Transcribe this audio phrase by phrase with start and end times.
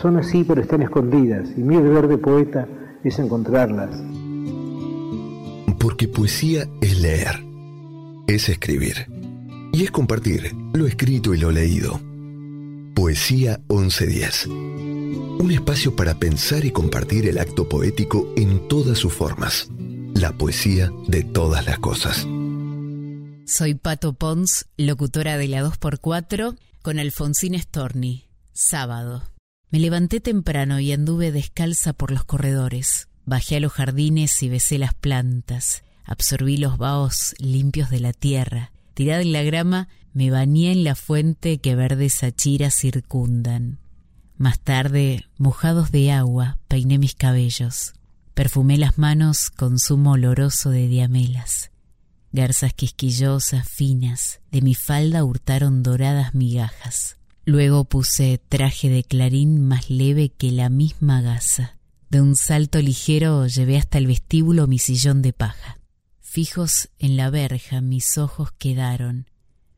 [0.00, 2.68] son así pero están escondidas y mi deber de poeta
[3.04, 3.90] es encontrarlas.
[5.78, 7.44] Porque poesía es leer,
[8.26, 9.06] es escribir
[9.72, 12.00] y es compartir lo escrito y lo leído.
[12.94, 14.46] Poesía 1110.
[14.46, 19.68] Un espacio para pensar y compartir el acto poético en todas sus formas.
[20.14, 22.26] La poesía de todas las cosas.
[23.46, 28.24] Soy Pato Pons, locutora de la 2x4, con Alfonsín Storni.
[28.54, 29.35] Sábado.
[29.70, 33.08] Me levanté temprano y anduve descalza por los corredores.
[33.24, 35.82] Bajé a los jardines y besé las plantas.
[36.04, 38.70] Absorbí los vaos limpios de la tierra.
[38.94, 43.80] Tirada en la grama, me bañé en la fuente que verdes achiras circundan.
[44.38, 47.94] Más tarde, mojados de agua, peiné mis cabellos.
[48.34, 51.72] Perfumé las manos con zumo oloroso de diamelas.
[52.32, 57.15] Garzas quisquillosas, finas, de mi falda hurtaron doradas migajas.
[57.48, 61.78] Luego puse traje de clarín más leve que la misma gasa.
[62.10, 65.78] De un salto ligero llevé hasta el vestíbulo mi sillón de paja.
[66.20, 69.30] Fijos en la verja mis ojos quedaron,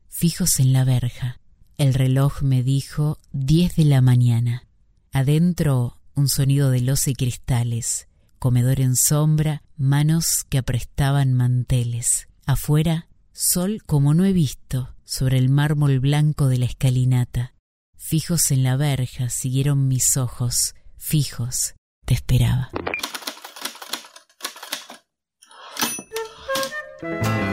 [0.07, 1.39] fijos en la verja.
[1.77, 4.67] El reloj me dijo diez de la mañana.
[5.11, 8.07] Adentro un sonido de loza y cristales,
[8.39, 12.29] comedor en sombra, manos que aprestaban manteles.
[12.47, 17.53] Afuera, sol como no he visto, sobre el mármol blanco de la escalinata.
[18.01, 21.75] Fijos en la verja siguieron mis ojos, fijos,
[22.05, 22.71] te esperaba.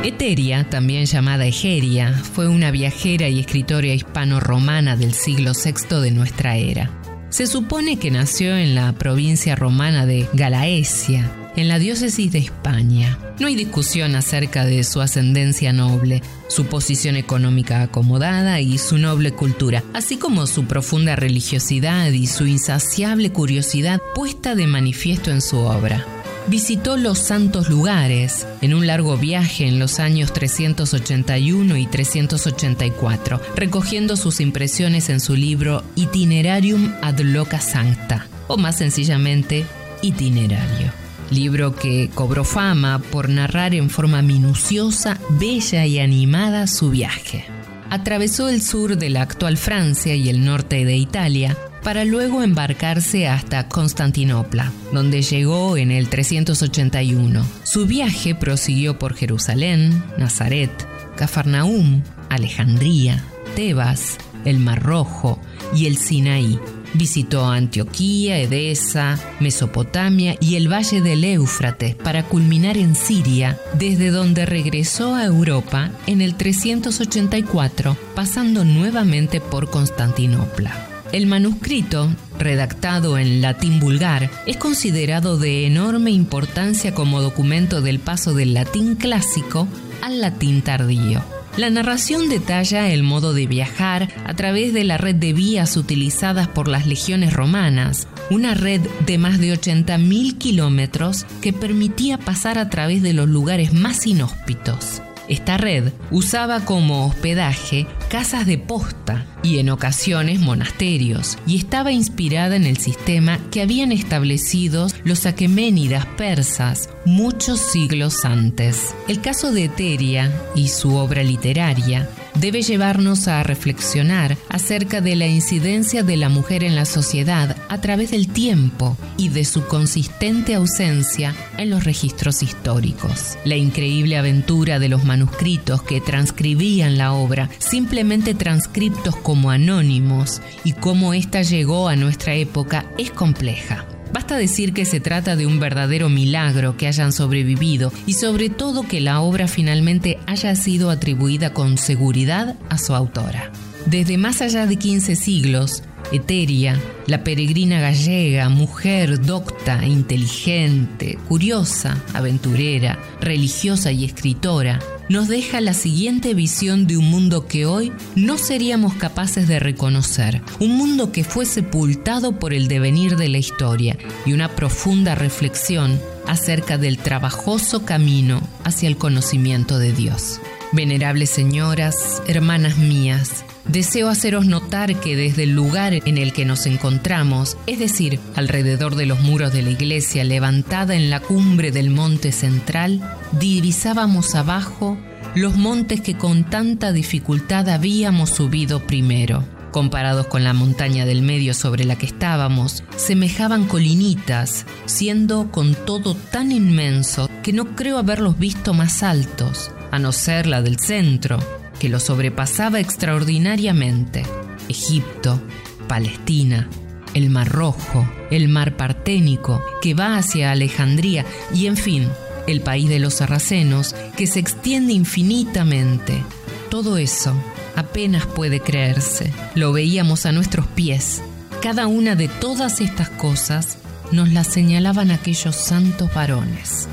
[0.04, 6.56] Eteria, también llamada Egeria, fue una viajera y escritora hispano-romana del siglo VI de nuestra
[6.56, 7.02] era.
[7.28, 13.18] Se supone que nació en la provincia romana de Galaesia, en la diócesis de España.
[13.40, 19.32] No hay discusión acerca de su ascendencia noble, su posición económica acomodada y su noble
[19.32, 25.58] cultura, así como su profunda religiosidad y su insaciable curiosidad puesta de manifiesto en su
[25.58, 26.04] obra.
[26.48, 34.16] visitó los santos lugares en un largo viaje en los años 381 y 384, recogiendo
[34.16, 39.66] sus impresiones en su libro Itinerarium ad loca sancta, o más sencillamente,
[40.02, 41.05] Itinerario.
[41.30, 47.44] Libro que cobró fama por narrar en forma minuciosa, bella y animada su viaje.
[47.90, 53.28] Atravesó el sur de la actual Francia y el norte de Italia, para luego embarcarse
[53.28, 57.46] hasta Constantinopla, donde llegó en el 381.
[57.62, 60.70] Su viaje prosiguió por Jerusalén, Nazaret,
[61.16, 63.22] Cafarnaum, Alejandría,
[63.54, 65.40] Tebas, el Mar Rojo
[65.74, 66.58] y el Sinaí.
[66.96, 74.46] Visitó Antioquía, Edesa, Mesopotamia y el valle del Éufrates para culminar en Siria, desde donde
[74.46, 80.72] regresó a Europa en el 384, pasando nuevamente por Constantinopla.
[81.12, 82.08] El manuscrito,
[82.38, 88.94] redactado en latín vulgar, es considerado de enorme importancia como documento del paso del latín
[88.96, 89.68] clásico
[90.02, 91.35] al latín tardío.
[91.56, 96.48] La narración detalla el modo de viajar a través de la red de vías utilizadas
[96.48, 102.68] por las legiones romanas, una red de más de 80.000 kilómetros que permitía pasar a
[102.68, 105.00] través de los lugares más inhóspitos.
[105.28, 112.56] Esta red usaba como hospedaje casas de posta y en ocasiones monasterios, y estaba inspirada
[112.56, 118.94] en el sistema que habían establecido los aqueménidas persas muchos siglos antes.
[119.08, 122.08] El caso de Eteria y su obra literaria
[122.40, 127.80] debe llevarnos a reflexionar acerca de la incidencia de la mujer en la sociedad a
[127.80, 133.38] través del tiempo y de su consistente ausencia en los registros históricos.
[133.44, 140.72] La increíble aventura de los manuscritos que transcribían la obra, simplemente transcriptos como anónimos, y
[140.72, 143.86] cómo ésta llegó a nuestra época es compleja.
[144.12, 148.86] Basta decir que se trata de un verdadero milagro que hayan sobrevivido y sobre todo
[148.86, 153.50] que la obra finalmente haya sido atribuida con seguridad a su autora.
[153.86, 155.82] Desde más allá de 15 siglos,
[156.12, 165.74] Eteria, la peregrina gallega, mujer docta, inteligente, curiosa, aventurera, religiosa y escritora, nos deja la
[165.74, 171.24] siguiente visión de un mundo que hoy no seríamos capaces de reconocer, un mundo que
[171.24, 177.84] fue sepultado por el devenir de la historia y una profunda reflexión acerca del trabajoso
[177.84, 180.40] camino hacia el conocimiento de Dios.
[180.76, 186.66] Venerables señoras, hermanas mías, deseo haceros notar que desde el lugar en el que nos
[186.66, 191.88] encontramos, es decir, alrededor de los muros de la iglesia levantada en la cumbre del
[191.88, 193.00] monte central,
[193.40, 194.98] divisábamos abajo
[195.34, 199.44] los montes que con tanta dificultad habíamos subido primero.
[199.72, 206.14] Comparados con la montaña del medio sobre la que estábamos, semejaban colinitas, siendo con todo
[206.14, 211.38] tan inmenso que no creo haberlos visto más altos, a no ser la del centro,
[211.78, 214.24] que lo sobrepasaba extraordinariamente.
[214.68, 215.40] Egipto,
[215.88, 216.68] Palestina,
[217.14, 221.24] el Mar Rojo, el Mar Parténico, que va hacia Alejandría
[221.54, 222.08] y, en fin,
[222.46, 226.22] el país de los sarracenos, que se extiende infinitamente.
[226.70, 227.34] Todo eso
[227.74, 229.32] apenas puede creerse.
[229.54, 231.22] Lo veíamos a nuestros pies.
[231.62, 233.78] Cada una de todas estas cosas
[234.12, 236.88] nos las señalaban aquellos santos varones.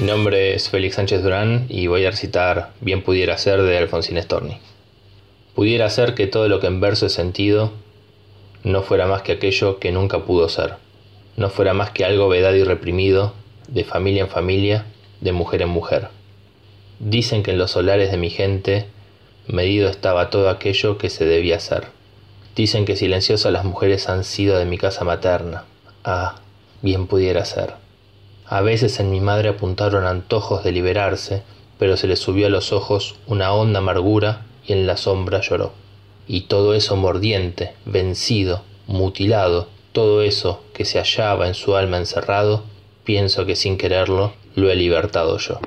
[0.00, 4.16] Mi nombre es Félix Sánchez Durán y voy a recitar Bien pudiera ser de Alfonsín
[4.22, 4.56] Storni.
[5.54, 7.70] Pudiera ser que todo lo que en verso he sentido
[8.64, 10.76] no fuera más que aquello que nunca pudo ser,
[11.36, 13.34] no fuera más que algo vedado y reprimido,
[13.68, 14.86] de familia en familia,
[15.20, 16.08] de mujer en mujer.
[16.98, 18.86] Dicen que en los solares de mi gente
[19.48, 21.88] medido estaba todo aquello que se debía hacer.
[22.56, 25.64] Dicen que silenciosas las mujeres han sido de mi casa materna.
[26.04, 26.36] Ah,
[26.80, 27.79] bien pudiera ser.
[28.52, 31.44] A veces en mi madre apuntaron antojos de liberarse,
[31.78, 35.72] pero se le subió a los ojos una honda amargura y en la sombra lloró.
[36.26, 42.64] Y todo eso mordiente, vencido, mutilado, todo eso que se hallaba en su alma encerrado,
[43.04, 45.60] pienso que sin quererlo lo he libertado yo.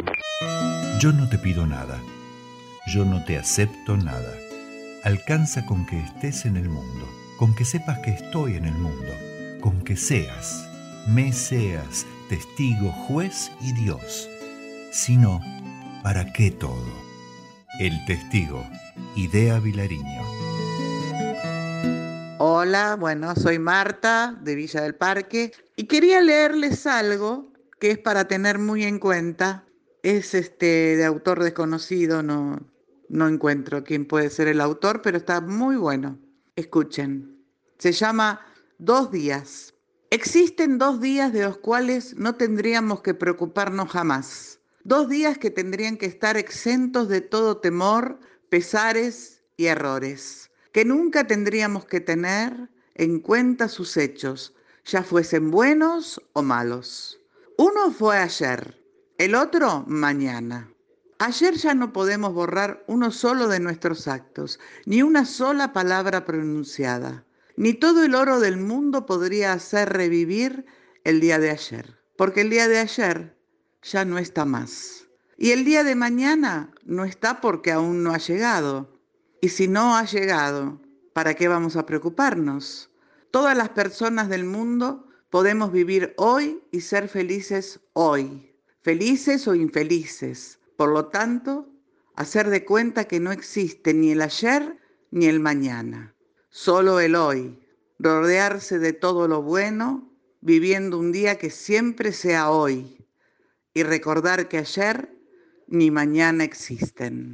[1.00, 2.04] Yo no te pido nada,
[2.94, 4.34] yo no te acepto nada.
[5.06, 7.08] Alcanza con que estés en el mundo,
[7.40, 9.14] con que sepas que estoy en el mundo,
[9.62, 10.68] con que seas,
[11.08, 14.28] me seas, testigo, juez y Dios.
[14.92, 15.40] Si no,
[16.02, 16.92] ¿para qué todo?
[17.80, 18.66] El testigo,
[19.16, 20.24] Idea Vilariño.
[22.40, 28.28] Hola, bueno, soy Marta de Villa del Parque y quería leerles algo que es para
[28.28, 29.66] tener muy en cuenta.
[30.02, 32.60] Es este de autor desconocido, no,
[33.10, 36.18] no encuentro quién puede ser el autor, pero está muy bueno.
[36.56, 37.46] Escuchen,
[37.78, 38.42] se llama
[38.80, 39.73] Dos días.
[40.14, 44.60] Existen dos días de los cuales no tendríamos que preocuparnos jamás.
[44.84, 50.52] Dos días que tendrían que estar exentos de todo temor, pesares y errores.
[50.72, 54.54] Que nunca tendríamos que tener en cuenta sus hechos,
[54.86, 57.20] ya fuesen buenos o malos.
[57.58, 58.80] Uno fue ayer,
[59.18, 60.72] el otro mañana.
[61.18, 67.26] Ayer ya no podemos borrar uno solo de nuestros actos, ni una sola palabra pronunciada.
[67.56, 70.66] Ni todo el oro del mundo podría hacer revivir
[71.04, 73.38] el día de ayer, porque el día de ayer
[73.82, 75.08] ya no está más.
[75.38, 79.00] Y el día de mañana no está porque aún no ha llegado.
[79.42, 80.82] Y si no ha llegado,
[81.14, 82.90] ¿para qué vamos a preocuparnos?
[83.32, 90.60] Todas las personas del mundo podemos vivir hoy y ser felices hoy, felices o infelices
[90.76, 91.70] por lo tanto,
[92.16, 94.78] hacer de cuenta que no existe ni el ayer
[95.12, 96.13] ni el mañana,
[96.54, 97.60] solo el hoy,
[97.98, 103.08] rodearse de todo lo bueno, viviendo un día que siempre sea hoy
[103.74, 105.10] y recordar que ayer
[105.68, 107.34] ni mañana existen.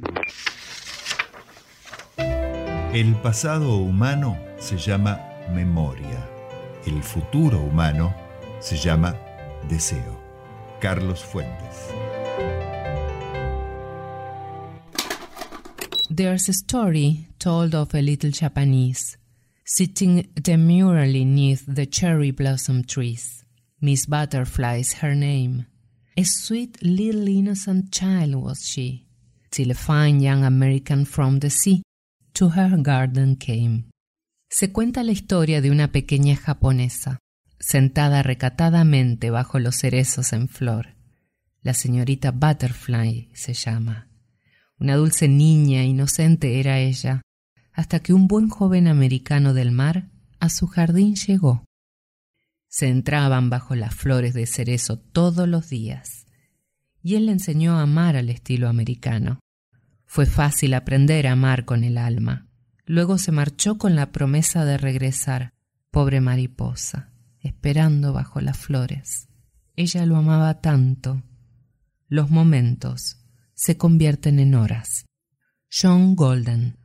[2.94, 5.20] El pasado humano se llama
[5.52, 6.26] memoria,
[6.86, 8.16] el futuro humano
[8.58, 9.14] se llama
[9.68, 10.18] deseo.
[10.80, 11.90] Carlos Fuentes.
[16.08, 19.16] There's a story told of a little Japanese
[19.64, 23.44] sitting demurely neath the cherry blossom trees.
[23.80, 25.66] Miss Butterfly is her name.
[26.16, 29.06] A sweet little innocent child was she,
[29.50, 31.82] till a fine young American from the sea
[32.34, 33.84] to her garden came.
[34.50, 37.18] Se cuenta la historia de una pequeña japonesa,
[37.60, 40.96] sentada recatadamente bajo los cerezos en flor.
[41.62, 44.08] La señorita Butterfly se llama.
[44.80, 47.22] Una dulce niña inocente era ella,
[47.72, 50.08] hasta que un buen joven americano del mar
[50.38, 51.64] a su jardín llegó.
[52.68, 56.26] Se entraban bajo las flores de cerezo todos los días,
[57.02, 59.40] y él le enseñó a amar al estilo americano.
[60.06, 62.48] Fue fácil aprender a amar con el alma.
[62.84, 65.54] Luego se marchó con la promesa de regresar,
[65.90, 69.28] pobre mariposa, esperando bajo las flores.
[69.76, 71.22] Ella lo amaba tanto.
[72.08, 73.24] Los momentos
[73.54, 75.06] se convierten en horas.
[75.70, 76.79] John Golden,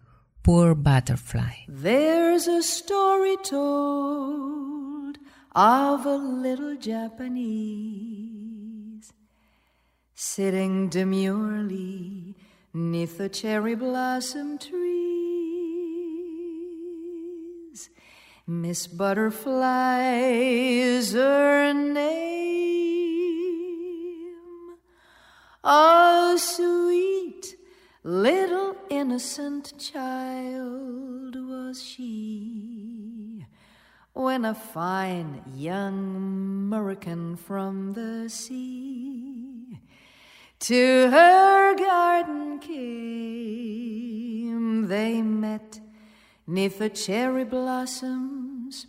[0.46, 1.66] Poor Butterfly.
[1.68, 5.18] There's a story told
[5.56, 7.92] of a little Japanese
[10.14, 12.36] sitting demurely
[12.76, 14.76] neath the cherry blossom trees.
[18.46, 22.06] Miss Butterfly is her name.
[25.64, 27.55] A sweet
[28.06, 33.44] little innocent child was she
[34.14, 39.82] when a fine young American from the sea
[40.60, 42.78] to her garden came.
[44.88, 45.80] They met
[46.46, 48.86] neath the cherry blossoms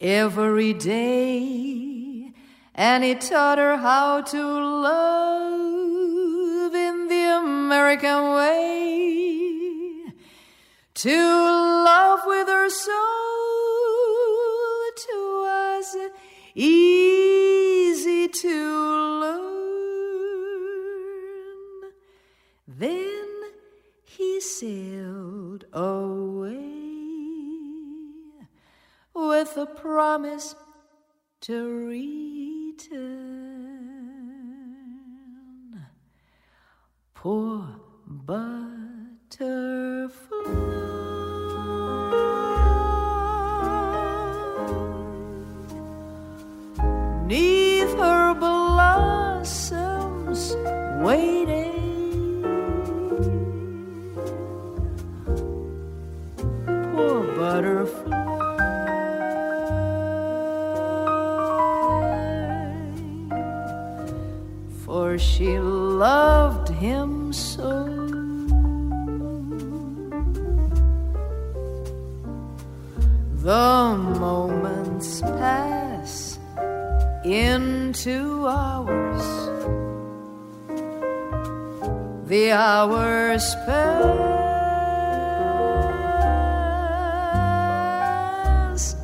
[0.00, 2.32] every day,
[2.74, 5.79] and he taught her how to love
[6.74, 10.04] in the American way.
[10.94, 12.90] To love with her soul
[14.96, 15.96] to was
[16.54, 19.40] easy to learn.
[22.68, 23.26] Then
[24.04, 26.58] he sailed away
[29.14, 30.54] with a promise
[31.42, 33.89] to return
[37.22, 37.62] poor
[38.06, 38.46] butterfly.
[47.26, 49.76] Neath her blossoms
[51.04, 52.42] waiting,
[56.94, 58.29] poor butterfly.
[65.10, 67.82] For she loved him so.
[73.42, 76.38] The moments pass
[77.24, 79.24] into hours.
[82.28, 84.14] The hours pass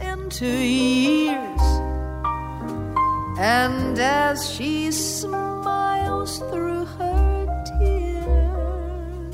[0.01, 1.61] into years.
[3.41, 7.47] And as she smiles smiles through her
[7.81, 9.27] tears.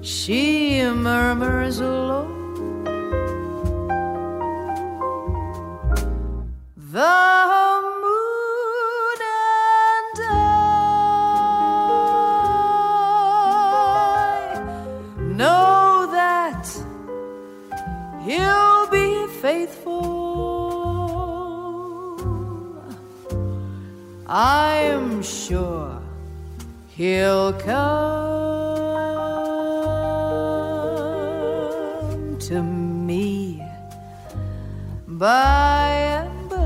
[0.00, 2.31] She murmurs low.
[24.44, 26.02] I'm sure
[26.88, 27.70] he'll come
[32.40, 33.62] to me
[35.06, 35.86] by
[36.18, 36.56] and by.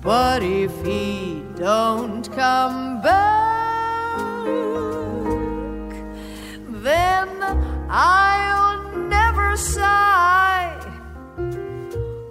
[0.00, 4.32] But if he don't come back,
[6.70, 8.37] then never
[9.58, 10.78] sigh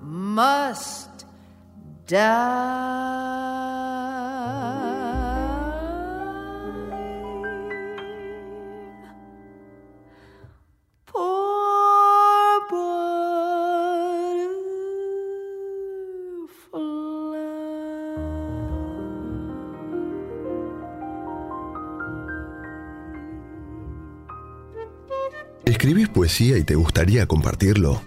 [0.02, 1.24] must
[2.06, 2.95] die.
[26.26, 28.02] Poesía y te gustaría compartirlo?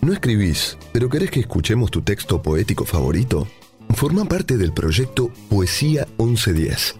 [0.00, 3.48] ¿No escribís, pero querés que escuchemos tu texto poético favorito?
[3.96, 6.94] Forma parte del proyecto Poesía 1110.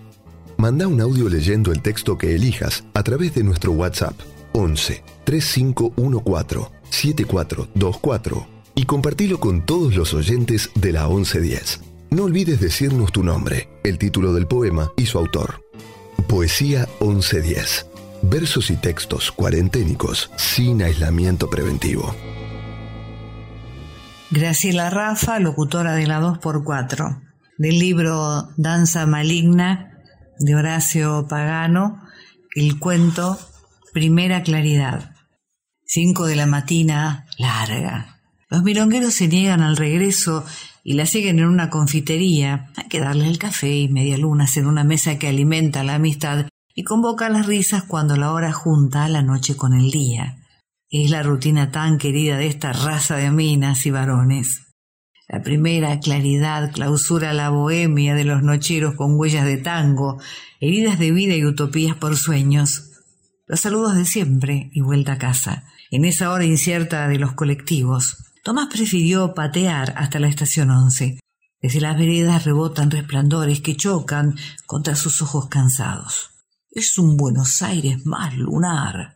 [0.57, 4.19] Manda un audio leyendo el texto que elijas a través de nuestro WhatsApp
[4.53, 11.83] 11 3514 7424 y compartilo con todos los oyentes de la 1110.
[12.11, 15.63] No olvides decirnos tu nombre, el título del poema y su autor.
[16.27, 17.94] Poesía 1110.
[18.27, 22.15] Versos y textos cuarenténicos sin aislamiento preventivo.
[24.31, 27.21] Graciela Rafa, locutora de la 2x4,
[27.59, 30.01] del libro Danza Maligna
[30.39, 32.01] de Horacio Pagano,
[32.55, 33.39] el cuento
[33.93, 35.15] Primera Claridad.
[35.85, 38.21] Cinco de la matina, larga.
[38.49, 40.47] Los milongueros se niegan al regreso
[40.83, 42.71] y la siguen en una confitería.
[42.77, 46.47] Hay que darle el café y media lunas en una mesa que alimenta la amistad
[46.75, 50.39] y convoca las risas cuando la hora junta la noche con el día.
[50.91, 54.75] Es la rutina tan querida de esta raza de minas y varones.
[55.29, 60.21] La primera claridad clausura la bohemia de los nocheros con huellas de tango,
[60.61, 62.91] heridas de vida y utopías por sueños.
[63.47, 65.65] Los saludos de siempre y vuelta a casa.
[65.91, 71.19] En esa hora incierta de los colectivos, Tomás prefirió patear hasta la estación once.
[71.63, 76.34] Desde las veredas rebotan resplandores que chocan contra sus ojos cansados.
[76.75, 79.15] Es un Buenos Aires más lunar.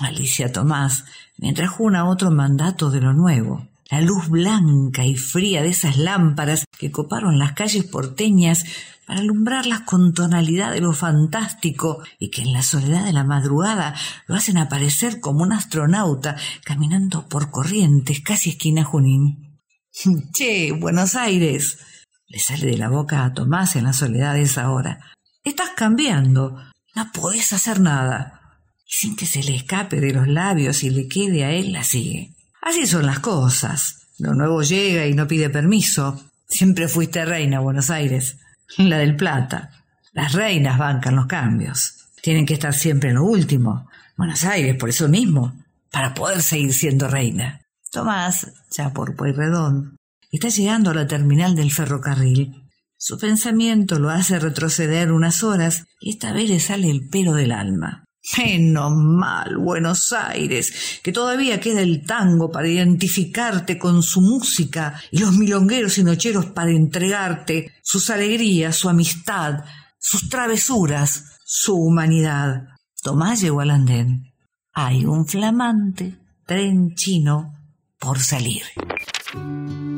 [0.00, 1.06] Alicia Tomás,
[1.38, 3.66] mientras juna otro mandato de lo nuevo.
[3.90, 8.64] La luz blanca y fría de esas lámparas que coparon las calles porteñas
[9.06, 13.94] para alumbrarlas con tonalidad de lo fantástico y que en la soledad de la madrugada
[14.26, 19.62] lo hacen aparecer como un astronauta caminando por corrientes casi esquina Junín.
[20.34, 21.78] Che, Buenos Aires.
[22.26, 25.15] Le sale de la boca a Tomás en la soledad de esa hora.
[25.46, 26.60] Estás cambiando.
[26.96, 28.40] No podés hacer nada.
[28.84, 31.84] Y sin que se le escape de los labios y le quede a él, la
[31.84, 32.32] sigue.
[32.60, 34.08] Así son las cosas.
[34.18, 36.20] Lo nuevo llega y no pide permiso.
[36.48, 38.38] Siempre fuiste reina Buenos Aires.
[38.78, 39.70] La del Plata.
[40.12, 41.94] Las reinas bancan los cambios.
[42.20, 43.88] Tienen que estar siempre en lo último.
[44.16, 45.62] Buenos Aires, por eso mismo.
[45.92, 47.60] Para poder seguir siendo reina.
[47.92, 49.96] Tomás, ya por Pueyrredón,
[50.32, 52.65] está llegando a la terminal del ferrocarril.
[52.98, 57.52] Su pensamiento lo hace retroceder unas horas y esta vez le sale el pelo del
[57.52, 58.04] alma.
[58.38, 65.18] Menos mal, Buenos Aires, que todavía queda el tango para identificarte con su música y
[65.18, 69.64] los milongueros y nocheros para entregarte sus alegrías, su amistad,
[69.98, 72.64] sus travesuras, su humanidad.
[73.02, 74.32] Tomás llegó al andén.
[74.72, 77.52] Hay un flamante tren chino
[77.98, 78.62] por salir.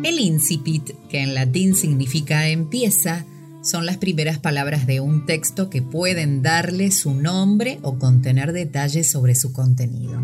[0.04, 3.26] El incipit, que en latín significa empieza,
[3.62, 9.10] son las primeras palabras de un texto que pueden darle su nombre o contener detalles
[9.10, 10.22] sobre su contenido.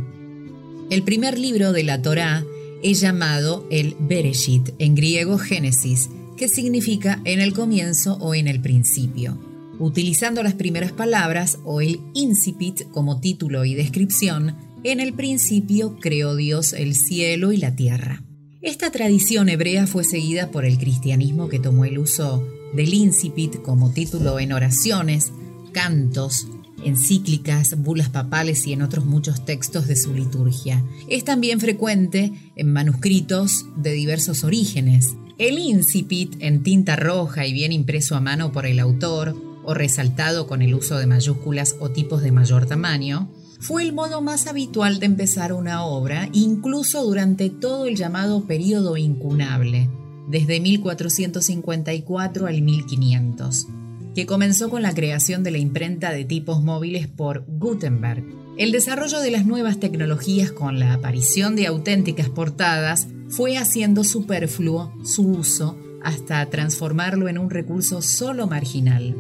[0.90, 2.44] El primer libro de la Torá
[2.83, 8.61] es llamado el Bereshit, en griego Génesis, que significa en el comienzo o en el
[8.61, 9.38] principio.
[9.79, 16.37] Utilizando las primeras palabras o el incipit como título y descripción, en el principio creó
[16.37, 18.22] Dios el cielo y la tierra.
[18.64, 23.92] Esta tradición hebrea fue seguida por el cristianismo que tomó el uso del incipit como
[23.92, 25.33] título en oraciones,
[25.72, 26.48] cantos,
[26.83, 30.83] encíclicas, bulas papales y en otros muchos textos de su liturgia.
[31.11, 35.14] Es también frecuente en manuscritos de diversos orígenes.
[35.37, 40.46] El incipit en tinta roja y bien impreso a mano por el autor o resaltado
[40.46, 43.29] con el uso de mayúsculas o tipos de mayor tamaño,
[43.64, 48.98] fue el modo más habitual de empezar una obra, incluso durante todo el llamado período
[48.98, 49.88] incunable,
[50.29, 53.66] desde 1454 al 1500,
[54.14, 58.22] que comenzó con la creación de la imprenta de tipos móviles por Gutenberg.
[58.59, 64.92] El desarrollo de las nuevas tecnologías con la aparición de auténticas portadas fue haciendo superfluo
[65.07, 69.16] su uso hasta transformarlo en un recurso solo marginal.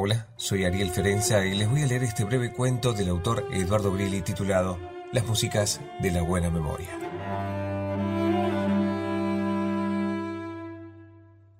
[0.00, 3.90] Hola, soy Ariel Ferenza y les voy a leer este breve cuento del autor Eduardo
[3.90, 4.78] Brilli titulado
[5.10, 6.88] Las músicas de la buena memoria.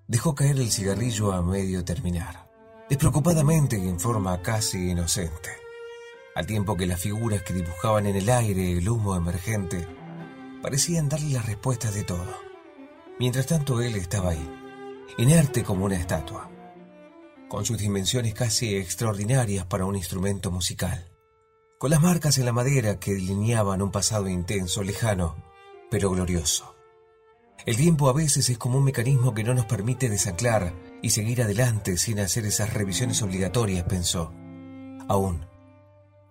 [0.07, 2.48] Dejó caer el cigarrillo a medio terminar,
[2.88, 5.51] despreocupadamente y en forma casi inocente,
[6.37, 9.85] al tiempo que las figuras que dibujaban en el aire el humo emergente
[10.62, 12.38] parecían darle las respuestas de todo.
[13.18, 14.48] Mientras tanto él estaba ahí,
[15.16, 16.48] inerte como una estatua
[17.48, 21.08] con sus dimensiones casi extraordinarias para un instrumento musical,
[21.78, 25.37] con las marcas en la madera que delineaban un pasado intenso, lejano,
[25.90, 26.74] pero glorioso.
[27.66, 31.42] El tiempo a veces es como un mecanismo que no nos permite desanclar y seguir
[31.42, 34.32] adelante sin hacer esas revisiones obligatorias, pensó.
[35.08, 35.46] Aún,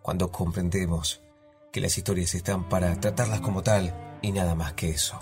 [0.02, 1.22] cuando comprendemos
[1.72, 5.20] que las historias están para tratarlas como tal y nada más que eso.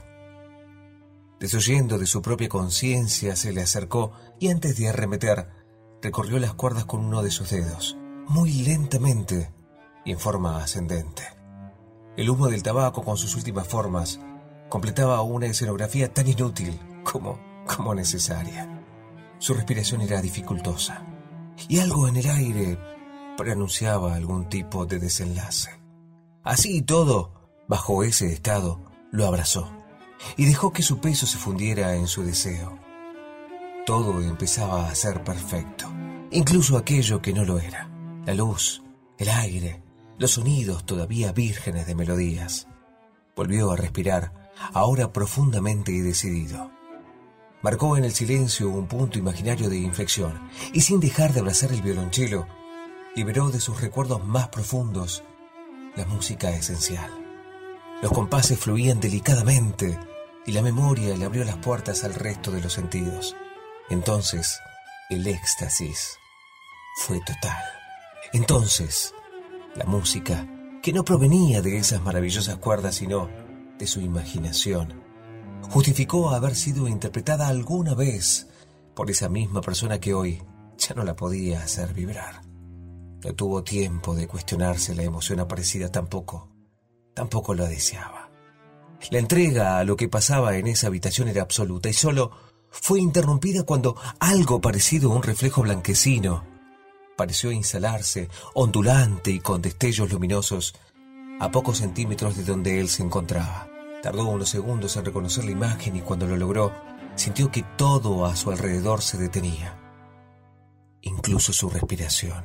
[1.39, 5.49] Desoyendo de su propia conciencia, se le acercó y antes de arremeter,
[6.05, 9.51] recorrió las cuerdas con uno de sus dedos, muy lentamente
[10.05, 11.23] y en forma ascendente.
[12.15, 14.19] El humo del tabaco con sus últimas formas
[14.69, 18.83] completaba una escenografía tan inútil como, como necesaria.
[19.39, 21.01] Su respiración era dificultosa
[21.67, 22.77] y algo en el aire
[23.35, 25.71] preanunciaba algún tipo de desenlace.
[26.43, 27.33] Así y todo,
[27.67, 28.79] bajo ese estado,
[29.11, 29.71] lo abrazó
[30.37, 32.84] y dejó que su peso se fundiera en su deseo.
[33.85, 35.85] Todo empezaba a ser perfecto,
[36.31, 37.87] incluso aquello que no lo era.
[38.25, 38.81] La luz,
[39.19, 39.83] el aire,
[40.17, 42.67] los sonidos todavía vírgenes de melodías.
[43.35, 46.71] Volvió a respirar, ahora profundamente y decidido.
[47.61, 51.83] Marcó en el silencio un punto imaginario de inflexión y sin dejar de abrazar el
[51.83, 52.47] violonchelo,
[53.15, 55.23] liberó de sus recuerdos más profundos
[55.95, 57.11] la música esencial.
[58.01, 59.99] Los compases fluían delicadamente
[60.43, 63.35] y la memoria le abrió las puertas al resto de los sentidos.
[63.89, 64.59] Entonces,
[65.09, 66.17] el éxtasis
[66.97, 67.63] fue total.
[68.33, 69.13] Entonces,
[69.75, 70.47] la música,
[70.81, 73.29] que no provenía de esas maravillosas cuerdas, sino
[73.77, 75.01] de su imaginación,
[75.69, 78.47] justificó haber sido interpretada alguna vez
[78.95, 80.41] por esa misma persona que hoy
[80.77, 82.41] ya no la podía hacer vibrar.
[83.23, 86.49] No tuvo tiempo de cuestionarse la emoción aparecida tampoco,
[87.13, 88.29] tampoco la deseaba.
[89.11, 92.31] La entrega a lo que pasaba en esa habitación era absoluta y solo
[92.81, 96.55] fue interrumpida cuando algo parecido a un reflejo blanquecino
[97.15, 100.75] pareció instalarse, ondulante y con destellos luminosos,
[101.39, 103.67] a pocos centímetros de donde él se encontraba.
[104.01, 106.73] Tardó unos segundos en reconocer la imagen y cuando lo logró,
[107.15, 109.79] sintió que todo a su alrededor se detenía,
[111.01, 112.43] incluso su respiración.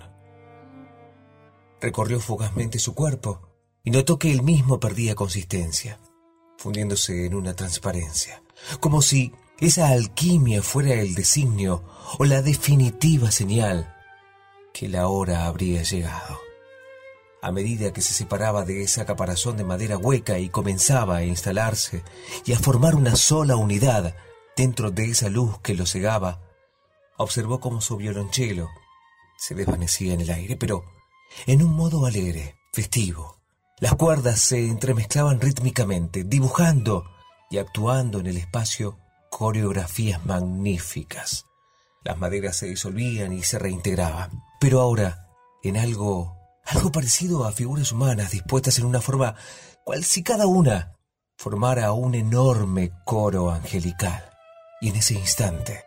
[1.81, 3.43] Recorrió fugazmente su cuerpo
[3.83, 5.99] y notó que él mismo perdía consistencia,
[6.59, 8.43] fundiéndose en una transparencia,
[8.79, 11.85] como si esa alquimia fuera el designio
[12.19, 13.95] o la definitiva señal
[14.73, 16.41] que la hora habría llegado.
[17.43, 22.03] A medida que se separaba de esa caparazón de madera hueca y comenzaba a instalarse
[22.45, 24.15] y a formar una sola unidad
[24.57, 26.41] dentro de esa luz que lo cegaba,
[27.19, 28.69] observó cómo su violonchelo
[29.39, 30.85] se desvanecía en el aire, pero
[31.47, 33.37] en un modo alegre, festivo.
[33.79, 37.05] Las cuerdas se entremezclaban rítmicamente, dibujando
[37.51, 38.99] y actuando en el espacio
[39.31, 41.47] coreografías magníficas.
[42.03, 45.29] Las maderas se disolvían y se reintegraban, pero ahora
[45.63, 49.35] en algo, algo parecido a figuras humanas dispuestas en una forma
[49.85, 50.97] cual si cada una
[51.37, 54.27] formara un enorme coro angelical.
[54.83, 55.85] Y en ese instante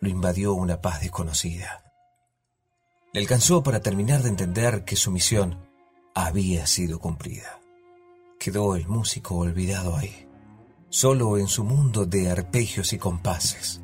[0.00, 1.84] lo invadió una paz desconocida.
[3.12, 5.68] Le alcanzó para terminar de entender que su misión
[6.14, 7.60] había sido cumplida.
[8.38, 10.23] Quedó el músico olvidado ahí
[10.94, 13.80] solo en su mundo de arpegios y compases.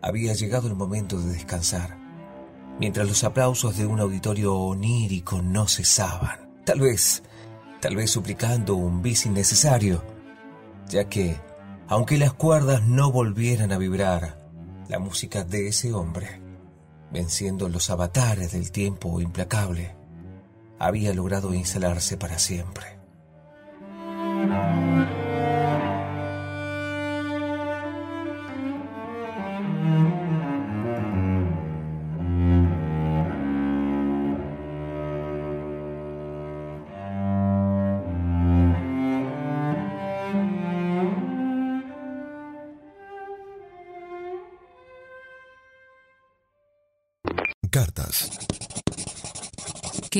[0.00, 1.98] Había llegado el momento de descansar,
[2.78, 7.22] mientras los aplausos de un auditorio onírico no cesaban, tal vez,
[7.82, 10.02] tal vez suplicando un bis innecesario,
[10.88, 11.38] ya que,
[11.86, 14.40] aunque las cuerdas no volvieran a vibrar,
[14.88, 16.40] la música de ese hombre,
[17.12, 19.94] venciendo los avatares del tiempo implacable,
[20.78, 22.99] había logrado instalarse para siempre.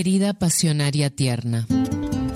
[0.00, 1.66] Querida pasionaria tierna.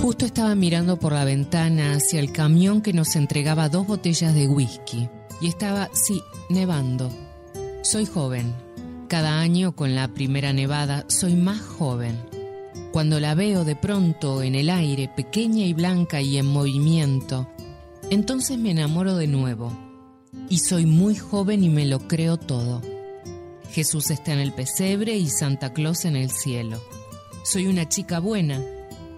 [0.02, 4.46] Justo estaba mirando por la ventana hacia el camión que nos entregaba dos botellas de
[4.46, 5.08] whisky.
[5.40, 7.10] Y estaba, sí, nevando.
[7.80, 8.54] Soy joven.
[9.08, 12.20] Cada año con la primera nevada soy más joven.
[12.92, 17.48] Cuando la veo de pronto en el aire, pequeña y blanca y en movimiento,
[18.10, 19.72] entonces me enamoro de nuevo.
[20.50, 22.82] Y soy muy joven y me lo creo todo.
[23.70, 26.82] Jesús está en el pesebre y Santa Claus en el cielo.
[27.44, 28.62] Soy una chica buena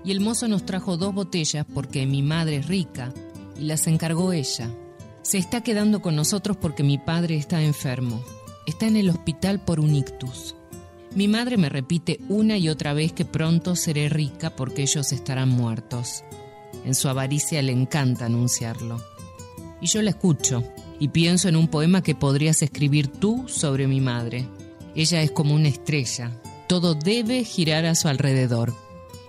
[0.05, 3.15] y el mozo nos trajo dos botellas porque mi madre es rica
[3.57, 4.69] y las encargó ella.
[5.23, 8.21] Se está quedando con nosotros porque mi padre está enfermo.
[8.67, 10.57] Está en el hospital por un ictus.
[11.15, 15.51] Mi madre me repite una y otra vez que pronto seré rica porque ellos estarán
[15.51, 16.25] muertos.
[16.85, 19.01] En su avaricia le encanta anunciarlo.
[19.81, 20.65] Y yo la escucho
[20.99, 24.49] y pienso en un poema que podrías escribir tú sobre mi madre.
[24.97, 26.33] Ella es como una estrella.
[26.69, 28.75] Todo debe girar a su alrededor.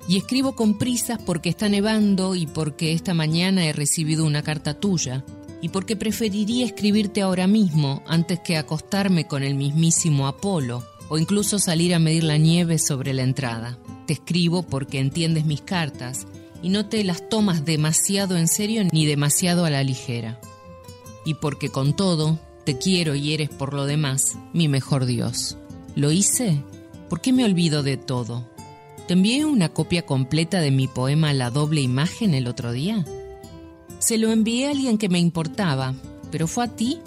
[0.08, 4.74] Y escribo con prisas porque está nevando y porque esta mañana he recibido una carta
[4.74, 5.24] tuya
[5.62, 11.60] y porque preferiría escribirte ahora mismo antes que acostarme con el mismísimo Apolo o incluso
[11.60, 13.78] salir a medir la nieve sobre la entrada.
[14.06, 16.28] Te escribo porque entiendes mis cartas
[16.62, 20.40] y no te las tomas demasiado en serio ni demasiado a la ligera.
[21.26, 25.58] Y porque con todo te quiero y eres por lo demás mi mejor Dios.
[25.96, 26.62] ¿Lo hice?
[27.10, 28.50] ¿Por qué me olvido de todo?
[29.08, 33.06] ¿Te envié una copia completa de mi poema La doble imagen el otro día?
[34.00, 35.96] Se lo envié a alguien que me importaba,
[36.32, 37.00] pero fue a ti.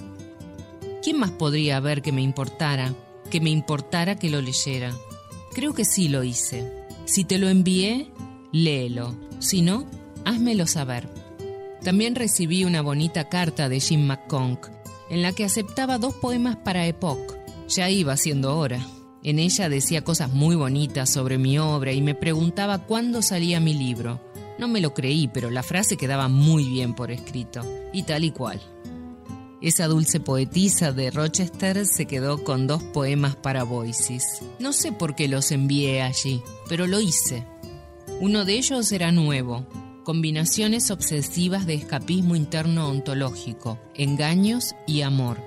[1.03, 2.95] ¿Quién más podría ver que me importara,
[3.31, 4.95] que me importara que lo leyera?
[5.53, 6.73] Creo que sí lo hice.
[7.05, 8.11] Si te lo envié,
[8.53, 9.15] léelo.
[9.39, 9.87] Si no,
[10.25, 11.09] házmelo saber.
[11.83, 14.67] También recibí una bonita carta de Jim McConk,
[15.11, 17.37] en la que aceptaba dos poemas para Epoch.
[17.69, 18.87] Ya iba siendo hora.
[19.23, 23.75] En ella decía cosas muy bonitas sobre mi obra y me preguntaba cuándo salía mi
[23.75, 24.21] libro.
[24.59, 27.61] No me lo creí, pero la frase quedaba muy bien por escrito,
[27.93, 28.61] y tal y cual.
[29.61, 34.41] Esa dulce poetisa de Rochester se quedó con dos poemas para Voices.
[34.59, 37.45] No sé por qué los envié allí, pero lo hice.
[38.21, 39.67] Uno de ellos era nuevo,
[40.05, 45.39] combinaciones obsesivas de escapismo interno ontológico, engaños y amor.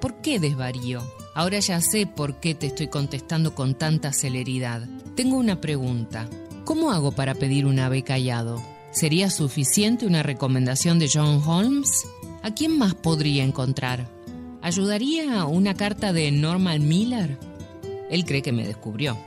[0.00, 1.02] ¿Por qué desvarío?
[1.36, 4.88] Ahora ya sé por qué te estoy contestando con tanta celeridad.
[5.16, 6.26] Tengo una pregunta.
[6.64, 8.62] ¿Cómo hago para pedir un ave callado?
[8.90, 12.06] ¿Sería suficiente una recomendación de John Holmes?
[12.42, 14.08] ¿A quién más podría encontrar?
[14.62, 17.38] ¿Ayudaría una carta de Norman Miller?
[18.10, 19.18] Él cree que me descubrió.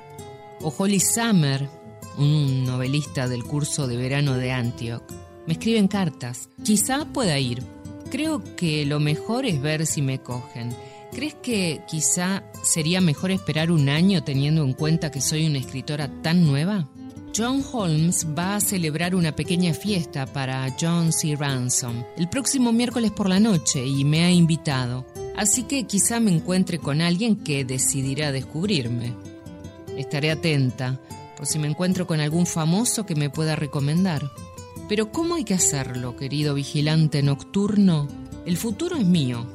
[0.62, 1.70] O Holly Summer,
[2.18, 5.04] un novelista del curso de verano de Antioch.
[5.46, 6.50] Me escriben cartas.
[6.64, 7.62] Quizá pueda ir.
[8.10, 10.76] Creo que lo mejor es ver si me cogen.
[11.12, 16.08] ¿Crees que quizá sería mejor esperar un año teniendo en cuenta que soy una escritora
[16.22, 16.88] tan nueva?
[17.36, 21.36] John Holmes va a celebrar una pequeña fiesta para John C.
[21.36, 26.32] Ransom el próximo miércoles por la noche y me ha invitado, así que quizá me
[26.32, 29.14] encuentre con alguien que decidirá descubrirme.
[29.98, 31.00] Estaré atenta
[31.38, 34.30] por si me encuentro con algún famoso que me pueda recomendar.
[34.88, 38.08] Pero ¿cómo hay que hacerlo, querido vigilante nocturno?
[38.46, 39.48] El futuro es mío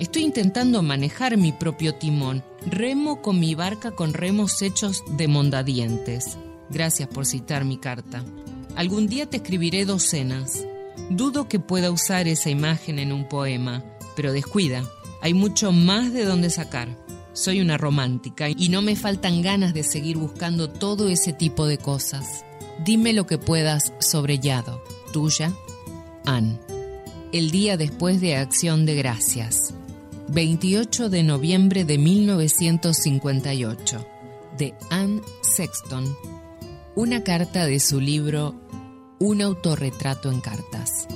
[0.00, 2.42] Estoy intentando manejar mi propio timón.
[2.64, 6.38] Remo con mi barca con remos hechos de mondadientes.
[6.70, 8.24] Gracias por citar mi carta.
[8.76, 10.64] Algún día te escribiré docenas.
[11.10, 13.84] Dudo que pueda usar esa imagen en un poema,
[14.16, 14.88] pero descuida,
[15.20, 16.88] hay mucho más de donde sacar.
[17.34, 21.76] Soy una romántica y no me faltan ganas de seguir buscando todo ese tipo de
[21.76, 22.42] cosas.
[22.86, 24.82] Dime lo que puedas sobre Yado.
[25.12, 25.52] Tuya,
[26.24, 26.58] Anne.
[27.32, 29.74] El día después de Acción de Gracias.
[30.32, 34.06] 28 de noviembre de 1958,
[34.56, 36.04] de Anne Sexton,
[36.94, 38.54] una carta de su libro
[39.18, 41.08] Un autorretrato en cartas.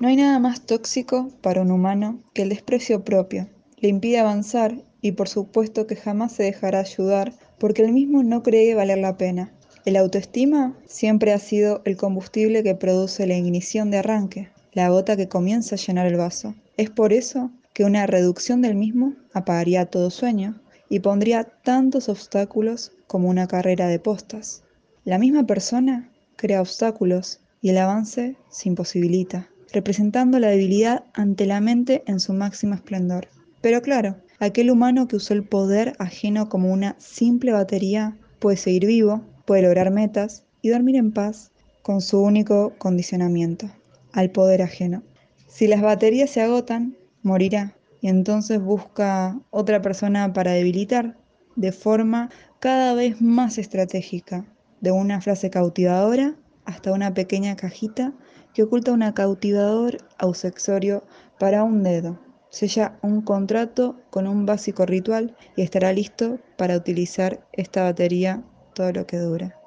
[0.00, 3.50] No hay nada más tóxico para un humano que el desprecio propio.
[3.76, 8.42] Le impide avanzar y por supuesto que jamás se dejará ayudar porque él mismo no
[8.42, 9.52] cree valer la pena.
[9.84, 15.16] El autoestima siempre ha sido el combustible que produce la ignición de arranque, la gota
[15.16, 16.54] que comienza a llenar el vaso.
[16.76, 22.92] Es por eso que una reducción del mismo apagaría todo sueño y pondría tantos obstáculos
[23.06, 24.64] como una carrera de postas.
[25.04, 31.60] La misma persona crea obstáculos y el avance se imposibilita, representando la debilidad ante la
[31.60, 33.28] mente en su máximo esplendor.
[33.60, 38.86] Pero claro, aquel humano que usó el poder ajeno como una simple batería puede seguir
[38.86, 43.70] vivo, puede lograr metas y dormir en paz con su único condicionamiento
[44.14, 45.02] al poder ajeno.
[45.48, 51.16] Si las baterías se agotan, morirá y entonces busca otra persona para debilitar
[51.56, 54.46] de forma cada vez más estratégica,
[54.80, 58.12] de una frase cautivadora hasta una pequeña cajita
[58.52, 61.04] que oculta un cautivador ausexorio
[61.38, 62.18] para un dedo.
[62.50, 68.92] Sella un contrato con un básico ritual y estará listo para utilizar esta batería todo
[68.92, 69.58] lo que dura.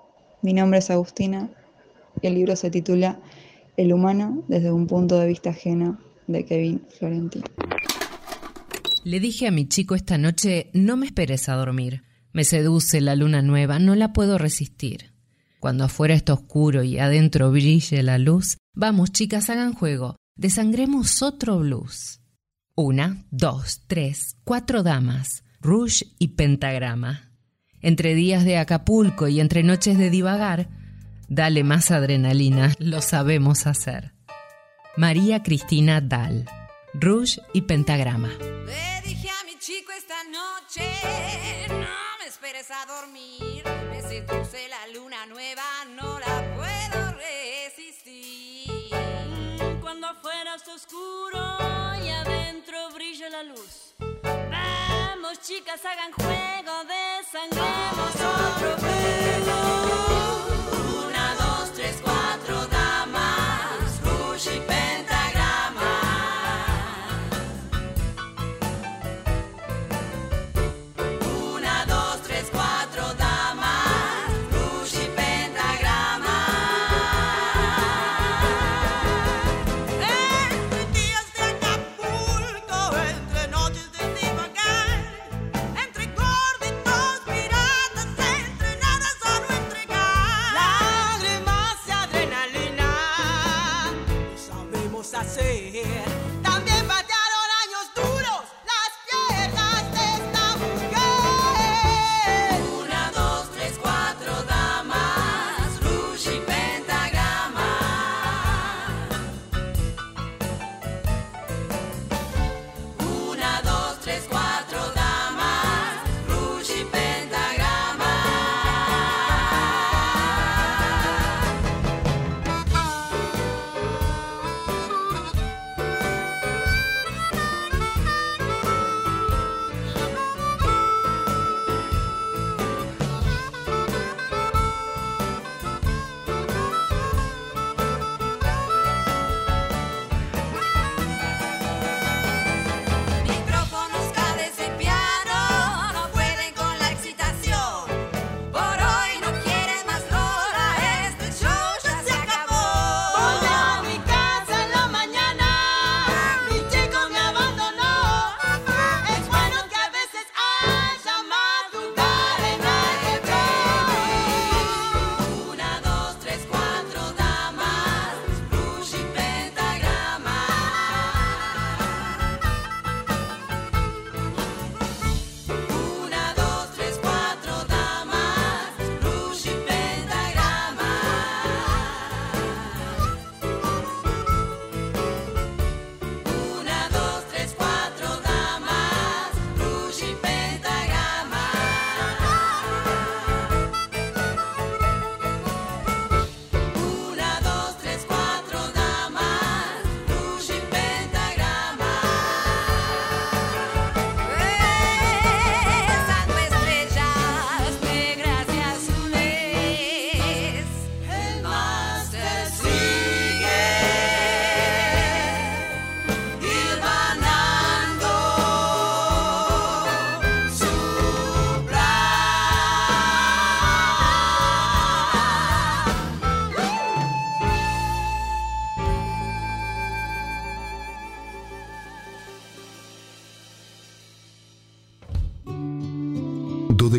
[0.41, 1.49] Mi nombre es Agustina
[2.21, 3.19] y el libro se titula
[3.77, 7.45] El humano desde un punto de vista ajeno de Kevin Florentino.
[9.03, 12.03] Le dije a mi chico esta noche, no me esperes a dormir.
[12.33, 15.13] Me seduce la luna nueva, no la puedo resistir.
[15.59, 21.59] Cuando afuera está oscuro y adentro brille la luz, vamos chicas, hagan juego, desangremos otro
[21.59, 22.19] blues.
[22.75, 27.31] Una, dos, tres, cuatro damas, rouge y pentagrama.
[27.81, 30.67] Entre días de Acapulco y entre noches de divagar,
[31.27, 34.13] dale más adrenalina, lo sabemos hacer.
[34.95, 36.49] María Cristina Dal,
[36.93, 38.29] rouge y pentagrama.
[38.29, 40.83] Le dije a mi chico esta noche,
[41.69, 45.63] no me esperes a dormir, me seduce la luna nueva,
[45.95, 48.89] no la puedo resistir.
[49.81, 51.57] Cuando afuera está oscuro
[52.03, 53.93] y adentro brilla la luz.
[53.99, 60.16] Vamos chicas, hagan juego, desangremos otro juego.
[64.37, 64.86] Damas, rouge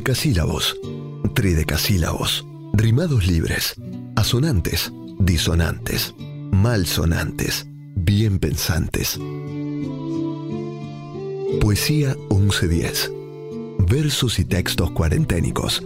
[0.08, 0.80] Dodecasílabos,
[1.34, 3.74] tridecasílabos, rimados libres,
[4.16, 6.14] asonantes, disonantes,
[6.50, 9.20] malsonantes, bien pensantes.
[11.60, 13.12] Poesía 1110.
[13.80, 15.82] Versos y textos cuarenténicos.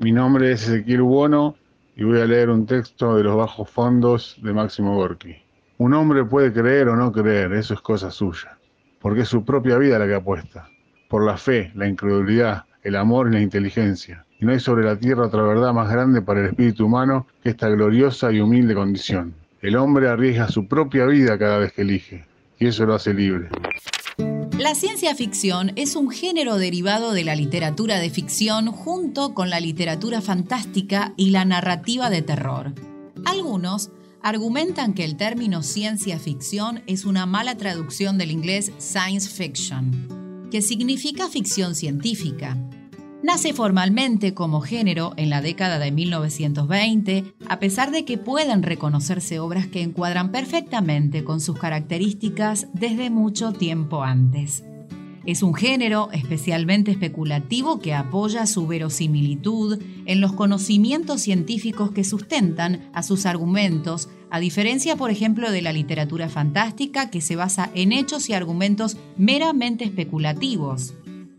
[0.00, 1.54] Mi nombre es Ezequiel Bono
[1.94, 5.36] y voy a leer un texto de los bajos fondos de Máximo Gorki.
[5.78, 8.58] Un hombre puede creer o no creer, eso es cosa suya,
[9.00, 10.68] porque es su propia vida la que apuesta,
[11.08, 14.24] por la fe, la incredulidad, el amor y la inteligencia.
[14.38, 17.50] Y no hay sobre la tierra otra verdad más grande para el espíritu humano que
[17.50, 19.34] esta gloriosa y humilde condición.
[19.62, 22.24] El hombre arriesga su propia vida cada vez que elige.
[22.58, 23.48] y eso lo hace libre.
[24.58, 29.60] La ciencia ficción es un género derivado de la literatura de ficción junto con la
[29.60, 32.72] literatura fantástica y la narrativa de terror.
[33.26, 33.90] Algunos
[34.22, 40.62] argumentan que el término ciencia ficción es una mala traducción del inglés science fiction, que
[40.62, 42.56] significa ficción científica.
[43.22, 49.40] Nace formalmente como género en la década de 1920, a pesar de que pueden reconocerse
[49.40, 54.62] obras que encuadran perfectamente con sus características desde mucho tiempo antes.
[55.26, 62.88] Es un género especialmente especulativo que apoya su verosimilitud en los conocimientos científicos que sustentan
[62.92, 67.92] a sus argumentos, a diferencia, por ejemplo, de la literatura fantástica que se basa en
[67.92, 70.94] hechos y argumentos meramente especulativos.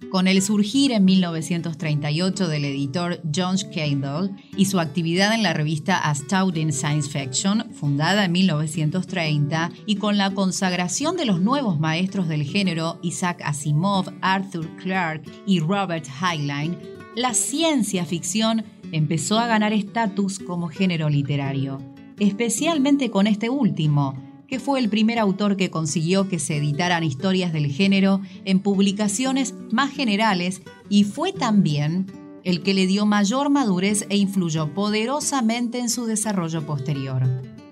[0.10, 5.98] Con el surgir en 1938 del editor John Kendall y su actividad en la revista
[5.98, 12.44] Astounding Science Fiction, fundada en 1930, y con la consagración de los nuevos maestros del
[12.44, 16.78] género Isaac Asimov, Arthur Clarke y Robert Heinlein,
[17.18, 18.64] la ciencia ficción
[18.94, 21.82] empezó a ganar estatus como género literario,
[22.20, 24.16] especialmente con este último,
[24.48, 29.54] que fue el primer autor que consiguió que se editaran historias del género en publicaciones
[29.72, 32.08] más generales y fue también
[32.44, 37.24] el que le dio mayor madurez e influyó poderosamente en su desarrollo posterior.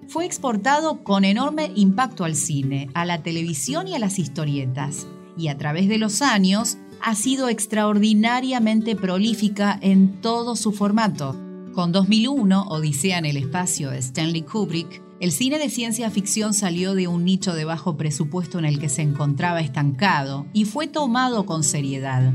[0.07, 5.47] Fue exportado con enorme impacto al cine, a la televisión y a las historietas, y
[5.47, 11.44] a través de los años ha sido extraordinariamente prolífica en todo su formato.
[11.75, 16.95] Con 2001, Odisea en el espacio de Stanley Kubrick, el cine de ciencia ficción salió
[16.95, 21.45] de un nicho de bajo presupuesto en el que se encontraba estancado y fue tomado
[21.45, 22.33] con seriedad.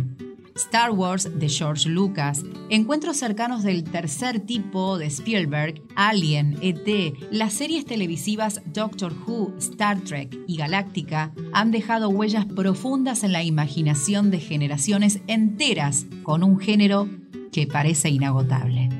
[0.55, 7.55] Star Wars de George Lucas, encuentros cercanos del tercer tipo de Spielberg, Alien, ET, las
[7.55, 14.31] series televisivas Doctor Who, Star Trek y Galáctica han dejado huellas profundas en la imaginación
[14.31, 17.09] de generaciones enteras con un género
[17.53, 19.00] que parece inagotable.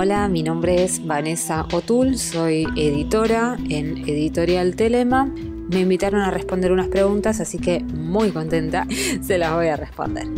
[0.00, 5.24] Hola, mi nombre es Vanessa Otul, soy editora en Editorial Telema.
[5.24, 8.86] Me invitaron a responder unas preguntas, así que muy contenta
[9.22, 10.28] se las voy a responder.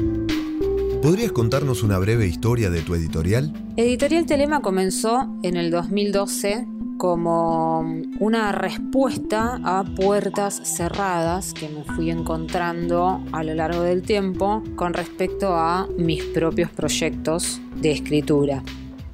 [1.02, 3.52] ¿Podrías contarnos una breve historia de tu editorial?
[3.76, 7.80] Editorial Telema comenzó en el 2012 como
[8.18, 14.94] una respuesta a puertas cerradas que me fui encontrando a lo largo del tiempo con
[14.94, 18.62] respecto a mis propios proyectos de escritura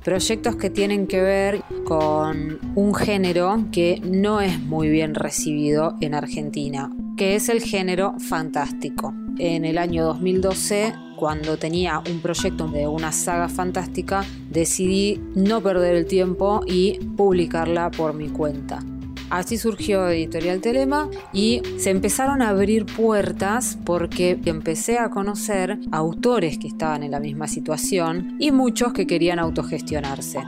[0.07, 6.15] proyectos que tienen que ver con un género que no es muy bien recibido en
[6.15, 9.13] Argentina, que es el género fantástico.
[9.41, 15.97] En el año 2012, cuando tenía un proyecto de una saga fantástica, decidí no perder
[15.97, 18.85] el tiempo y publicarla por mi cuenta.
[19.31, 26.59] Así surgió Editorial Telema y se empezaron a abrir puertas porque empecé a conocer autores
[26.59, 30.41] que estaban en la misma situación y muchos que querían autogestionarse.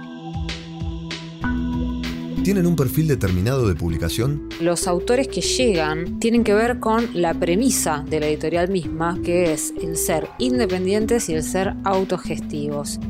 [2.45, 4.49] ¿Tienen un perfil determinado de publicación?
[4.61, 9.53] Los autores que llegan tienen que ver con la premisa de la editorial misma, que
[9.53, 13.01] es el ser independientes y el ser autogestivos.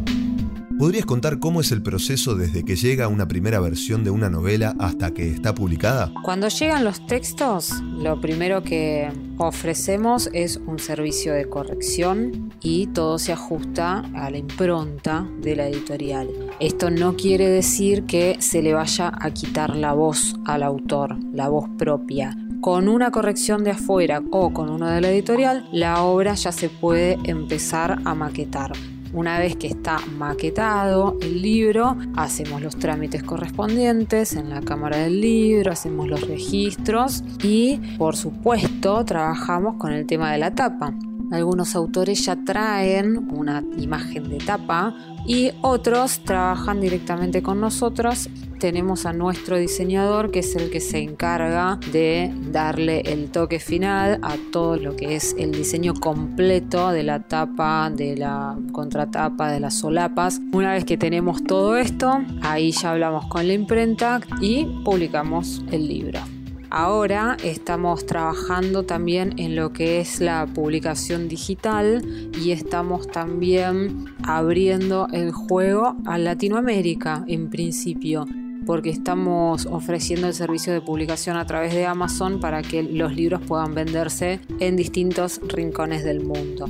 [0.78, 4.76] ¿Podrías contar cómo es el proceso desde que llega una primera versión de una novela
[4.78, 6.12] hasta que está publicada?
[6.22, 13.18] Cuando llegan los textos, lo primero que ofrecemos es un servicio de corrección y todo
[13.18, 16.28] se ajusta a la impronta de la editorial.
[16.60, 21.48] Esto no quiere decir que se le vaya a quitar la voz al autor, la
[21.48, 26.34] voz propia con una corrección de afuera o con uno de la editorial, la obra
[26.34, 28.72] ya se puede empezar a maquetar.
[29.12, 35.20] Una vez que está maquetado el libro, hacemos los trámites correspondientes en la cámara del
[35.20, 40.94] libro, hacemos los registros y, por supuesto, trabajamos con el tema de la tapa.
[41.30, 44.94] Algunos autores ya traen una imagen de tapa
[45.26, 48.30] y otros trabajan directamente con nosotros.
[48.58, 54.18] Tenemos a nuestro diseñador que es el que se encarga de darle el toque final
[54.22, 59.60] a todo lo que es el diseño completo de la tapa, de la contratapa, de
[59.60, 60.40] las solapas.
[60.52, 65.86] Una vez que tenemos todo esto, ahí ya hablamos con la imprenta y publicamos el
[65.86, 66.37] libro.
[66.70, 75.08] Ahora estamos trabajando también en lo que es la publicación digital y estamos también abriendo
[75.12, 78.26] el juego a Latinoamérica en principio
[78.66, 83.40] porque estamos ofreciendo el servicio de publicación a través de Amazon para que los libros
[83.40, 86.66] puedan venderse en distintos rincones del mundo.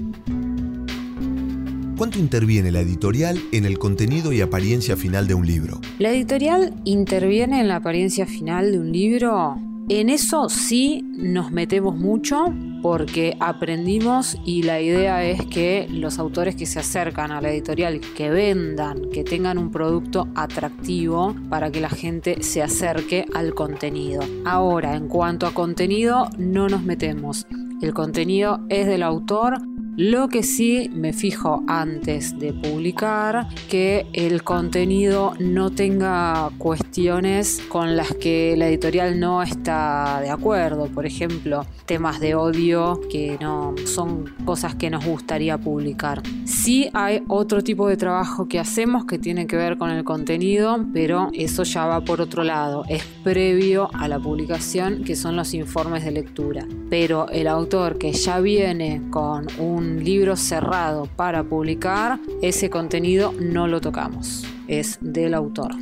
[1.97, 5.81] ¿Cuánto interviene la editorial en el contenido y apariencia final de un libro?
[5.99, 9.68] La editorial interviene en la apariencia final de un libro.
[9.91, 16.57] En eso sí nos metemos mucho porque aprendimos y la idea es que los autores
[16.57, 21.81] que se acercan a la editorial, que vendan, que tengan un producto atractivo para que
[21.81, 24.21] la gente se acerque al contenido.
[24.45, 27.47] Ahora, en cuanto a contenido, no nos metemos.
[27.81, 29.59] El contenido es del autor,
[29.99, 37.97] lo que sí me fijo antes de publicar que el contenido no tenga cuestiones con
[37.97, 40.87] las que la editorial no está de acuerdo.
[40.87, 46.23] Por ejemplo, temas de odio que no son cosas que nos gustaría publicar.
[46.45, 50.87] Sí hay otro tipo de trabajo que hacemos que tiene que ver con el contenido,
[50.93, 52.85] pero eso ya va por otro lado.
[52.89, 56.69] Es previo a la publicación que son los informes de lectura.
[56.89, 63.67] Pero el autor que ya viene con un libro cerrado para publicar, ese contenido no
[63.67, 65.75] lo tocamos, es del autor.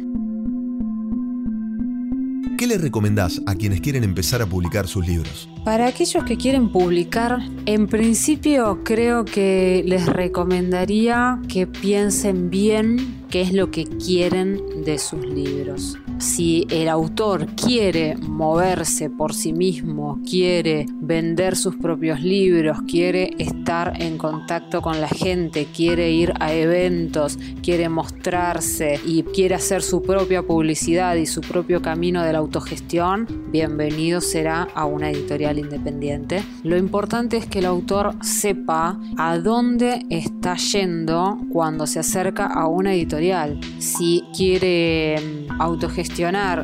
[2.57, 5.47] ¿Qué le recomendás a quienes quieren empezar a publicar sus libros?
[5.63, 13.43] Para aquellos que quieren publicar, en principio creo que les recomendaría que piensen bien qué
[13.43, 15.99] es lo que quieren de sus libros.
[16.19, 24.01] Si el autor quiere moverse por sí mismo, quiere vender sus propios libros, quiere estar
[24.01, 30.03] en contacto con la gente, quiere ir a eventos, quiere mostrarse y quiere hacer su
[30.03, 36.43] propia publicidad y su propio camino de la autogestión, bienvenido será a una editorial independiente.
[36.63, 42.69] Lo importante es que el autor sepa a dónde está yendo cuando se acerca a
[42.69, 43.61] una editorial.
[43.79, 45.61] Si quiere mm,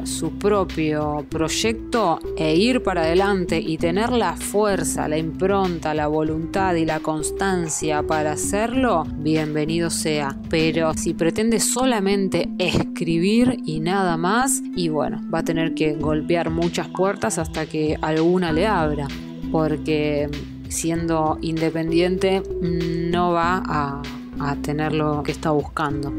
[0.04, 6.74] su propio proyecto e ir para adelante y tener la fuerza, la impronta, la voluntad
[6.74, 10.36] y la constancia para hacerlo, bienvenido sea.
[10.48, 16.50] Pero si pretende solamente escribir y nada más, y bueno, va a tener que golpear
[16.50, 19.06] muchas puertas hasta que alguna le abra,
[19.50, 20.30] porque
[20.68, 23.62] siendo independiente no va
[24.40, 26.12] a tener lo que está buscando.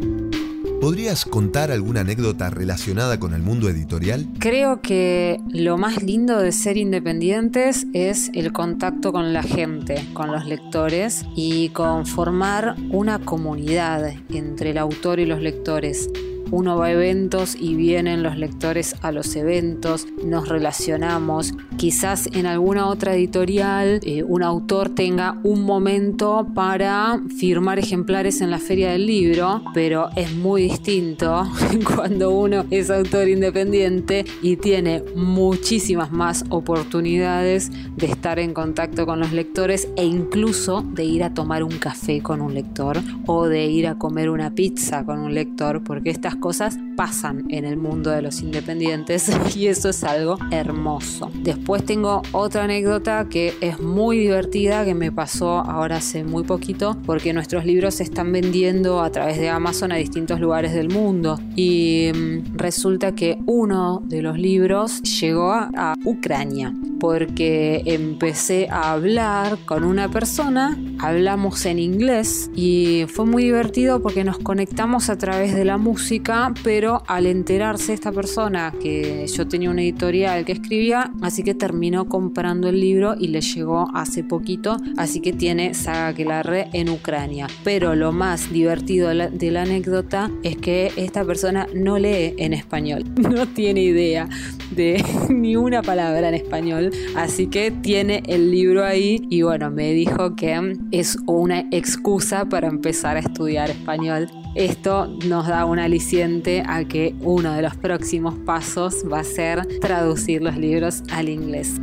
[0.83, 4.27] ¿Podrías contar alguna anécdota relacionada con el mundo editorial?
[4.37, 10.33] Creo que lo más lindo de ser independientes es el contacto con la gente, con
[10.33, 16.09] los lectores y con formar una comunidad entre el autor y los lectores
[16.51, 21.53] uno va a eventos y vienen los lectores a los eventos, nos relacionamos.
[21.77, 28.51] Quizás en alguna otra editorial eh, un autor tenga un momento para firmar ejemplares en
[28.51, 31.47] la feria del libro, pero es muy distinto
[31.95, 39.19] cuando uno es autor independiente y tiene muchísimas más oportunidades de estar en contacto con
[39.19, 43.65] los lectores e incluso de ir a tomar un café con un lector o de
[43.65, 48.11] ir a comer una pizza con un lector, porque estas cosas pasan en el mundo
[48.11, 51.31] de los independientes y eso es algo hermoso.
[51.33, 56.97] Después tengo otra anécdota que es muy divertida que me pasó ahora hace muy poquito
[57.05, 61.39] porque nuestros libros se están vendiendo a través de Amazon a distintos lugares del mundo
[61.55, 66.73] y mm, resulta que uno de los libros llegó a, a Ucrania
[67.03, 74.23] porque empecé a hablar con una persona, hablamos en inglés y fue muy divertido porque
[74.23, 76.22] nos conectamos a través de la música,
[76.63, 82.07] pero al enterarse esta persona que yo tenía una editorial que escribía, así que terminó
[82.07, 86.69] comprando el libro y le llegó hace poquito, así que tiene Saga que la re
[86.71, 87.47] en Ucrania.
[87.63, 93.03] Pero lo más divertido de la, anécdota es que esta persona no lee en español,
[93.15, 94.29] no tiene idea
[94.71, 99.91] de ni una palabra en español, así que tiene el libro ahí y bueno, me
[99.93, 104.29] dijo que es una excusa para empezar a estudiar español.
[104.55, 109.65] Esto nos da un aliciente a que uno de los próximos pasos va a ser
[109.79, 111.81] traducir los libros al inglés.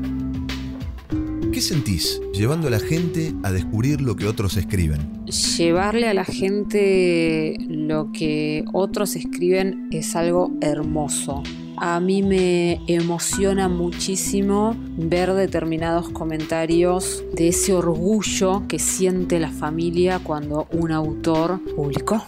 [1.52, 5.00] ¿Qué sentís llevando a la gente a descubrir lo que otros escriben?
[5.26, 11.42] Llevarle a la gente lo que otros escriben es algo hermoso.
[11.76, 20.20] A mí me emociona muchísimo ver determinados comentarios de ese orgullo que siente la familia
[20.22, 22.22] cuando un autor publicó.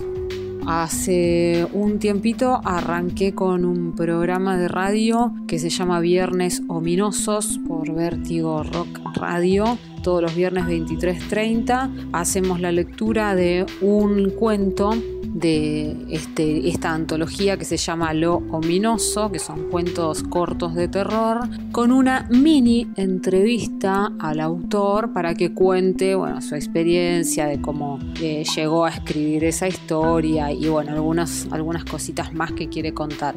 [0.66, 7.92] Hace un tiempito arranqué con un programa de radio que se llama Viernes Ominosos por
[7.92, 9.78] Vértigo Rock Radio.
[10.02, 14.94] Todos los viernes 23.30 hacemos la lectura de un cuento
[15.32, 21.48] de este, esta antología que se llama Lo Ominoso, que son cuentos cortos de terror,
[21.72, 28.44] con una mini entrevista al autor para que cuente bueno, su experiencia de cómo eh,
[28.56, 33.34] llegó a escribir esa historia y bueno, algunas, algunas cositas más que quiere contar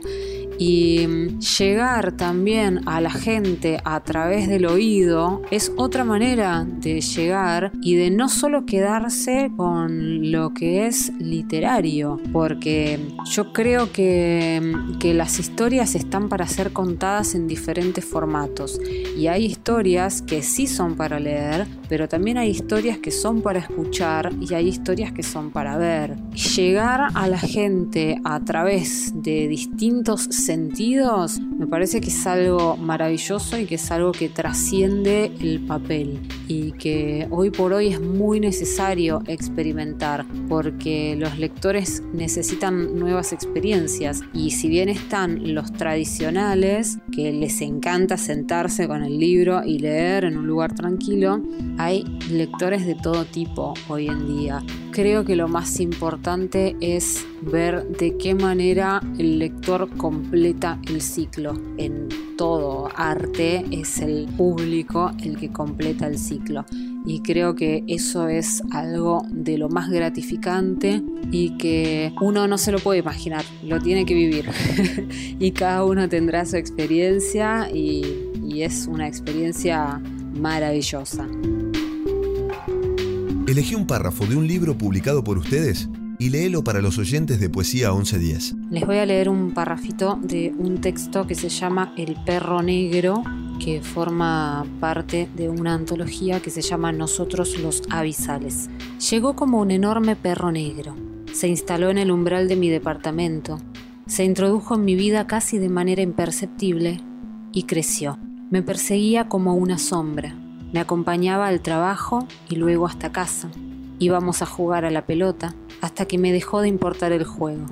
[0.58, 7.01] y mm, llegar también a la gente a través del oído es otra manera de
[7.01, 14.62] llegar y de no solo quedarse con lo que es literario, porque yo creo que,
[14.64, 18.80] mm, que las historias están para ser contadas en diferentes formatos
[19.18, 23.60] y hay historias que sí son para leer, pero también hay historias que son para
[23.60, 26.16] escuchar y hay historias que son para ver.
[26.56, 33.58] Llegar a la gente a través de distintos sentidos me parece que es algo maravilloso
[33.58, 36.20] y que es algo que trasciende el papel
[36.50, 44.22] y que hoy por hoy es muy necesario experimentar porque los lectores necesitan nuevas experiencias
[44.34, 50.26] y si bien están los tradicionales que les encanta sentarse con el libro y leer
[50.26, 51.41] en un lugar tranquilo,
[51.78, 54.62] hay lectores de todo tipo hoy en día.
[54.91, 59.89] Creo que lo más importante es ver de qué manera el lector
[60.36, 61.54] completa el ciclo.
[61.78, 66.66] En todo arte es el público el que completa el ciclo.
[67.06, 72.74] Y creo que eso es algo de lo más gratificante y que uno no se
[72.74, 74.50] lo puede imaginar, lo tiene que vivir.
[75.40, 78.04] y cada uno tendrá su experiencia y,
[78.46, 80.02] y es una experiencia
[80.38, 81.30] maravillosa.
[83.48, 85.88] Elegí un párrafo de un libro publicado por ustedes
[86.20, 88.55] y léelo para los oyentes de Poesía 1110.
[88.72, 93.24] Les voy a leer un parrafito de un texto que se llama El perro negro,
[93.63, 98.70] que forma parte de una antología que se llama Nosotros los Avisales.
[99.09, 100.95] Llegó como un enorme perro negro.
[101.34, 103.59] Se instaló en el umbral de mi departamento.
[104.07, 107.01] Se introdujo en mi vida casi de manera imperceptible
[107.51, 108.18] y creció.
[108.51, 110.36] Me perseguía como una sombra.
[110.72, 113.49] Me acompañaba al trabajo y luego hasta casa.
[114.00, 117.66] Íbamos a jugar a la pelota hasta que me dejó de importar el juego.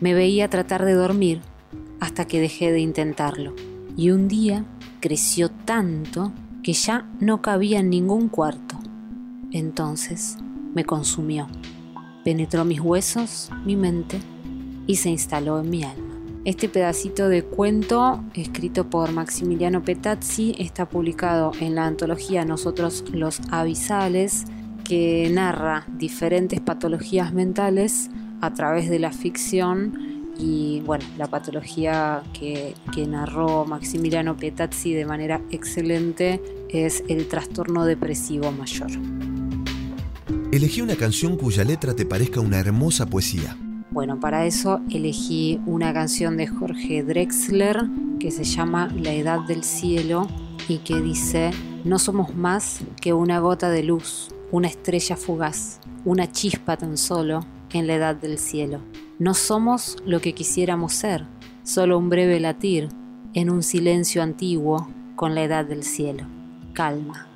[0.00, 1.40] Me veía tratar de dormir
[2.00, 3.54] hasta que dejé de intentarlo.
[3.96, 4.64] Y un día
[5.00, 8.78] creció tanto que ya no cabía en ningún cuarto.
[9.52, 10.36] Entonces
[10.74, 11.46] me consumió.
[12.24, 14.20] Penetró mis huesos, mi mente
[14.86, 16.14] y se instaló en mi alma.
[16.44, 23.40] Este pedacito de cuento, escrito por Maximiliano Petazzi, está publicado en la antología Nosotros los
[23.50, 24.44] Avisales,
[24.84, 28.10] que narra diferentes patologías mentales
[28.40, 35.06] a través de la ficción y bueno, la patología que, que narró Maximiliano Petazzi de
[35.06, 38.90] manera excelente es el trastorno depresivo mayor.
[40.52, 43.56] Elegí una canción cuya letra te parezca una hermosa poesía.
[43.90, 47.84] Bueno, para eso elegí una canción de Jorge Drexler
[48.18, 50.26] que se llama La Edad del Cielo
[50.68, 51.50] y que dice,
[51.84, 57.44] no somos más que una gota de luz, una estrella fugaz, una chispa tan solo
[57.72, 58.80] en la edad del cielo.
[59.18, 61.26] No somos lo que quisiéramos ser,
[61.62, 62.88] solo un breve latir
[63.34, 66.26] en un silencio antiguo con la edad del cielo.
[66.72, 67.26] Calma,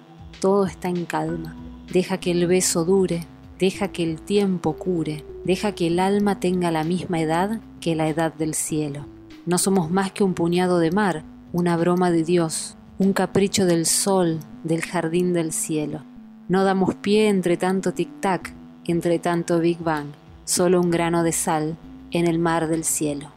[0.41, 1.57] todo está en calma.
[1.93, 3.27] Deja que el beso dure,
[3.59, 8.09] deja que el tiempo cure, deja que el alma tenga la misma edad que la
[8.09, 9.07] edad del cielo.
[9.47, 13.87] No somos más que un puñado de mar, una broma de Dios, un capricho del
[13.87, 16.03] sol, del jardín del cielo.
[16.49, 18.55] No damos pie entre tanto tic-tac,
[18.87, 20.07] entre tanto Big Bang,
[20.47, 21.77] solo un grano de sal
[22.11, 23.31] en el mar del cielo.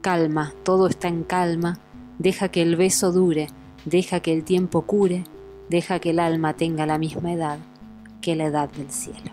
[0.00, 1.78] Calma, todo está en calma,
[2.18, 3.46] deja que el beso dure,
[3.84, 5.22] deja que el tiempo cure,
[5.68, 7.58] deja que el alma tenga la misma edad
[8.20, 9.30] que la edad del cielo.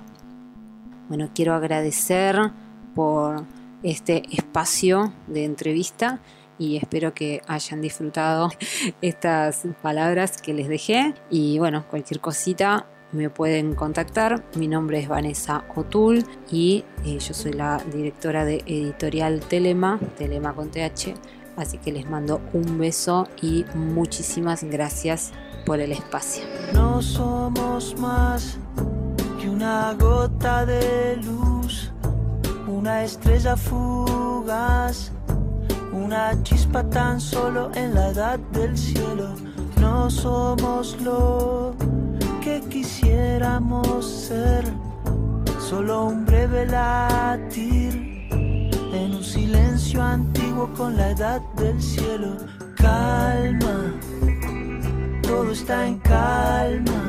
[1.10, 2.52] Bueno, quiero agradecer
[2.94, 3.44] por
[3.82, 6.20] este espacio de entrevista
[6.60, 8.52] y espero que hayan disfrutado
[9.02, 12.86] estas palabras que les dejé y bueno, cualquier cosita
[13.16, 14.44] me pueden contactar.
[14.56, 20.54] Mi nombre es Vanessa Otul y eh, yo soy la directora de editorial Telema, Telema
[20.54, 21.16] con TH.
[21.56, 25.32] Así que les mando un beso y muchísimas gracias
[25.66, 26.44] por el espacio.
[26.74, 28.58] No somos más
[29.40, 31.92] que una gota de luz,
[32.68, 35.12] una estrella fugaz,
[35.94, 39.34] una chispa tan solo en la edad del cielo.
[39.80, 41.74] No somos lo
[42.46, 44.64] que quisiéramos ser,
[45.60, 48.30] solo un breve latir
[48.94, 52.38] en un silencio antiguo con la edad del cielo.
[52.76, 53.96] Calma,
[55.24, 57.02] todo está en calma.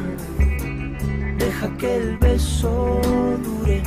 [1.37, 2.99] Deja que el beso
[3.45, 3.83] dure,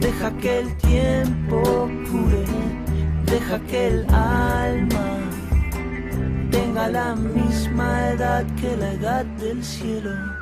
[0.00, 1.62] Deja que el tiempo
[2.10, 2.44] cure,
[3.26, 5.18] deja que el alma
[6.50, 10.41] tenga la misma edad que la edad del cielo.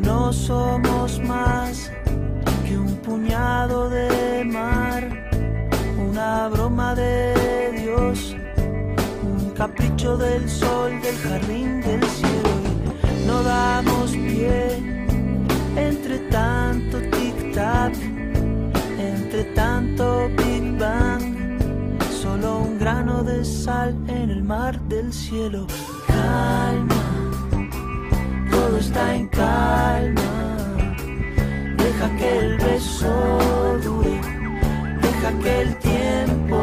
[0.00, 1.90] No somos más
[2.66, 5.06] que un puñado de mar,
[5.98, 8.36] una broma de Dios,
[9.22, 12.50] un capricho del sol, del jardín, del cielo.
[13.26, 14.82] No damos pie
[15.76, 16.91] entre tanto
[18.98, 21.58] entre tanto Big Bang,
[22.22, 25.66] solo un grano de sal en el mar del cielo.
[26.06, 27.02] Calma
[28.52, 30.30] todo está en calma.
[31.76, 34.20] Deja que el beso dure,
[35.00, 36.62] deja que el tiempo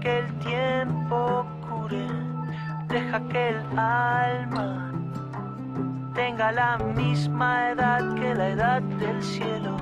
[0.00, 2.06] Que el tiempo cure,
[2.88, 4.92] deja que el alma
[6.14, 9.76] tenga la misma edad que la edad del cielo,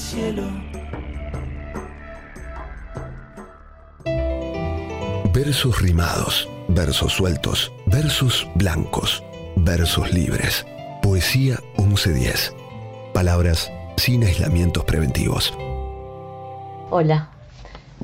[0.00, 0.42] cielo.
[5.32, 9.22] Versos rimados, versos sueltos, versos blancos,
[9.56, 10.66] versos libres.
[11.02, 12.54] Poesía 1110.
[13.12, 15.52] Palabras sin aislamientos preventivos.
[16.90, 17.30] Hola,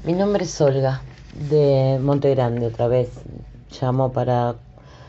[0.05, 1.01] mi nombre es Olga,
[1.49, 3.09] de Monte Grande otra vez.
[3.81, 4.55] Llamo para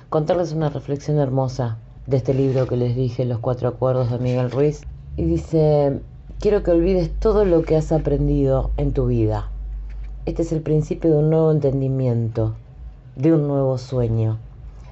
[0.09, 4.49] contarles una reflexión hermosa de este libro que les dije, Los Cuatro Acuerdos de Miguel
[4.49, 4.81] Ruiz.
[5.17, 6.01] Y dice,
[6.39, 9.49] quiero que olvides todo lo que has aprendido en tu vida.
[10.27, 12.53] Este es el principio de un nuevo entendimiento,
[13.15, 14.37] de un nuevo sueño.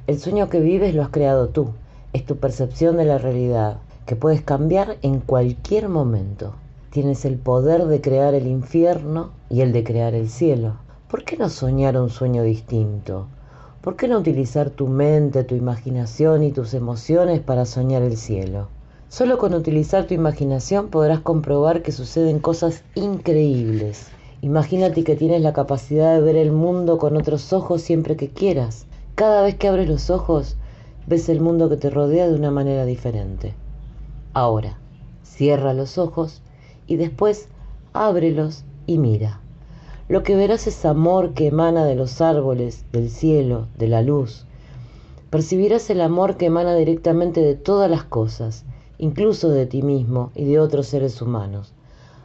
[0.07, 1.69] El sueño que vives lo has creado tú,
[2.13, 3.77] es tu percepción de la realidad,
[4.07, 6.55] que puedes cambiar en cualquier momento.
[6.89, 10.77] Tienes el poder de crear el infierno y el de crear el cielo.
[11.07, 13.27] ¿Por qué no soñar un sueño distinto?
[13.81, 18.69] ¿Por qué no utilizar tu mente, tu imaginación y tus emociones para soñar el cielo?
[19.09, 24.07] Solo con utilizar tu imaginación podrás comprobar que suceden cosas increíbles.
[24.41, 28.87] Imagínate que tienes la capacidad de ver el mundo con otros ojos siempre que quieras.
[29.15, 30.57] Cada vez que abres los ojos,
[31.07, 33.53] ves el mundo que te rodea de una manera diferente.
[34.33, 34.79] Ahora,
[35.23, 36.41] cierra los ojos
[36.87, 37.47] y después
[37.93, 39.39] ábrelos y mira.
[40.07, 44.45] Lo que verás es amor que emana de los árboles, del cielo, de la luz.
[45.29, 48.65] Percibirás el amor que emana directamente de todas las cosas,
[48.97, 51.73] incluso de ti mismo y de otros seres humanos.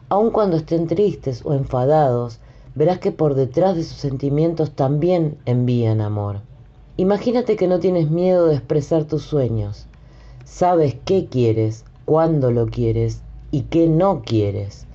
[0.09, 2.39] Aun cuando estén tristes o enfadados,
[2.75, 6.41] verás que por detrás de sus sentimientos también envían amor.
[6.97, 9.87] Imagínate que no tienes miedo de expresar tus sueños.
[10.43, 14.85] Sabes qué quieres, cuándo lo quieres y qué no quieres.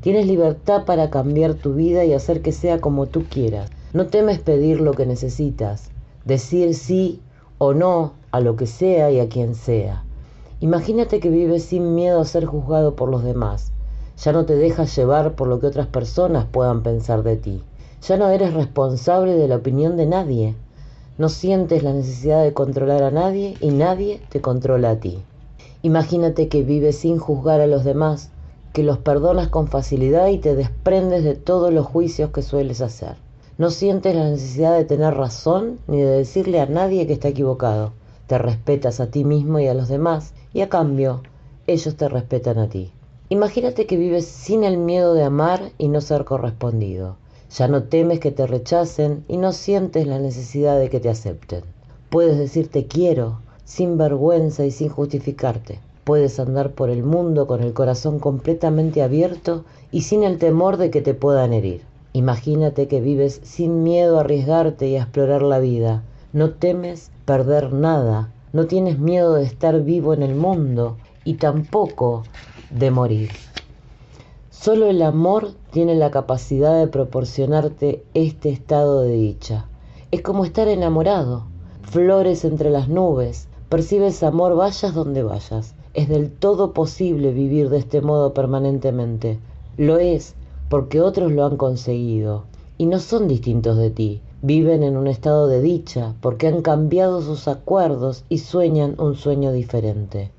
[0.00, 3.70] Tienes libertad para cambiar tu vida y hacer que sea como tú quieras.
[3.92, 5.90] No temes pedir lo que necesitas,
[6.24, 7.20] decir sí
[7.58, 10.04] o no a lo que sea y a quien sea.
[10.62, 13.72] Imagínate que vives sin miedo a ser juzgado por los demás.
[14.22, 17.62] Ya no te dejas llevar por lo que otras personas puedan pensar de ti.
[18.06, 20.54] Ya no eres responsable de la opinión de nadie.
[21.16, 25.22] No sientes la necesidad de controlar a nadie y nadie te controla a ti.
[25.80, 28.28] Imagínate que vives sin juzgar a los demás,
[28.74, 33.16] que los perdonas con facilidad y te desprendes de todos los juicios que sueles hacer.
[33.56, 37.92] No sientes la necesidad de tener razón ni de decirle a nadie que está equivocado.
[38.26, 41.22] Te respetas a ti mismo y a los demás y a cambio
[41.66, 42.92] ellos te respetan a ti.
[43.28, 47.16] Imagínate que vives sin el miedo de amar y no ser correspondido.
[47.56, 51.62] Ya no temes que te rechacen y no sientes la necesidad de que te acepten.
[52.08, 55.78] Puedes decir te quiero sin vergüenza y sin justificarte.
[56.02, 60.90] puedes andar por el mundo con el corazón completamente abierto y sin el temor de
[60.90, 61.82] que te puedan herir.
[62.12, 66.02] Imagínate que vives sin miedo a arriesgarte y a explorar la vida.
[66.32, 72.24] No temes perder nada, no tienes miedo de estar vivo en el mundo y tampoco
[72.70, 73.30] de morir.
[74.50, 79.66] Solo el amor tiene la capacidad de proporcionarte este estado de dicha.
[80.10, 81.46] Es como estar enamorado,
[81.82, 85.74] flores entre las nubes, percibes amor vayas donde vayas.
[85.94, 89.38] Es del todo posible vivir de este modo permanentemente.
[89.76, 90.34] Lo es
[90.68, 92.44] porque otros lo han conseguido
[92.76, 94.22] y no son distintos de ti.
[94.42, 99.52] Viven en un estado de dicha porque han cambiado sus acuerdos y sueñan un sueño
[99.52, 100.30] diferente.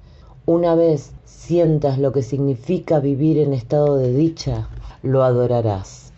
[0.47, 4.69] Una vez sientas lo que significa vivir en estado de dicha,
[5.03, 6.13] lo adorarás.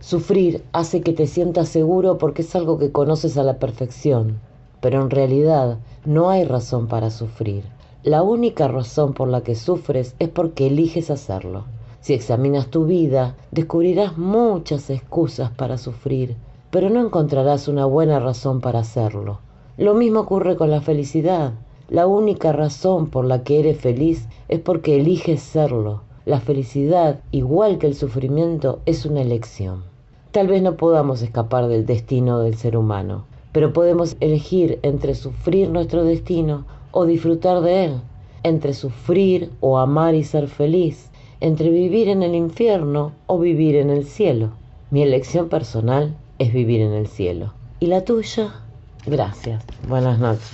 [0.00, 4.40] Sufrir hace que te sientas seguro porque es algo que conoces a la perfección,
[4.80, 5.76] pero en realidad
[6.06, 7.64] no hay razón para sufrir.
[8.02, 11.66] La única razón por la que sufres es porque eliges hacerlo.
[12.00, 16.36] Si examinas tu vida, descubrirás muchas excusas para sufrir,
[16.76, 19.38] pero no encontrarás una buena razón para hacerlo.
[19.78, 21.54] Lo mismo ocurre con la felicidad.
[21.88, 26.02] La única razón por la que eres feliz es porque eliges serlo.
[26.26, 29.84] La felicidad, igual que el sufrimiento, es una elección.
[30.32, 35.70] Tal vez no podamos escapar del destino del ser humano, pero podemos elegir entre sufrir
[35.70, 38.00] nuestro destino o disfrutar de él,
[38.42, 41.10] entre sufrir o amar y ser feliz,
[41.40, 44.50] entre vivir en el infierno o vivir en el cielo.
[44.90, 47.54] Mi elección personal es vivir en el cielo.
[47.80, 48.62] ¿Y la tuya?
[49.06, 49.64] Gracias.
[49.88, 50.50] Buenas noches.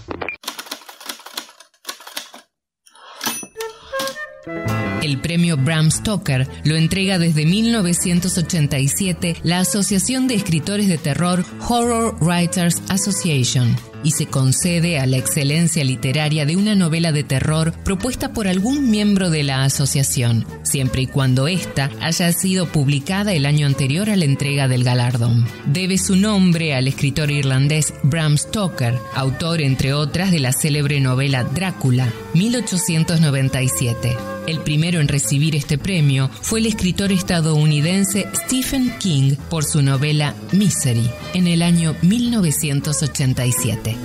[5.03, 12.17] El premio Bram Stoker lo entrega desde 1987 la Asociación de Escritores de Terror Horror
[12.21, 18.33] Writers Association y se concede a la excelencia literaria de una novela de terror propuesta
[18.33, 23.67] por algún miembro de la asociación, siempre y cuando ésta haya sido publicada el año
[23.67, 25.47] anterior a la entrega del galardón.
[25.67, 31.45] Debe su nombre al escritor irlandés Bram Stoker, autor entre otras de la célebre novela
[31.45, 34.17] Drácula, 1897.
[34.47, 40.35] El primero en recibir este premio fue el escritor estadounidense Stephen King por su novela
[40.53, 43.97] Misery en el año 1987.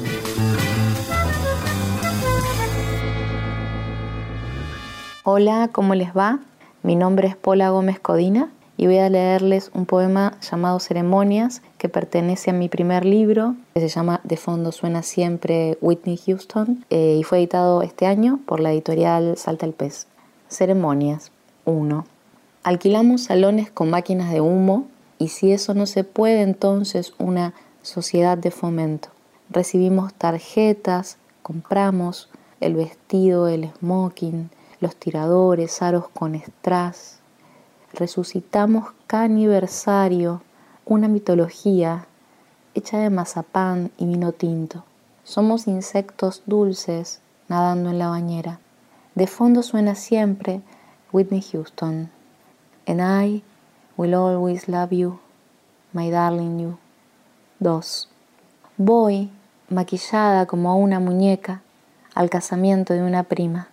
[5.24, 6.40] Hola, ¿cómo les va?
[6.84, 11.90] Mi nombre es Paula Gómez Codina y voy a leerles un poema llamado Ceremonias que
[11.90, 17.18] pertenece a mi primer libro, que se llama De fondo suena siempre Whitney Houston eh,
[17.20, 20.06] y fue editado este año por la editorial Salta el Pez.
[20.50, 21.34] Ceremonias
[21.66, 22.06] 1.
[22.64, 24.88] Alquilamos salones con máquinas de humo
[25.20, 29.10] y si eso no se puede entonces una sociedad de fomento.
[29.50, 32.30] Recibimos tarjetas, compramos
[32.62, 37.20] el vestido, el smoking, los tiradores, aros con strass.
[37.91, 40.41] Resucitamos cada aniversario
[40.86, 42.08] una mitología
[42.74, 44.86] hecha de mazapán y vino tinto.
[45.26, 47.20] Somos insectos dulces
[47.50, 48.62] nadando en la bañera.
[49.18, 50.61] De fondo suena siempre
[51.11, 52.11] Whitney Houston.
[52.86, 53.41] And I
[53.97, 55.20] will always love you,
[55.91, 56.78] my darling you.
[57.59, 58.07] 2.
[58.78, 59.32] Voy,
[59.70, 61.63] maquillada como una muñeca,
[62.13, 63.70] al casamiento de una prima.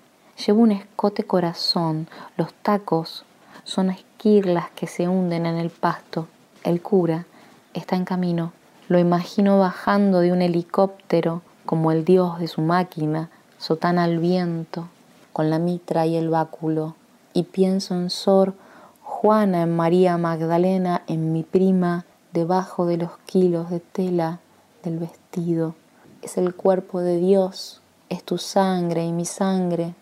[0.47, 3.27] Llevo un escote corazón, los tacos
[3.65, 6.27] son esquirlas que se hunden en el pasto.
[6.63, 7.27] El cura
[7.75, 8.55] está en camino.
[8.89, 13.29] Lo imagino bajando de un helicóptero como el dios de su máquina,
[13.59, 14.89] sotana al viento,
[15.35, 16.95] con la mitra y el báculo.
[17.35, 18.55] Y pienso en Sor
[19.03, 24.39] Juana, en María Magdalena, en mi prima, debajo de los kilos de tela
[24.85, 25.75] del vestido.
[26.23, 29.97] Es el cuerpo de Dios, es tu sangre y mi sangre,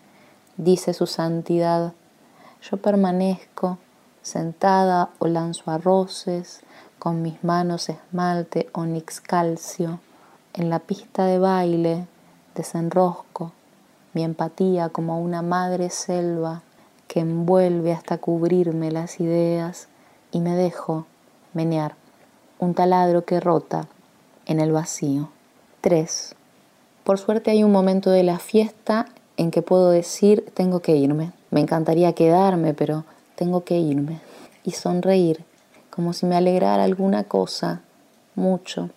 [0.59, 1.95] dice su santidad.
[2.61, 3.79] Yo permanezco
[4.21, 6.61] sentada o lanzo arroces,
[6.99, 9.99] con mis manos esmalte onix calcio.
[10.53, 12.07] En la pista de baile
[12.55, 13.53] desenrosco
[14.13, 16.63] mi empatía como una madre selva
[17.09, 19.89] que envuelve hasta cubrirme las ideas
[20.31, 21.07] y me dejo
[21.55, 21.95] menear
[22.59, 23.87] un taladro que rota
[24.47, 25.31] en el vacío.
[25.81, 26.35] 3.
[27.05, 29.07] Por suerte hay un momento de la fiesta
[29.37, 31.33] en que puedo decir tengo que irme.
[31.51, 33.05] Me encantaría quedarme, pero
[33.35, 34.21] tengo que irme.
[34.65, 35.45] Y sonreír,
[35.91, 37.81] como si me alegrara alguna cosa,
[38.35, 38.91] mucho.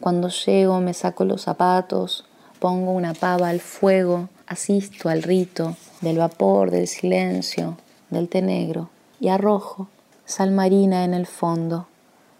[0.00, 2.24] Cuando llego me saco los zapatos,
[2.60, 7.76] pongo una pava al fuego, asisto al rito del vapor, del silencio,
[8.10, 8.88] del té negro
[9.20, 9.88] y arrojo
[10.24, 11.86] sal marina en el fondo.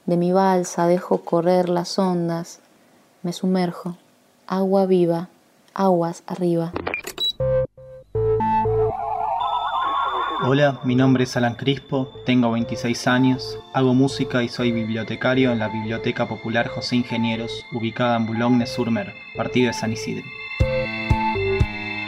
[0.06, 2.60] De mi balsa dejo correr las ondas,
[3.22, 3.96] me sumerjo,
[4.46, 5.28] agua viva,
[5.74, 6.72] aguas arriba.
[10.44, 15.58] Hola, mi nombre es Alan Crispo, tengo 26 años, hago música y soy bibliotecario en
[15.58, 20.24] la Biblioteca Popular José Ingenieros, ubicada en Boulogne-sur-Mer, partido de San Isidro.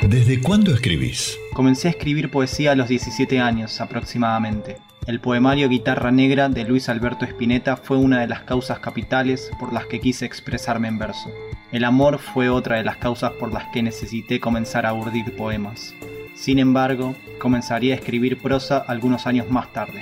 [0.09, 1.39] ¿Desde cuándo escribís?
[1.53, 4.79] Comencé a escribir poesía a los 17 años aproximadamente.
[5.07, 9.75] El poemario Guitarra Negra de Luis Alberto Spinetta fue una de las causas capitales por
[9.75, 11.31] las que quise expresarme en verso.
[11.71, 15.95] El amor fue otra de las causas por las que necesité comenzar a urdir poemas.
[16.35, 20.01] Sin embargo, comenzaría a escribir prosa algunos años más tarde.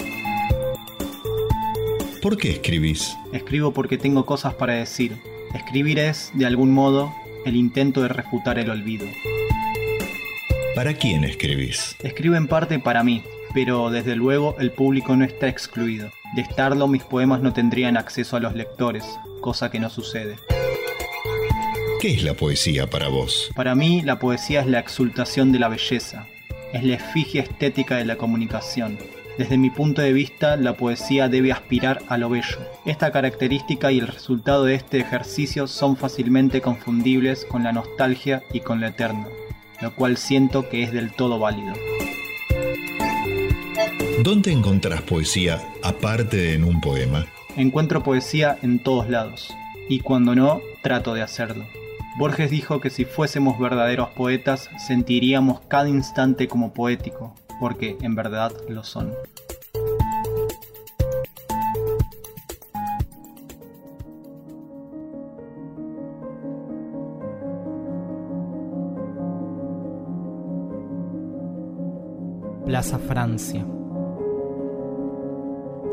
[2.23, 3.17] ¿Por qué escribís?
[3.33, 5.17] Escribo porque tengo cosas para decir.
[5.55, 7.13] Escribir es, de algún modo,
[7.45, 9.07] el intento de refutar el olvido.
[10.79, 11.97] ¿Para quién escribís?
[12.05, 16.13] Escribo en parte para mí, pero desde luego el público no está excluido.
[16.37, 19.05] De estarlo, mis poemas no tendrían acceso a los lectores,
[19.41, 20.37] cosa que no sucede.
[22.01, 23.51] ¿Qué es la poesía para vos?
[23.57, 26.29] Para mí, la poesía es la exultación de la belleza,
[26.73, 28.99] es la efigie estética de la comunicación.
[29.37, 32.61] Desde mi punto de vista, la poesía debe aspirar a lo bello.
[32.87, 38.61] Esta característica y el resultado de este ejercicio son fácilmente confundibles con la nostalgia y
[38.61, 39.27] con lo eterno,
[39.81, 41.75] lo cual siento que es del todo válido.
[44.23, 47.27] ¿Dónde encontrás poesía aparte de en un poema?
[47.57, 49.55] Encuentro poesía en todos lados,
[49.89, 51.67] y cuando no, trato de hacerlo.
[52.19, 58.53] Borges dijo que si fuésemos verdaderos poetas sentiríamos cada instante como poético, porque en verdad
[58.69, 59.15] lo son.
[72.79, 73.67] Plaza Francia.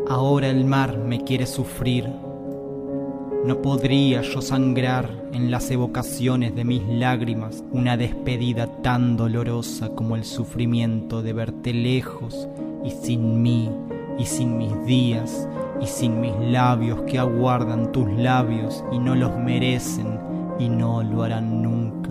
[0.07, 2.07] Ahora el mar me quiere sufrir.
[3.43, 10.15] No podría yo sangrar en las evocaciones de mis lágrimas una despedida tan dolorosa como
[10.15, 12.47] el sufrimiento de verte lejos
[12.83, 13.67] y sin mí
[14.19, 15.49] y sin mis días
[15.81, 20.19] y sin mis labios que aguardan tus labios y no los merecen
[20.59, 22.04] y no lo harán nunca.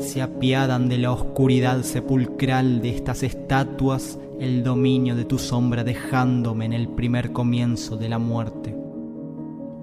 [0.00, 6.64] Se apiadan de la oscuridad sepulcral de estas estatuas el dominio de tu sombra dejándome
[6.64, 8.74] en el primer comienzo de la muerte.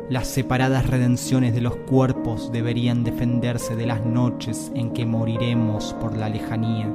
[0.10, 6.18] Las separadas redenciones de los cuerpos deberían defenderse de las noches en que moriremos por
[6.18, 6.92] la lejanía.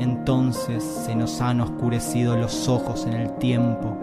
[0.00, 3.96] Entonces se nos han oscurecido los ojos en el tiempo,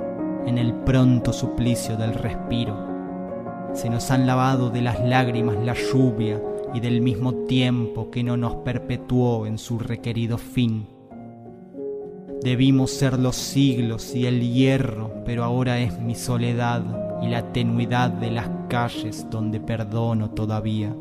[0.46, 2.88] en el pronto suplicio del respiro.
[3.74, 6.42] Se nos han lavado de las lágrimas la lluvia
[6.74, 10.88] y del mismo tiempo que no nos perpetuó en su requerido fin.
[12.44, 18.10] Debimos ser los siglos y el hierro, pero ahora es mi soledad y la tenuidad
[18.10, 20.96] de las calles donde perdono todavía.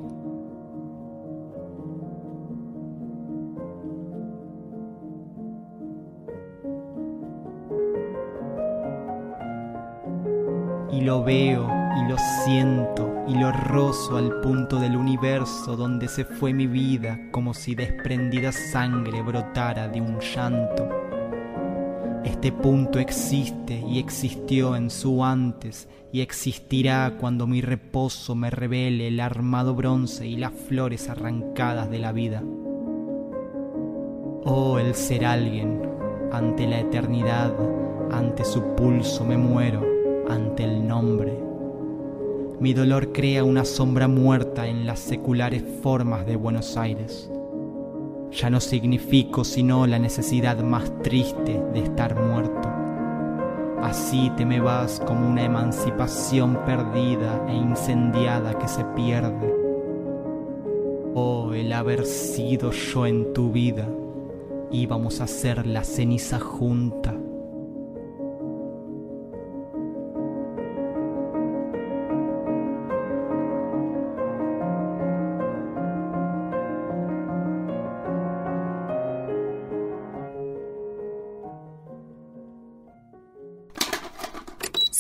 [10.93, 16.25] Y lo veo y lo siento y lo rozo al punto del universo donde se
[16.25, 20.89] fue mi vida como si desprendida sangre brotara de un llanto.
[22.25, 29.09] Este punto existe y existió en su antes y existirá cuando mi reposo me revele
[29.09, 32.43] el armado bronce y las flores arrancadas de la vida.
[34.45, 35.83] Oh, el ser alguien,
[36.33, 37.55] ante la eternidad,
[38.11, 39.85] ante su pulso me muero,
[40.29, 41.40] ante el nombre.
[42.61, 47.31] Mi dolor crea una sombra muerta en las seculares formas de Buenos Aires.
[48.33, 52.69] Ya no significo sino la necesidad más triste de estar muerto.
[53.81, 59.55] Así te me vas como una emancipación perdida e incendiada que se pierde.
[61.15, 63.89] Oh, el haber sido yo en tu vida,
[64.71, 67.15] íbamos a ser la ceniza junta.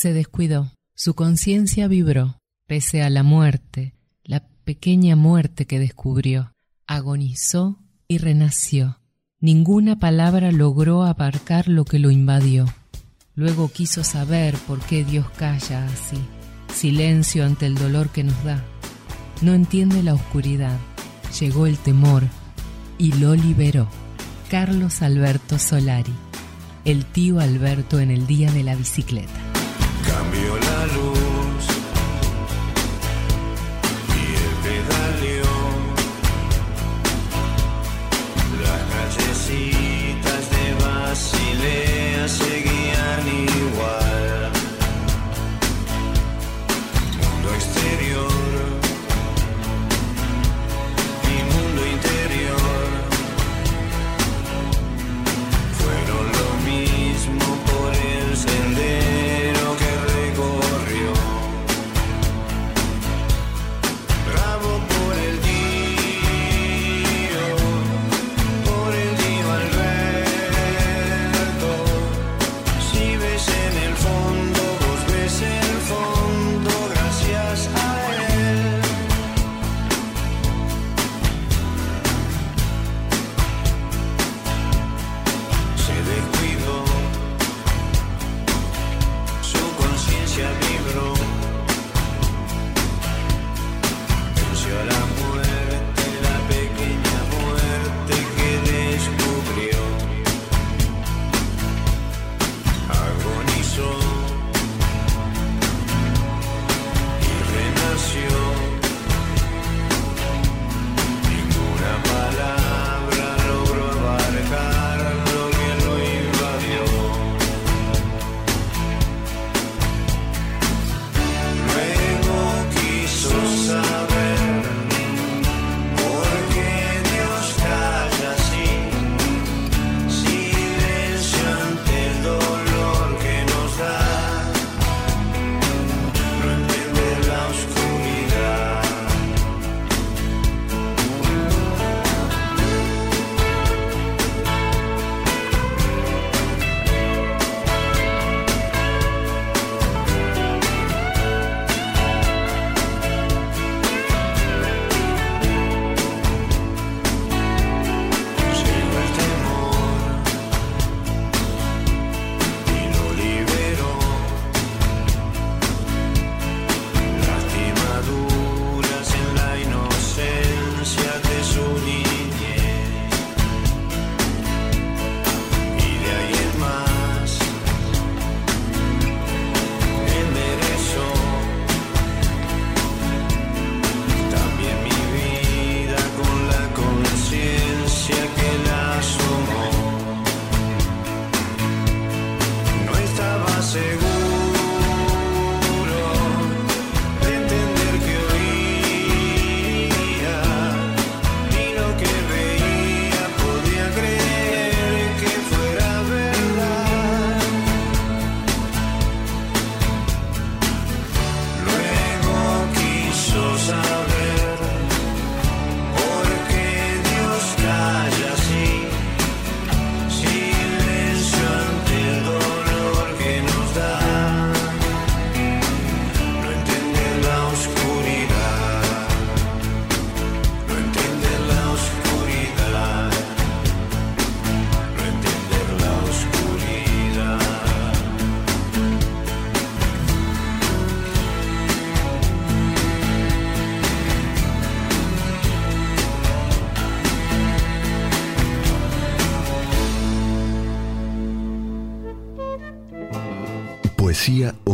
[0.01, 0.73] Se descuidó.
[0.95, 3.93] Su conciencia vibró, pese a la muerte,
[4.25, 6.55] la pequeña muerte que descubrió.
[6.87, 7.79] Agonizó
[8.09, 8.99] y renació.
[9.41, 12.65] Ninguna palabra logró aparcar lo que lo invadió.
[13.35, 16.17] Luego quiso saber por qué Dios calla así.
[16.73, 18.65] Silencio ante el dolor que nos da.
[19.43, 20.79] No entiende la oscuridad.
[21.39, 22.23] Llegó el temor
[22.97, 23.87] y lo liberó.
[24.49, 26.15] Carlos Alberto Solari.
[26.87, 29.50] El tío Alberto en el día de la bicicleta.
[30.07, 31.80] Cambió la luz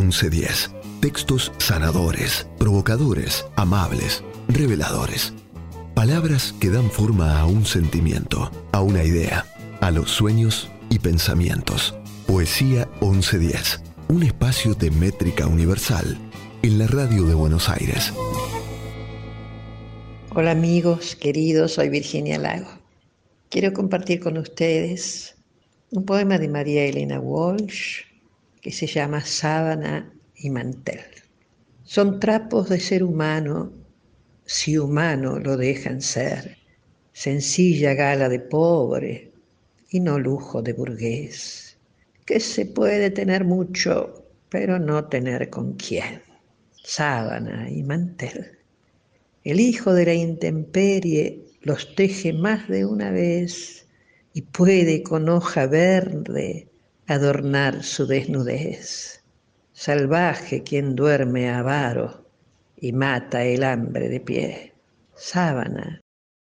[0.06, 0.70] 1110.
[1.00, 5.32] Textos sanadores, provocadores, amables, reveladores.
[5.94, 9.44] Palabras que dan forma a un sentimiento, a una idea,
[9.80, 11.96] a los sueños y pensamientos.
[12.26, 13.80] Poesía 1110.
[14.08, 16.16] Un espacio de métrica universal
[16.62, 18.12] en la radio de Buenos Aires.
[20.32, 22.68] Hola amigos, queridos, soy Virginia Lago.
[23.48, 25.34] Quiero compartir con ustedes
[25.90, 28.02] un poema de María Elena Walsh
[28.66, 30.98] que se llama Sábana y Mantel.
[31.84, 33.72] Son trapos de ser humano
[34.44, 36.58] si humano lo dejan ser,
[37.12, 39.30] sencilla gala de pobre
[39.88, 41.78] y no lujo de burgués,
[42.24, 46.22] que se puede tener mucho, pero no tener con quién.
[46.72, 48.58] Sábana y mantel.
[49.44, 53.86] El hijo de la intemperie los teje más de una vez
[54.32, 56.66] y puede con hoja verde
[57.06, 59.22] adornar su desnudez.
[59.72, 62.24] Salvaje quien duerme avaro
[62.76, 64.72] y mata el hambre de pie.
[65.14, 66.00] Sábana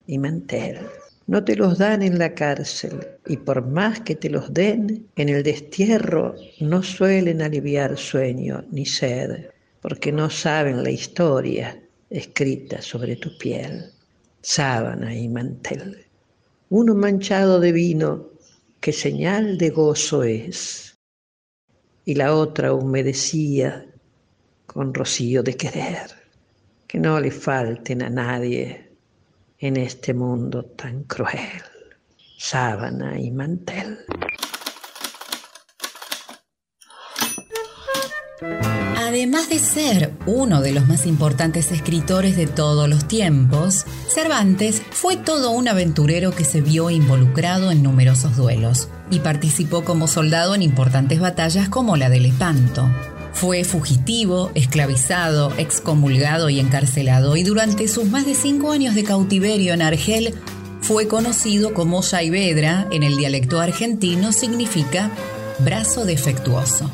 [0.07, 0.79] y mantel.
[1.27, 5.29] No te los dan en la cárcel y por más que te los den, en
[5.31, 9.47] el destierro no suelen aliviar sueño ni sed,
[9.81, 13.87] porque no saben la historia escrita sobre tu piel.
[14.43, 16.05] Sábana y mantel.
[16.69, 18.34] Uno manchado de vino
[18.85, 20.99] que señal de gozo es,
[22.05, 23.87] y la otra humedecía
[24.67, 26.11] con rocío de querer,
[26.87, 28.91] que no le falten a nadie
[29.59, 31.63] en este mundo tan cruel.
[32.37, 34.01] Sábana y mantel.
[38.97, 45.17] Además de ser uno de los más importantes escritores de todos los tiempos, Cervantes fue
[45.17, 50.63] todo un aventurero que se vio involucrado en numerosos duelos y participó como soldado en
[50.63, 52.89] importantes batallas como la de Lepanto.
[53.33, 59.75] Fue fugitivo, esclavizado, excomulgado y encarcelado y durante sus más de cinco años de cautiverio
[59.75, 60.35] en Argel
[60.81, 65.11] fue conocido como Saavedra, en el dialecto argentino significa
[65.59, 66.91] brazo defectuoso.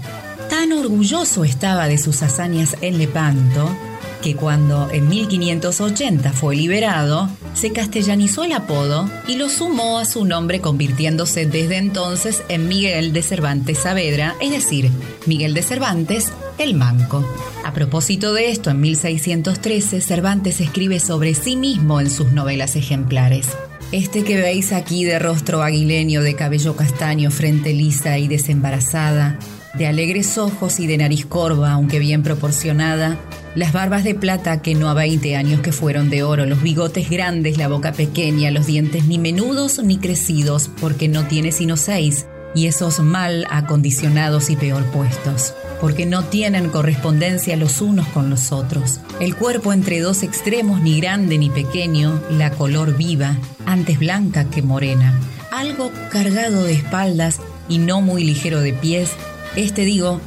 [0.60, 3.74] Tan orgulloso estaba de sus hazañas en Lepanto
[4.22, 10.26] que cuando en 1580 fue liberado, se castellanizó el apodo y lo sumó a su
[10.26, 14.90] nombre convirtiéndose desde entonces en Miguel de Cervantes Saavedra, es decir,
[15.24, 17.24] Miguel de Cervantes el Manco.
[17.64, 23.48] A propósito de esto, en 1613 Cervantes escribe sobre sí mismo en sus novelas ejemplares.
[23.92, 29.38] Este que veis aquí de rostro aguileño, de cabello castaño, frente lisa y desembarazada,
[29.74, 33.18] de alegres ojos y de nariz corva, aunque bien proporcionada,
[33.54, 37.10] las barbas de plata que no a 20 años que fueron de oro, los bigotes
[37.10, 42.26] grandes, la boca pequeña, los dientes ni menudos ni crecidos, porque no tiene sino seis,
[42.54, 48.52] y esos mal acondicionados y peor puestos, porque no tienen correspondencia los unos con los
[48.52, 49.00] otros.
[49.20, 53.36] El cuerpo entre dos extremos, ni grande ni pequeño, la color viva,
[53.66, 55.18] antes blanca que morena,
[55.52, 59.10] algo cargado de espaldas y no muy ligero de pies,
[59.56, 60.20] este digo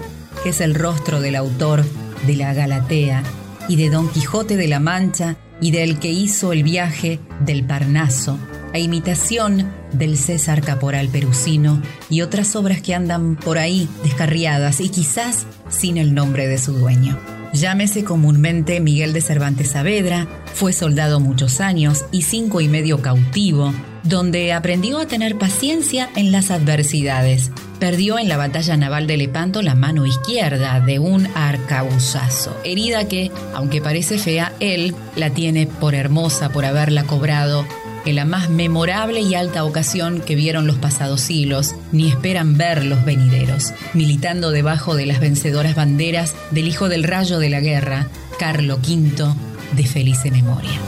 [0.44, 1.84] que es el rostro del autor
[2.28, 3.24] de la Galatea
[3.68, 8.38] y de Don Quijote de la Mancha y del que hizo el viaje del Parnaso,
[8.74, 14.90] a imitación del César Caporal Perusino y otras obras que andan por ahí descarriadas y
[14.90, 17.18] quizás sin el nombre de su dueño.
[17.54, 23.72] Llámese comúnmente Miguel de Cervantes Saavedra, fue soldado muchos años y cinco y medio cautivo,
[24.04, 27.52] donde aprendió a tener paciencia en las adversidades.
[27.80, 33.32] Perdió en la batalla naval de Lepanto la mano izquierda de un arcabuzazo, herida que,
[33.54, 37.66] aunque parece fea, él la tiene por hermosa por haberla cobrado
[38.06, 42.84] en la más memorable y alta ocasión que vieron los pasados siglos, ni esperan ver
[42.86, 48.08] los venideros, militando debajo de las vencedoras banderas del hijo del rayo de la guerra,
[48.40, 49.34] Carlo V,
[49.76, 50.80] de felice memoria.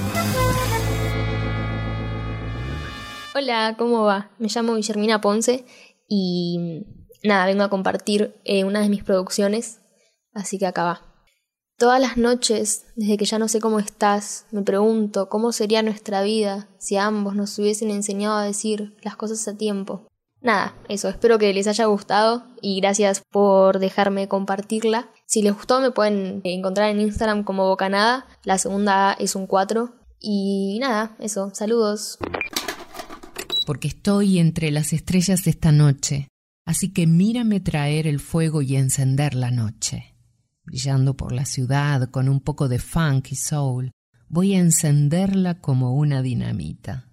[3.38, 4.32] Hola, ¿cómo va?
[4.40, 5.66] Me llamo Guillermina Ponce
[6.08, 6.86] y
[7.22, 9.82] nada, vengo a compartir eh, una de mis producciones,
[10.34, 11.02] así que acá va.
[11.78, 16.24] Todas las noches, desde que ya no sé cómo estás, me pregunto cómo sería nuestra
[16.24, 20.08] vida si ambos nos hubiesen enseñado a decir las cosas a tiempo.
[20.40, 25.10] Nada, eso, espero que les haya gustado y gracias por dejarme compartirla.
[25.26, 29.94] Si les gustó me pueden encontrar en Instagram como Bocanada, la segunda es un 4
[30.22, 32.18] y nada, eso, saludos
[33.66, 36.30] porque estoy entre las estrellas esta noche,
[36.66, 40.16] así que mírame traer el fuego y encender la noche.
[40.64, 43.92] Brillando por la ciudad con un poco de funk y soul,
[44.30, 47.10] voy a encenderla como una dinamita.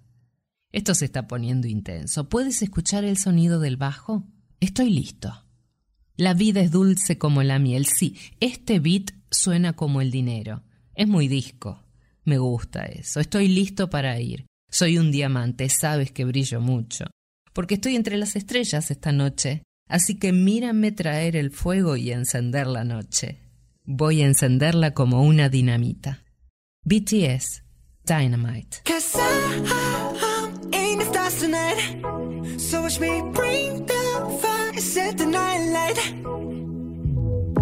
[0.71, 2.29] Esto se está poniendo intenso.
[2.29, 4.25] ¿Puedes escuchar el sonido del bajo?
[4.59, 5.45] Estoy listo.
[6.15, 7.85] La vida es dulce como la miel.
[7.85, 10.63] Sí, este beat suena como el dinero.
[10.95, 11.83] Es muy disco.
[12.23, 13.19] Me gusta eso.
[13.19, 14.45] Estoy listo para ir.
[14.73, 17.05] Soy un diamante, sabes que brillo mucho.
[17.53, 19.61] Porque estoy entre las estrellas esta noche.
[19.87, 23.37] Así que mírame traer el fuego y encender la noche.
[23.85, 26.23] Voy a encenderla como una dinamita.
[26.85, 27.61] BTS,
[28.03, 28.81] Dynamite.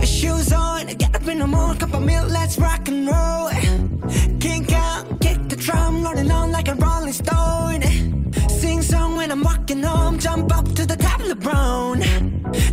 [0.02, 3.42] Shoes on, get cup of milk, let's rock and roll.
[5.72, 7.82] Drum, rolling on like a rolling stone.
[8.50, 12.00] Sing song when I'm walking home, jump up to the top of the brown.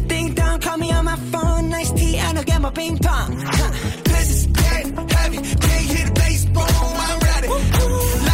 [0.06, 3.32] Ding dong, call me on my phone, nice tea, and I'll get my ping pong.
[3.40, 3.70] Huh.
[4.04, 6.64] This is dead heavy, can't the bass, boom,
[7.06, 7.48] I'm ready.
[7.48, 8.27] Life is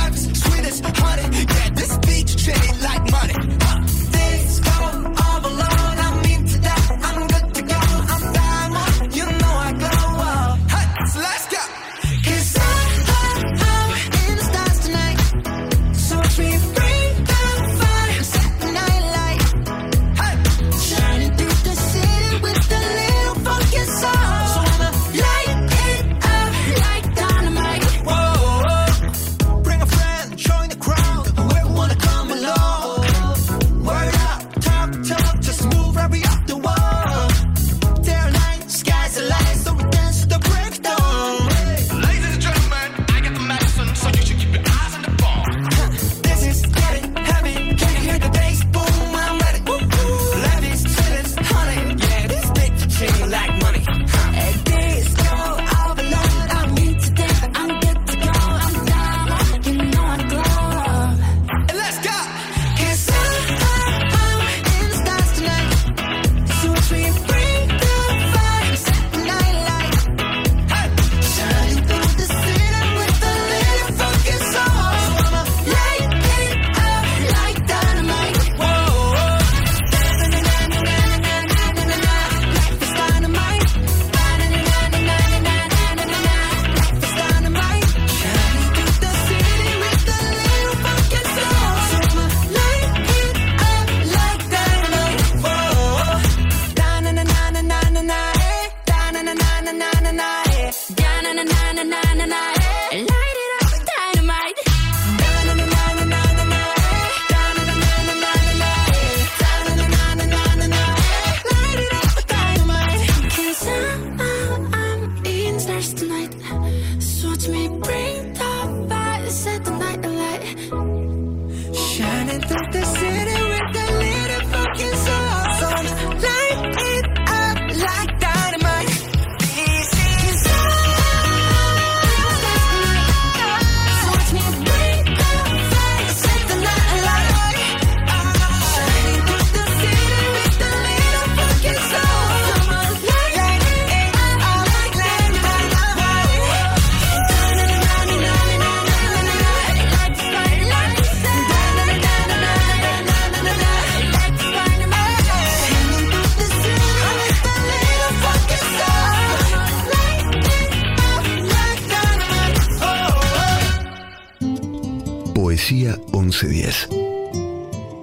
[165.64, 166.88] Poesía 1110.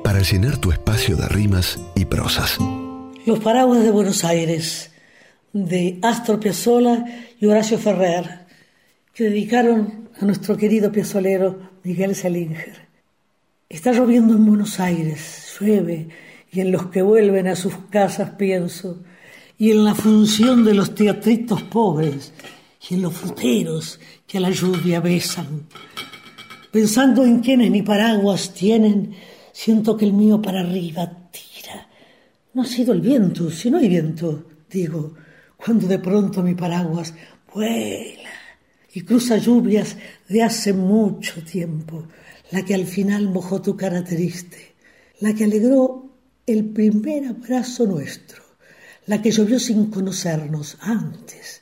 [0.03, 2.57] Para llenar tu espacio de rimas y prosas.
[3.27, 4.89] Los paraguas de Buenos Aires,
[5.53, 7.05] de Astor Piazzolla
[7.39, 8.47] y Horacio Ferrer,
[9.13, 12.88] que dedicaron a nuestro querido piazzolero Miguel Salinger.
[13.69, 16.09] Está lloviendo en Buenos Aires, llueve,
[16.51, 19.03] y en los que vuelven a sus casas pienso,
[19.59, 22.33] y en la función de los teatritos pobres,
[22.89, 25.67] y en los fruteros que a la lluvia besan.
[26.72, 29.14] Pensando en quienes ni paraguas tienen,
[29.52, 31.89] siento que el mío para arriba tira.
[32.53, 35.14] No ha sido el viento, si no hay viento, digo,
[35.57, 37.14] cuando de pronto mi paraguas
[37.53, 38.30] vuela
[38.93, 39.98] y cruza lluvias
[40.30, 42.07] de hace mucho tiempo,
[42.52, 44.76] la que al final mojó tu cara triste,
[45.19, 46.10] la que alegró
[46.45, 48.43] el primer abrazo nuestro,
[49.07, 51.61] la que llovió sin conocernos antes,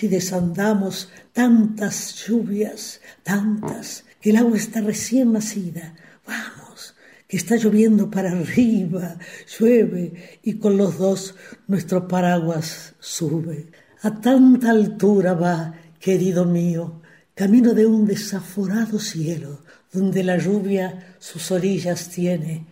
[0.00, 5.94] y desandamos tantas lluvias, tantas, el agua está recién nacida.
[6.26, 6.94] Vamos,
[7.28, 9.16] que está lloviendo para arriba,
[9.58, 11.34] llueve, y con los dos
[11.66, 13.70] nuestro paraguas sube.
[14.02, 17.02] A tanta altura va, querido mío,
[17.34, 19.60] camino de un desaforado cielo,
[19.92, 22.66] donde la lluvia sus orillas tiene,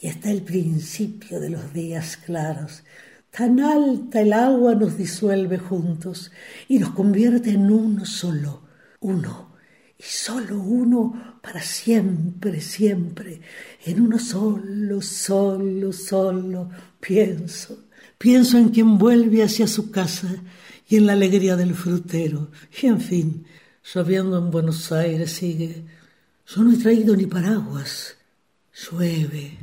[0.00, 2.82] y está el principio de los días claros,
[3.30, 6.32] Tan alta el agua nos disuelve juntos
[6.66, 8.62] y nos convierte en uno solo,
[9.00, 9.49] uno,
[10.00, 13.42] y solo uno para siempre, siempre,
[13.84, 17.84] en uno solo, solo, solo, pienso,
[18.16, 20.36] pienso en quien vuelve hacia su casa
[20.88, 22.50] y en la alegría del frutero,
[22.80, 23.44] y en fin,
[23.92, 25.84] lloviendo en Buenos Aires sigue,
[26.46, 28.16] yo no he traído ni paraguas,
[28.72, 29.58] llueve,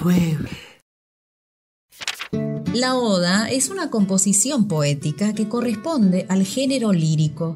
[0.00, 0.58] llueve.
[2.72, 7.54] La oda es una composición poética que corresponde al género lírico.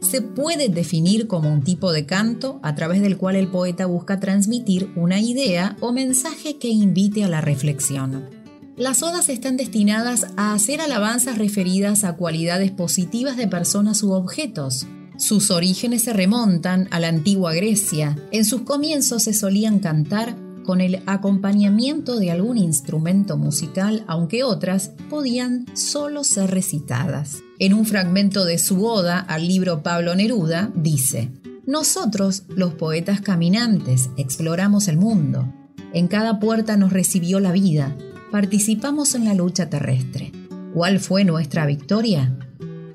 [0.00, 4.20] Se puede definir como un tipo de canto a través del cual el poeta busca
[4.20, 8.30] transmitir una idea o mensaje que invite a la reflexión.
[8.76, 14.86] Las odas están destinadas a hacer alabanzas referidas a cualidades positivas de personas u objetos.
[15.16, 18.16] Sus orígenes se remontan a la antigua Grecia.
[18.30, 24.92] En sus comienzos se solían cantar con el acompañamiento de algún instrumento musical, aunque otras
[25.10, 27.38] podían solo ser recitadas.
[27.60, 31.32] En un fragmento de su oda al libro Pablo Neruda dice,
[31.66, 35.52] Nosotros, los poetas caminantes, exploramos el mundo.
[35.92, 37.96] En cada puerta nos recibió la vida.
[38.30, 40.30] Participamos en la lucha terrestre.
[40.72, 42.38] ¿Cuál fue nuestra victoria?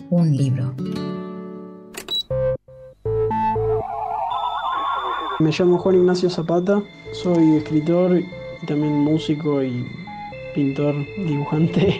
[0.09, 0.73] Un libro.
[5.39, 6.81] Me llamo Juan Ignacio Zapata,
[7.21, 8.21] soy escritor
[8.65, 9.85] también músico y
[10.55, 11.99] pintor, dibujante.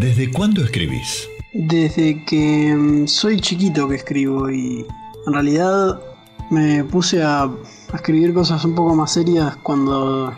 [0.00, 1.28] ¿Desde cuándo escribís?
[1.52, 4.86] Desde que mm, soy chiquito que escribo y
[5.26, 6.00] en realidad
[6.48, 10.34] me puse a, a escribir cosas un poco más serias cuando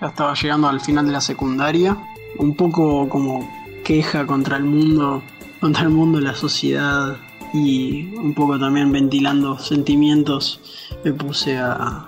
[0.00, 1.98] ya estaba llegando al final de la secundaria.
[2.38, 3.50] Un poco como
[3.82, 5.20] queja contra el mundo,
[5.60, 7.16] contra el mundo, la sociedad
[7.52, 10.60] y un poco también ventilando sentimientos
[11.04, 12.06] me puse a,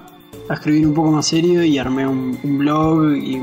[0.48, 3.40] a escribir un poco más serio y armé un, un blog y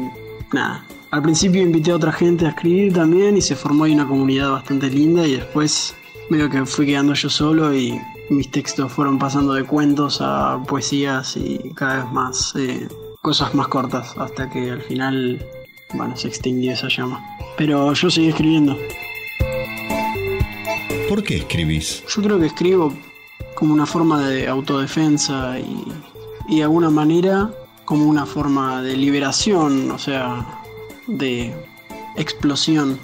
[0.53, 0.85] nada.
[1.11, 4.49] Al principio invité a otra gente a escribir también y se formó ahí una comunidad
[4.51, 5.93] bastante linda y después
[6.29, 11.35] medio que fui quedando yo solo y mis textos fueron pasando de cuentos a poesías
[11.35, 12.87] y cada vez más eh,
[13.21, 15.45] cosas más cortas hasta que al final,
[15.95, 17.21] bueno, se extinguió esa llama.
[17.57, 18.77] Pero yo seguí escribiendo.
[21.09, 22.05] ¿Por qué escribís?
[22.07, 22.93] Yo creo que escribo
[23.55, 25.83] como una forma de autodefensa y,
[26.47, 27.51] y de alguna manera
[27.83, 30.60] como una forma de liberación, o sea,
[31.17, 31.53] de
[32.15, 32.99] explosión.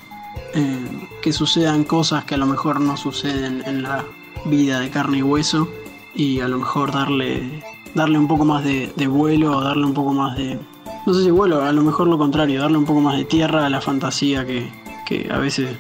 [0.54, 4.06] eh, que sucedan cosas que a lo mejor no suceden en la
[4.46, 5.68] vida de carne y hueso
[6.16, 7.64] y a lo mejor darle,
[7.96, 10.60] darle un poco más de, de vuelo, darle un poco más de...
[11.06, 13.66] No sé si vuelo, a lo mejor lo contrario, darle un poco más de tierra
[13.66, 14.70] a la fantasía que,
[15.06, 15.78] que a veces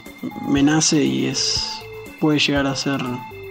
[0.47, 1.81] me nace y es
[2.19, 3.01] puede llegar a ser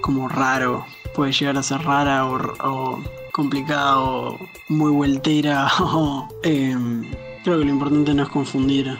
[0.00, 4.38] como raro, puede llegar a ser rara o, complicada o
[4.68, 5.68] muy vueltera.
[5.80, 7.04] o, em,
[7.46, 8.98] creo que lo importante no es confundir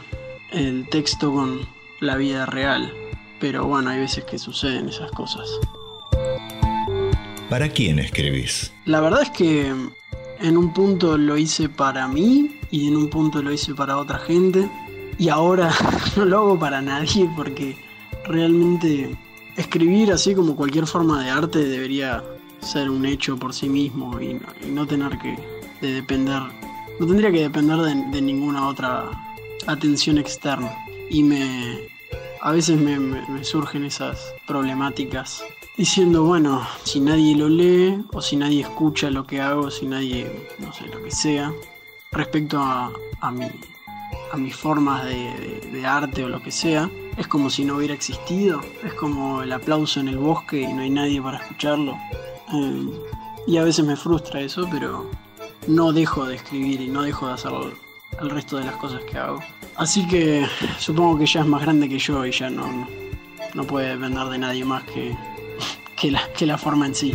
[0.52, 1.66] el texto con
[1.98, 2.94] la vida real,
[3.40, 5.48] pero bueno, hay veces que suceden esas cosas.
[7.50, 8.72] ¿Para quién escribís?
[8.84, 9.74] La verdad es que
[10.38, 14.20] en un punto lo hice para mí y en un punto lo hice para otra
[14.20, 14.70] gente
[15.18, 15.72] y ahora
[16.16, 17.76] no lo hago para nadie porque
[18.26, 19.10] realmente
[19.56, 22.22] escribir así como cualquier forma de arte debería
[22.60, 25.36] ser un hecho por sí mismo y no, y no tener que
[25.80, 26.42] de depender,
[26.98, 29.10] no tendría que depender de, de ninguna otra
[29.66, 30.70] atención externa.
[31.10, 31.88] Y me,
[32.40, 35.42] a veces me, surgen esas problemáticas
[35.76, 40.30] diciendo, bueno, si nadie lo lee o si nadie escucha lo que hago, si nadie,
[40.58, 41.52] no sé, lo que sea,
[42.12, 42.90] respecto a,
[43.20, 43.46] a, mi,
[44.32, 47.76] a mis formas de, de- de arte o lo que sea, es como si no
[47.76, 51.96] hubiera existido, es como el aplauso en el bosque y no hay nadie para escucharlo.
[52.54, 52.88] Eh,
[53.46, 55.10] y a veces me frustra eso, pero
[55.66, 57.50] no dejo de escribir y no dejo de hacer
[58.20, 59.40] el resto de las cosas que hago.
[59.76, 60.46] Así que
[60.78, 62.88] supongo que ya es más grande que yo y ya no, no,
[63.54, 65.14] no puede depender de nadie más que,
[66.00, 67.12] que, la, que la forma en sí.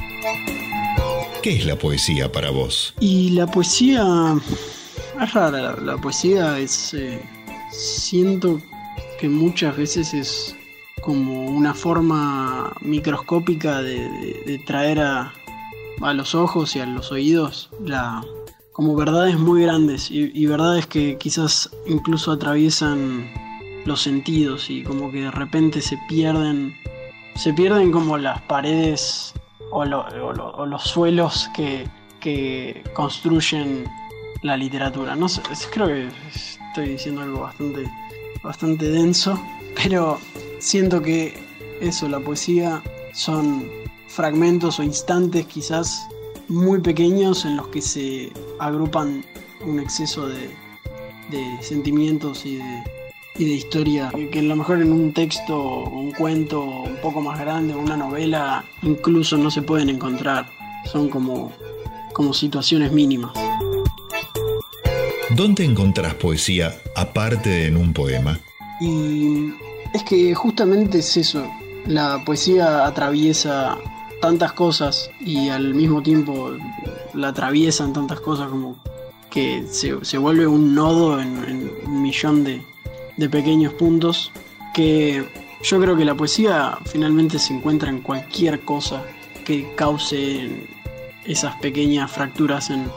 [1.41, 2.93] ¿Qué es la poesía para vos?
[2.99, 4.03] Y la poesía
[5.19, 6.93] es rara, la, la poesía es...
[6.93, 7.19] eh,
[7.71, 8.61] siento
[9.19, 10.55] que muchas veces es
[11.01, 15.33] como una forma microscópica de, de- de traer a,
[16.01, 18.23] a los ojos y a los oídos la,
[18.73, 23.29] como verdades muy grandes y, verdades que quizás incluso atraviesan
[23.85, 26.75] los sentidos y como que de repente se pierden
[27.35, 29.33] se pierden como las paredes
[29.71, 31.87] o, lo- los suelos que,
[32.19, 33.85] que construyen
[34.43, 35.15] la literatura.
[35.15, 35.41] No sé,
[35.71, 36.09] creo que
[36.67, 37.89] estoy diciendo algo bastante,
[38.43, 39.39] bastante denso,
[39.81, 40.19] pero
[40.59, 41.33] siento que
[41.79, 42.83] eso, la poesía,
[43.13, 43.65] son
[44.07, 46.05] fragmentos o instantes quizás
[46.51, 49.23] muy pequeños en los que se agrupan
[49.65, 50.49] un exceso de,
[51.29, 52.83] de sentimientos y de,
[53.37, 57.39] y de historia que a lo mejor en un texto, un cuento un poco más
[57.39, 60.49] grande, una novela, incluso no se pueden encontrar.
[60.91, 61.53] Son como,
[62.13, 63.31] como situaciones mínimas.
[65.29, 68.37] ¿Dónde encontrás poesía aparte de en un poema?
[68.81, 69.53] Y
[69.93, 71.49] es que justamente es eso,
[71.85, 73.77] la poesía atraviesa
[74.21, 76.51] tantas cosas y al mismo tiempo
[77.13, 78.77] la atraviesan tantas cosas como
[79.29, 82.63] que se, se vuelve un nodo en, un millón de,
[83.17, 84.31] de pequeños puntos
[84.73, 85.27] que
[85.63, 89.03] yo creo que la poesía finalmente se encuentra en cualquier cosa
[89.45, 90.67] que cause
[91.25, 92.89] esas pequeñas fracturas en,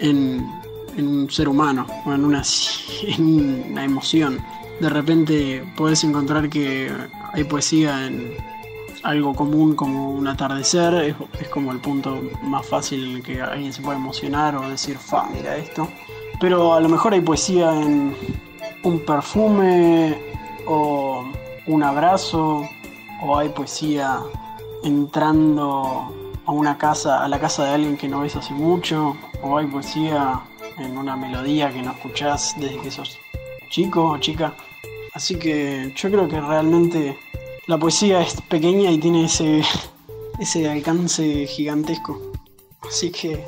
[0.00, 0.46] en,
[0.96, 2.42] en un ser humano o en una,
[3.02, 4.38] en una emoción.
[4.80, 6.90] De repente podés encontrar que
[7.32, 8.34] hay poesía en
[9.04, 13.40] algo común como un atardecer, es, es como el punto más fácil en el que
[13.40, 15.88] alguien se puede emocionar o decir, fa, mira esto.
[16.40, 18.16] Pero a lo mejor hay poesía en
[18.82, 20.18] un perfume
[20.66, 21.24] o
[21.66, 22.68] un abrazo
[23.22, 24.20] o hay poesía
[24.82, 26.12] entrando
[26.46, 29.66] a una casa, a la casa de alguien que no ves hace mucho, o hay
[29.66, 30.40] poesía
[30.78, 33.18] en una melodía que no escuchás desde que sos
[33.68, 34.54] chico o chica.
[35.12, 37.16] Así que yo creo que realmente
[37.66, 39.62] la poesía es pequeña y tiene ese,
[40.38, 42.20] ese alcance gigantesco.
[42.86, 43.42] Así que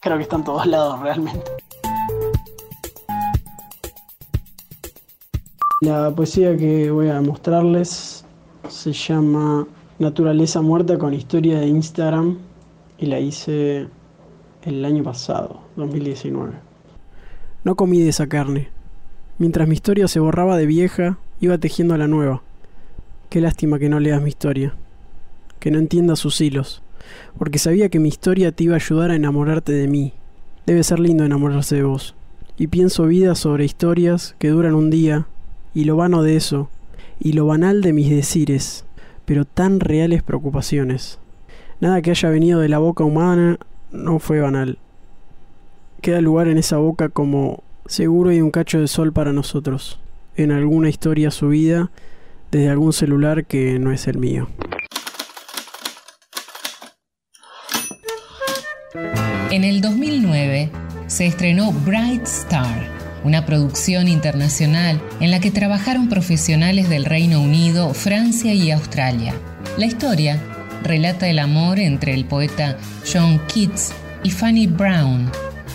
[0.00, 1.42] creo que está en todos lados realmente.
[5.80, 8.24] La poesía que voy a mostrarles
[8.68, 9.66] se llama
[9.98, 12.38] Naturaleza Muerta con historia de Instagram
[12.98, 13.88] y la hice
[14.62, 16.52] el año pasado, 2019.
[17.64, 18.68] No comí de esa carne.
[19.38, 22.42] Mientras mi historia se borraba de vieja, iba tejiendo la nueva.
[23.28, 24.74] Qué lástima que no leas mi historia,
[25.58, 26.82] que no entiendas sus hilos,
[27.38, 30.12] porque sabía que mi historia te iba a ayudar a enamorarte de mí.
[30.66, 32.14] Debe ser lindo enamorarse de vos.
[32.56, 35.26] Y pienso vidas sobre historias que duran un día,
[35.74, 36.70] y lo vano de eso,
[37.18, 38.84] y lo banal de mis decires,
[39.24, 41.18] pero tan reales preocupaciones.
[41.80, 43.58] Nada que haya venido de la boca humana
[43.90, 44.78] no fue banal.
[46.00, 49.98] Queda lugar en esa boca como seguro y un cacho de sol para nosotros,
[50.36, 51.90] en alguna historia subida
[52.54, 54.48] desde algún celular que no es el mío.
[59.50, 60.70] En el 2009
[61.08, 62.88] se estrenó Bright Star,
[63.24, 69.34] una producción internacional en la que trabajaron profesionales del Reino Unido, Francia y Australia.
[69.76, 70.40] La historia
[70.84, 72.78] relata el amor entre el poeta
[73.12, 75.28] John Keats y Fanny Brown,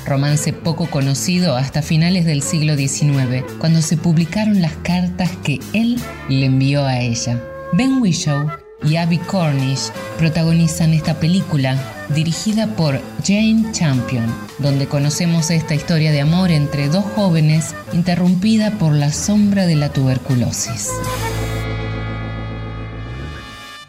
[0.09, 5.97] romance poco conocido hasta finales del siglo XIX, cuando se publicaron las cartas que él
[6.27, 7.41] le envió a ella.
[7.73, 8.49] Ben Whishaw
[8.83, 11.77] y Abby Cornish protagonizan esta película
[12.09, 14.25] dirigida por Jane Champion,
[14.57, 19.93] donde conocemos esta historia de amor entre dos jóvenes interrumpida por la sombra de la
[19.93, 20.91] tuberculosis.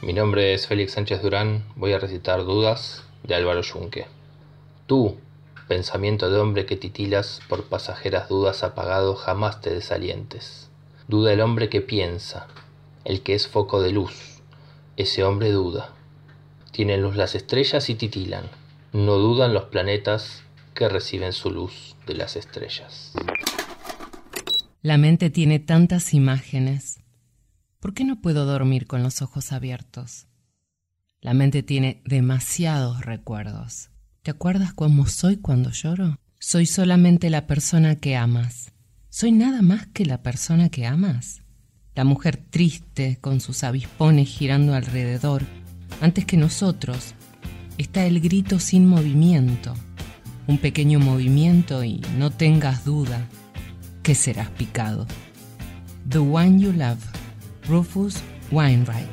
[0.03, 4.07] Mi nombre es Félix Sánchez Durán, voy a recitar Dudas de Álvaro Yunque.
[4.87, 5.17] Tú,
[5.71, 10.69] pensamiento de hombre que titilas por pasajeras dudas apagado, jamás te desalientes.
[11.07, 12.49] Duda el hombre que piensa,
[13.05, 14.43] el que es foco de luz,
[14.97, 15.93] ese hombre duda.
[16.73, 18.47] Tienen luz las estrellas y titilan,
[18.93, 20.43] no dudan los planetas
[20.75, 23.13] que reciben su luz de las estrellas.
[24.83, 26.99] La mente tiene tantas imágenes.
[27.79, 30.27] ¿Por qué no puedo dormir con los ojos abiertos?
[31.21, 33.90] La mente tiene demasiados recuerdos.
[34.23, 36.19] ¿Te acuerdas cómo soy cuando lloro?
[36.39, 38.71] Soy solamente la persona que amas.
[39.09, 41.43] ¿Soy nada más que la persona que amas?
[41.95, 45.43] La mujer triste con sus avispones girando alrededor.
[46.03, 47.15] Antes que nosotros
[47.79, 49.75] está el grito sin movimiento.
[50.47, 53.27] Un pequeño movimiento y no tengas duda
[54.03, 55.07] que serás picado.
[56.07, 57.03] The One You Love,
[57.67, 58.19] Rufus
[58.51, 59.09] Wainwright.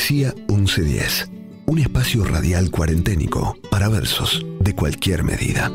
[0.00, 1.28] Poesía 1110.
[1.66, 5.70] Un espacio radial cuarenténico para versos de cualquier medida.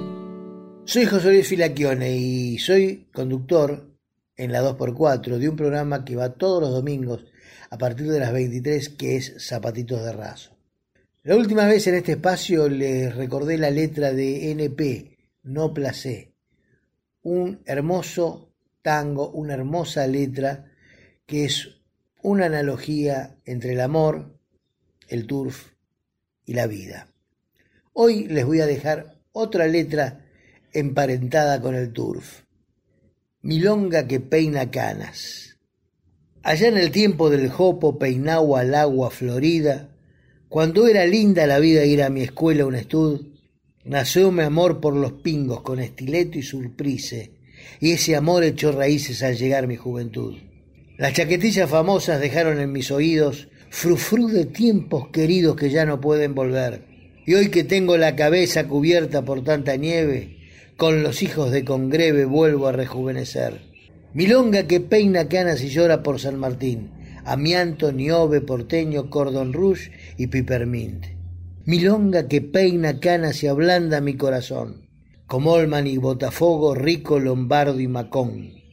[0.84, 3.88] Soy José Luis Filaquione y soy conductor
[4.36, 7.24] en la 2x4 de un programa que va todos los domingos
[7.70, 10.58] a partir de las 23 que es Zapatitos de Raso.
[11.22, 16.34] La última vez en este espacio les recordé la letra de NP, No Placé,
[17.22, 20.66] un hermoso tango, una hermosa letra
[21.28, 21.76] que es
[22.26, 24.40] una analogía entre el amor,
[25.10, 25.74] el turf
[26.44, 27.08] y la vida.
[27.94, 30.26] Hoy les voy a dejar otra letra
[30.74, 32.42] emparentada con el turf.
[33.44, 35.60] Milonga que peina canas.
[36.42, 39.96] Allá en el tiempo del jopo peinaba al agua florida,
[40.50, 43.22] cuando era linda la vida ir a mi escuela un estud,
[43.84, 47.34] nació mi amor por los pingos con estileto y surprise,
[47.80, 50.36] y ese amor echó raíces al llegar mi juventud.
[50.98, 56.34] Las chaquetillas famosas dejaron en mis oídos frufru de tiempos queridos que ya no pueden
[56.34, 56.86] volver.
[57.26, 60.38] Y hoy que tengo la cabeza cubierta por tanta nieve,
[60.78, 63.60] con los hijos de congreve vuelvo a rejuvenecer.
[64.14, 66.92] Milonga que peina canas y llora por San Martín,
[67.26, 71.08] amianto, niobe, porteño, cordon rouge y pipermint.
[71.66, 74.88] Milonga que peina canas y ablanda mi corazón,
[75.28, 78.65] como Olman y Botafogo, Rico, Lombardo y Macón.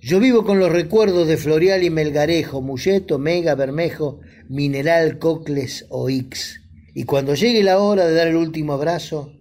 [0.00, 6.08] Yo vivo con los recuerdos de Florial y Melgarejo, Mulleto, Mega, Bermejo, Mineral, Cocles o
[6.08, 6.60] Ix.
[6.94, 9.32] Y cuando llegue la hora de dar el último abrazo,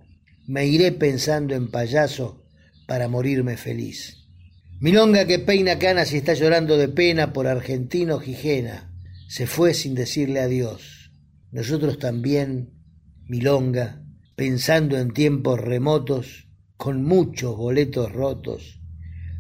[0.48, 2.44] me iré pensando en payaso
[2.88, 4.18] para morirme feliz.
[4.80, 8.92] Milonga que peina canas y está llorando de pena por Argentino Gijena,
[9.28, 11.12] se fue sin decirle adiós.
[11.52, 12.74] Nosotros también,
[13.28, 14.02] Milonga,
[14.36, 16.48] pensando en tiempos remotos,
[16.78, 18.80] con muchos boletos rotos,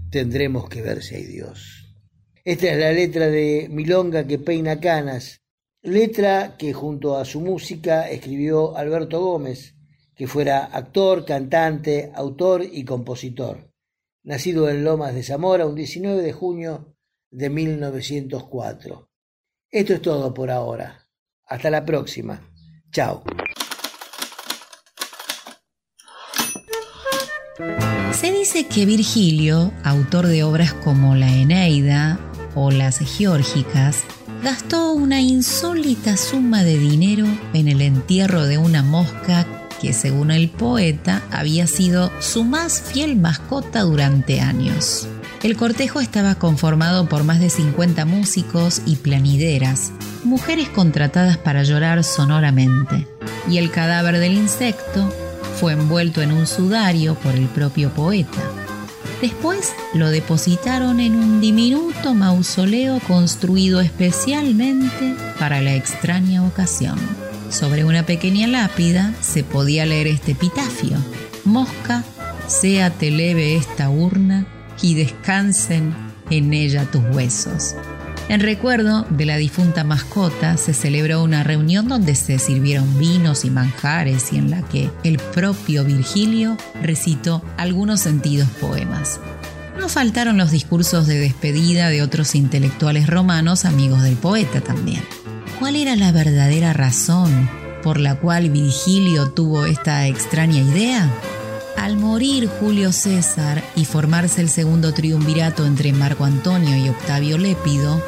[0.09, 1.95] tendremos que ver si hay Dios.
[2.43, 5.41] Esta es la letra de Milonga que peina canas,
[5.81, 9.75] letra que junto a su música escribió Alberto Gómez,
[10.15, 13.67] que fuera actor, cantante, autor y compositor
[14.27, 16.97] nacido en Lomas de Zamora un 19 de junio
[17.31, 19.09] de 1904.
[19.71, 21.07] Esto es todo por ahora.
[21.45, 22.51] Hasta la próxima.
[22.91, 23.23] Chao.
[28.19, 32.19] Se dice que Virgilio, autor de obras como La Eneida
[32.55, 34.05] o Las Geórgicas,
[34.41, 39.45] gastó una insólita suma de dinero en el entierro de una mosca
[39.79, 45.07] que según el poeta había sido su más fiel mascota durante años.
[45.43, 49.91] El cortejo estaba conformado por más de 50 músicos y planideras,
[50.23, 53.07] mujeres contratadas para llorar sonoramente,
[53.47, 55.07] y el cadáver del insecto
[55.59, 58.37] fue envuelto en un sudario por el propio poeta.
[59.21, 66.99] Después lo depositaron en un diminuto mausoleo construido especialmente para la extraña ocasión.
[67.49, 70.97] Sobre una pequeña lápida se podía leer este epitafio.
[71.43, 72.03] Mosca,
[72.47, 74.45] séate leve esta urna
[74.83, 75.95] y descansen
[76.29, 77.75] en ella tus huesos.
[78.29, 83.49] En recuerdo de la difunta mascota se celebró una reunión donde se sirvieron vinos y
[83.49, 89.21] manjares y en la que el propio Virgilio recitó algunos sentidos poemas.
[89.79, 95.03] No faltaron los discursos de despedida de otros intelectuales romanos amigos del poeta también.
[95.59, 97.49] ¿Cuál era la verdadera razón
[97.81, 101.09] por la cual Virgilio tuvo esta extraña idea?
[101.77, 108.03] Al morir Julio César y formarse el segundo triunvirato entre Marco Antonio y Octavio Lépido,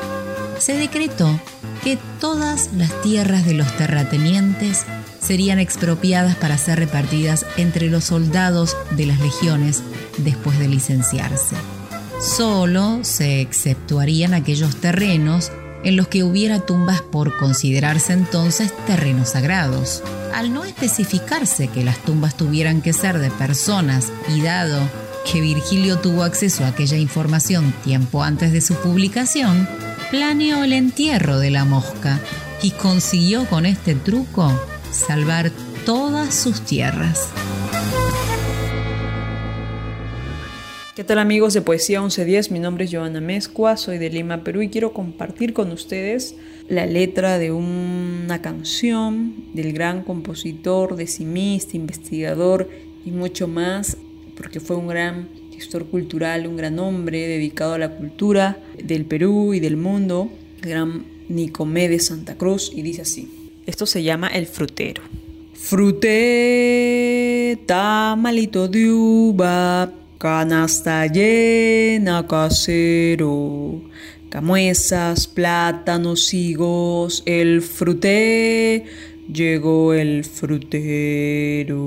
[0.57, 1.39] se decretó
[1.83, 4.85] que todas las tierras de los terratenientes
[5.21, 9.83] serían expropiadas para ser repartidas entre los soldados de las legiones
[10.17, 11.55] después de licenciarse.
[12.19, 15.51] Solo se exceptuarían aquellos terrenos
[15.83, 20.03] en los que hubiera tumbas por considerarse entonces terrenos sagrados.
[20.33, 24.79] Al no especificarse que las tumbas tuvieran que ser de personas y dado
[25.31, 29.67] que Virgilio tuvo acceso a aquella información tiempo antes de su publicación,
[30.11, 32.19] planeó el entierro de la mosca
[32.61, 34.51] y consiguió con este truco
[34.91, 35.51] salvar
[35.85, 37.29] todas sus tierras.
[40.99, 42.51] ¿Qué tal amigos de Poesía 1110?
[42.51, 46.35] Mi nombre es Joana Mezcua, soy de Lima, Perú y quiero compartir con ustedes
[46.67, 52.69] la letra de una canción del gran compositor, decimista, investigador
[53.05, 53.95] y mucho más,
[54.35, 59.53] porque fue un gran gestor cultural, un gran hombre dedicado a la cultura del Perú
[59.53, 60.29] y del mundo,
[60.61, 63.31] el gran Nicomé de Santa Cruz, y dice así.
[63.65, 65.01] Esto se llama El Frutero.
[65.53, 65.97] Fruté,
[67.65, 73.81] tamalito de uva, Canasta llena casero,
[74.27, 78.83] camuesas, plátanos, higos, el fruté,
[79.31, 81.77] llegó el frutero.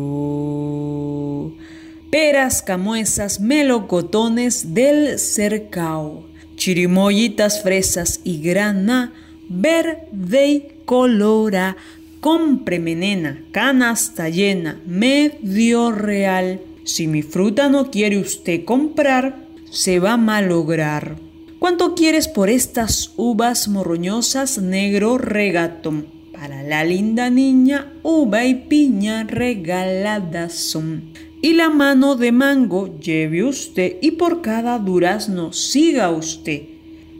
[2.11, 6.25] Peras, camuesas, melocotones del cercao,
[6.57, 9.13] chirimoyitas, fresas y grana,
[9.51, 11.77] verde y colora,
[12.21, 16.72] compre menena, canasta llena, medio real.
[16.85, 21.17] Si mi fruta no quiere usted comprar, se va a malograr.
[21.59, 26.07] ¿Cuánto quieres por estas uvas morroñosas, negro regatón?
[26.33, 31.13] Para la linda niña, uva y piña regaladas son.
[31.41, 36.63] Y la mano de mango lleve usted y por cada durazno siga usted.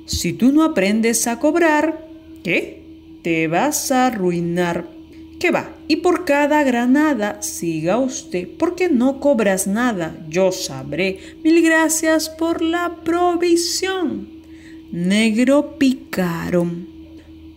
[0.07, 2.07] Si tú no aprendes a cobrar,
[2.43, 2.83] ¿qué?
[3.23, 4.89] Te vas a arruinar.
[5.43, 5.75] ¿Qué va?
[5.89, 11.19] Y por cada granada siga usted, porque no cobras nada, yo sabré.
[11.43, 14.29] Mil gracias por la provisión.
[14.93, 16.87] Negro picaron.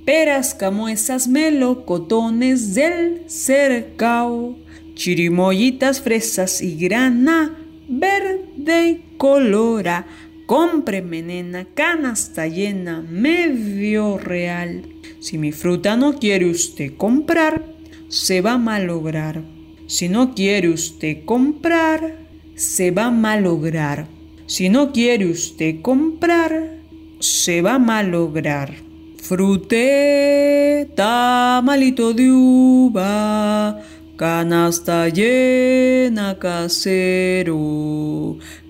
[0.04, 4.58] Peras, camuesas, melocotones del cercao,
[4.96, 7.56] chirimoyitas, fresas y grana,
[7.88, 10.08] verde y colora.
[10.48, 14.82] Cómpreme, nena, canasta llena, medio real.
[15.20, 17.75] Si mi fruta no quiere usted comprar,
[18.16, 19.44] se va a malograr.
[19.88, 22.16] Si no quiere usted comprar,
[22.56, 24.08] se va a malograr.
[24.48, 26.78] Si no quiere usted comprar,
[27.20, 28.74] se va a malograr.
[29.18, 33.82] Fruté, tamalito de uva,
[34.16, 37.58] canasta llena casero,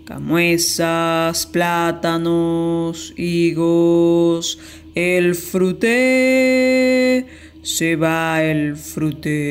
[0.05, 4.57] camuesas, plátanos, higos,
[4.95, 7.27] el fruté
[7.65, 9.41] se va el frutero.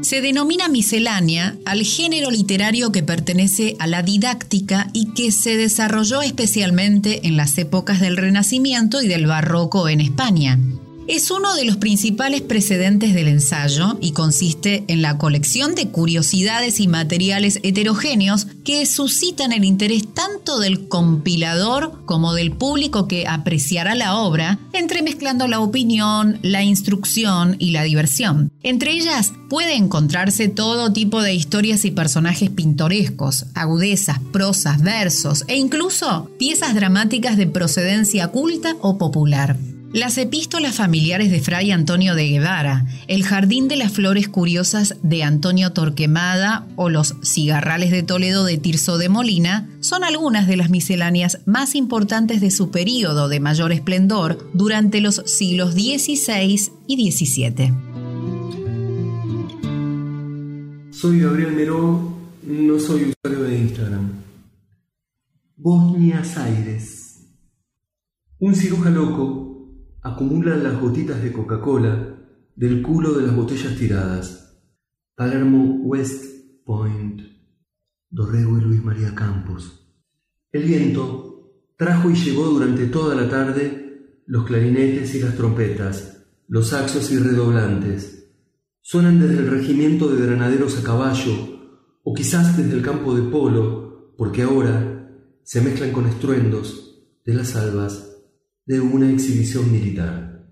[0.00, 6.22] Se denomina miscelánea al género literario que pertenece a la didáctica y que se desarrolló
[6.22, 10.60] especialmente en las épocas del Renacimiento y del Barroco en España.
[11.08, 16.80] Es uno de los principales precedentes del ensayo y consiste en la colección de curiosidades
[16.80, 23.94] y materiales heterogéneos que suscitan el interés tanto del compilador como del público que apreciará
[23.94, 28.50] la obra, entremezclando la opinión, la instrucción y la diversión.
[28.64, 35.56] Entre ellas puede encontrarse todo tipo de historias y personajes pintorescos, agudezas, prosas, versos e
[35.56, 39.56] incluso piezas dramáticas de procedencia culta o popular.
[39.92, 45.22] Las epístolas familiares de Fray Antonio de Guevara, El Jardín de las Flores Curiosas de
[45.22, 50.70] Antonio Torquemada o Los Cigarrales de Toledo de Tirso de Molina son algunas de las
[50.70, 57.72] misceláneas más importantes de su período de mayor esplendor durante los siglos XVI y XVII.
[60.90, 64.10] Soy Gabriel Meró, no soy usuario de Instagram.
[65.56, 67.20] Bosnias Aires.
[68.38, 69.45] Un ciruja loco
[70.06, 72.16] acumula las gotitas de Coca-Cola
[72.54, 74.56] del culo de las botellas tiradas.
[75.16, 76.24] Palermo West
[76.64, 77.22] Point.
[78.08, 79.84] Dorrego y Luis María Campos.
[80.52, 86.68] El viento trajo y llevó durante toda la tarde los clarinetes y las trompetas, los
[86.68, 88.30] saxos y redoblantes.
[88.82, 91.32] Suenan desde el regimiento de granaderos a caballo,
[92.04, 95.10] o quizás desde el campo de polo, porque ahora
[95.42, 98.15] se mezclan con estruendos de las albas
[98.66, 100.44] de una exhibición militar.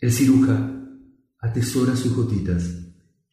[0.00, 0.74] El ciruja
[1.40, 2.68] atesora sus gotitas,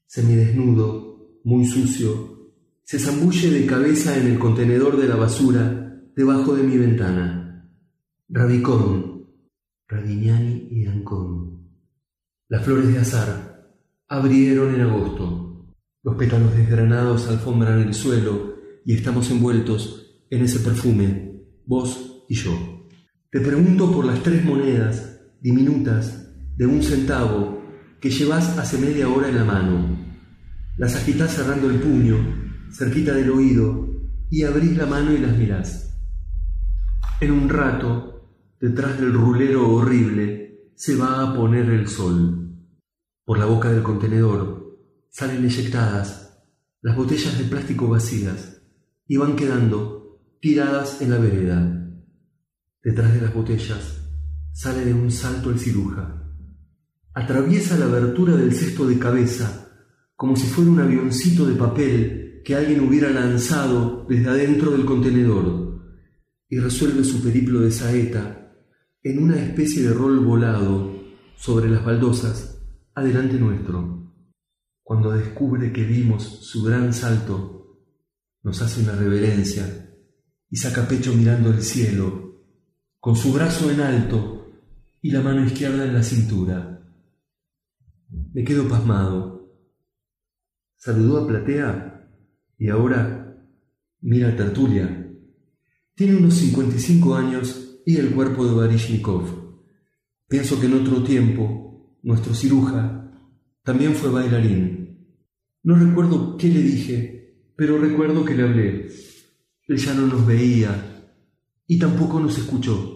[0.05, 2.53] semidesnudo, muy sucio,
[2.83, 7.67] se zambulle de cabeza en el contenedor de la basura debajo de mi ventana.
[8.29, 9.27] Rabicón,
[9.87, 11.69] Radignani y Ancón.
[12.47, 13.73] Las flores de azar
[14.07, 15.73] abrieron en agosto.
[16.03, 18.55] Los pétalos desgranados alfombran el suelo
[18.85, 22.74] y estamos envueltos en ese perfume, vos y yo.
[23.35, 26.25] Te pregunto por las tres monedas diminutas
[26.55, 27.61] de un centavo
[27.99, 29.99] que llevas hace media hora en la mano.
[30.77, 32.15] Las agitás cerrando el puño,
[32.71, 33.89] cerquita del oído,
[34.31, 35.99] y abrís la mano y las mirás.
[37.19, 38.31] En un rato,
[38.61, 42.55] detrás del rulero horrible, se va a poner el sol.
[43.25, 44.79] Por la boca del contenedor
[45.09, 46.41] salen eyectadas
[46.81, 48.61] las botellas de plástico vacías
[49.05, 51.74] y van quedando tiradas en la vereda.
[52.85, 53.99] Detrás de las botellas
[54.53, 56.23] sale de un salto el ciruja.
[57.15, 59.71] Atraviesa la abertura del cesto de cabeza
[60.15, 65.81] como si fuera un avioncito de papel que alguien hubiera lanzado desde adentro del contenedor
[66.47, 68.53] y resuelve su periplo de saeta
[69.01, 70.93] en una especie de rol volado
[71.37, 72.61] sobre las baldosas
[72.93, 74.13] adelante nuestro.
[74.83, 77.81] Cuando descubre que vimos su gran salto,
[78.43, 79.89] nos hace una reverencia
[80.51, 82.24] y saca pecho mirando el cielo,
[83.05, 84.51] con su brazo en alto
[84.99, 86.81] y la mano izquierda en la cintura.
[88.33, 89.47] Me quedo pasmado.
[90.75, 92.09] Saludó a Platea
[92.57, 93.37] y ahora
[94.01, 95.07] mira a Tertulia.
[95.93, 99.59] Tiene unos 55 años y el cuerpo de Baryshnikov.
[100.27, 103.11] Pienso que en otro tiempo nuestro ciruja
[103.61, 105.13] también fue bailarín.
[105.61, 108.87] No recuerdo qué le dije, pero recuerdo que le hablé.
[109.67, 111.03] Él ya no nos veía
[111.67, 112.94] y tampoco nos escuchó.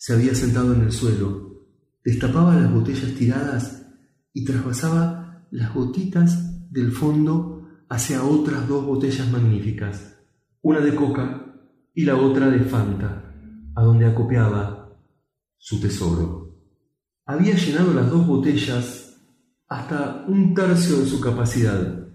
[0.00, 1.66] Se había sentado en el suelo,
[2.02, 3.86] destapaba las botellas tiradas
[4.32, 10.16] y trasvasaba las gotitas del fondo hacia otras dos botellas magníficas,
[10.62, 11.54] una de coca
[11.94, 13.30] y la otra de Fanta,
[13.74, 14.98] a donde acopiaba
[15.58, 16.56] su tesoro.
[17.26, 19.20] Había llenado las dos botellas
[19.68, 22.08] hasta un tercio de su capacidad.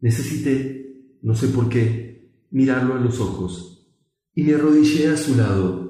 [0.00, 3.88] Necesité, no sé por qué, mirarlo a los ojos
[4.34, 5.87] y me arrodillé a su lado.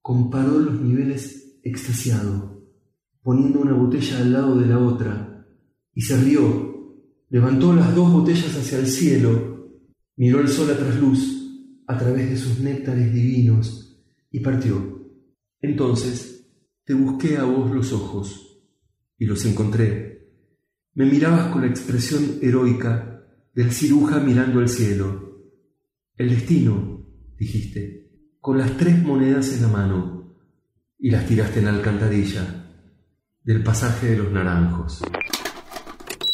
[0.00, 2.64] Comparó los niveles extasiado,
[3.22, 5.46] poniendo una botella al lado de la otra,
[5.94, 6.70] y se rió.
[7.28, 9.68] Levantó las dos botellas hacia el cielo,
[10.16, 11.40] miró el sol a trasluz
[11.86, 15.08] a través de sus néctares divinos y partió.
[15.60, 16.48] Entonces
[16.84, 18.64] te busqué a vos los ojos
[19.18, 20.28] y los encontré.
[20.94, 23.24] Me mirabas con la expresión heroica
[23.54, 25.44] del ciruja mirando al cielo.
[26.16, 27.06] El destino,
[27.38, 28.09] dijiste,
[28.40, 30.34] con las tres monedas en la mano
[30.98, 32.66] y las tiraste en la alcantarilla
[33.42, 35.02] del pasaje de los naranjos.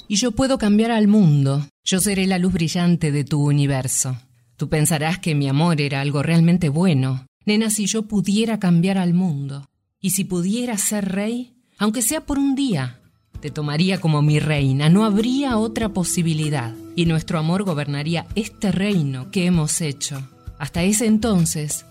[0.09, 1.67] Y yo puedo cambiar al mundo.
[1.83, 4.17] Yo seré la luz brillante de tu universo.
[4.57, 7.27] Tú pensarás que mi amor era algo realmente bueno.
[7.45, 9.69] Nena, si yo pudiera cambiar al mundo,
[10.01, 13.01] y si pudiera ser rey, aunque sea por un día,
[13.41, 14.89] te tomaría como mi reina.
[14.89, 16.75] No habría otra posibilidad.
[16.95, 20.29] Y nuestro amor gobernaría este reino que hemos hecho.
[20.59, 21.85] Hasta ese entonces,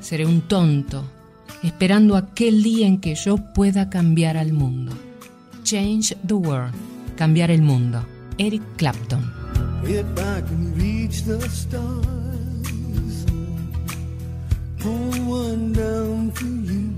[0.00, 1.04] seré un tonto,
[1.62, 4.92] esperando aquel día en que yo pueda cambiar al mundo.
[5.62, 6.74] Change the world.
[7.16, 8.04] Cambiar el mundo.
[8.38, 9.32] Eric Clapton.
[9.84, 12.04] If I can reach the stars,
[14.78, 16.92] pull one down for you,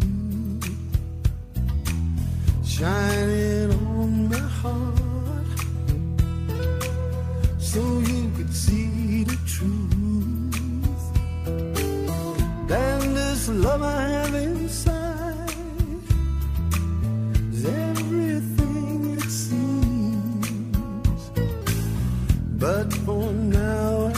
[2.64, 5.58] shining on my heart,
[7.58, 9.81] so you could see the truth.
[12.72, 15.54] Then this love I have inside
[17.52, 20.50] is everything it seems.
[22.58, 24.11] But for now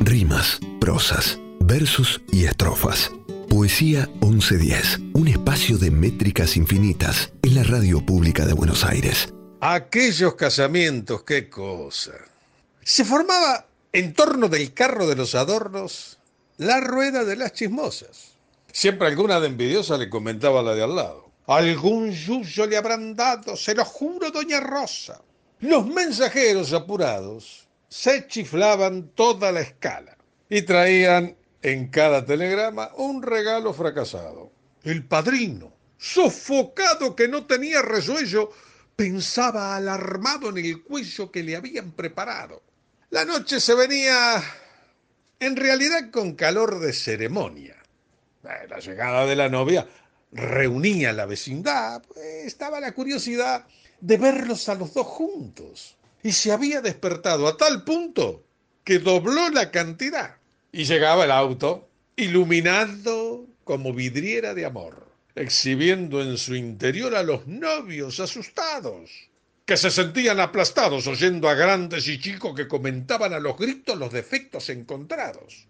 [0.00, 3.12] Rimas, prosas, versos y estrofas.
[3.48, 9.32] Poesía 1110, un espacio de métricas infinitas en la radio pública de Buenos Aires.
[9.60, 12.14] Aquellos casamientos, qué cosa.
[12.82, 16.18] Se formaba en torno del carro de los adornos
[16.56, 18.32] la rueda de las chismosas.
[18.72, 21.30] Siempre alguna de envidiosa le comentaba a la de al lado.
[21.46, 25.20] Algún yuyo le habrán dado, se lo juro, doña Rosa.
[25.60, 30.16] Los mensajeros apurados se chiflaban toda la escala
[30.48, 34.50] y traían en cada telegrama un regalo fracasado.
[34.84, 38.50] El padrino, sofocado que no tenía resuello,
[38.96, 42.62] pensaba alarmado en el cuello que le habían preparado.
[43.12, 44.42] La noche se venía
[45.38, 47.76] en realidad con calor de ceremonia.
[48.42, 49.86] Eh, La llegada de la novia
[50.32, 53.66] reunía a la vecindad, pues, estaba la curiosidad
[54.00, 55.98] de verlos a los dos juntos.
[56.22, 58.44] Y se había despertado a tal punto
[58.82, 60.36] que dobló la cantidad.
[60.72, 67.46] Y llegaba el auto, iluminado como vidriera de amor, exhibiendo en su interior a los
[67.46, 69.10] novios asustados,
[69.64, 74.12] que se sentían aplastados oyendo a grandes y chicos que comentaban a los gritos los
[74.12, 75.66] defectos encontrados.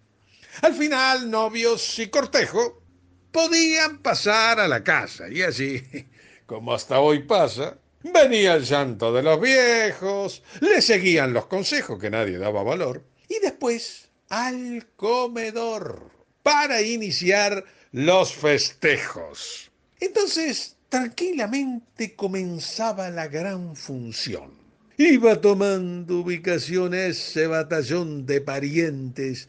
[0.63, 2.83] Al final, novios y cortejo
[3.31, 5.83] podían pasar a la casa y allí,
[6.47, 12.11] como hasta hoy pasa, venía el llanto de los viejos, le seguían los consejos que
[12.11, 16.11] nadie daba valor y después al comedor
[16.43, 19.71] para iniciar los festejos.
[20.01, 24.51] Entonces, tranquilamente comenzaba la gran función.
[24.99, 29.49] Iba tomando ubicación ese batallón de parientes,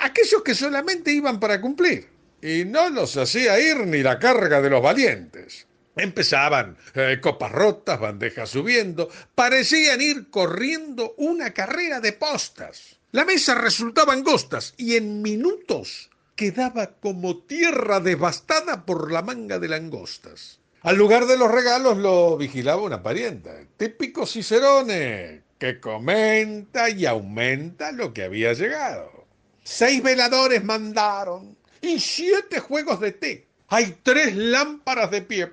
[0.00, 2.08] aquellos que solamente iban para cumplir,
[2.40, 5.66] y no los hacía ir ni la carga de los valientes.
[5.96, 12.96] Empezaban eh, copas rotas, bandejas subiendo, parecían ir corriendo una carrera de postas.
[13.12, 19.68] La mesa resultaba angostas y en minutos quedaba como tierra devastada por la manga de
[19.68, 20.59] langostas.
[20.82, 27.92] Al lugar de los regalos lo vigilaba una parienta, típico Cicerone, que comenta y aumenta
[27.92, 29.26] lo que había llegado.
[29.62, 33.46] Seis veladores mandaron y siete juegos de té.
[33.68, 35.50] Hay tres lámparas de pie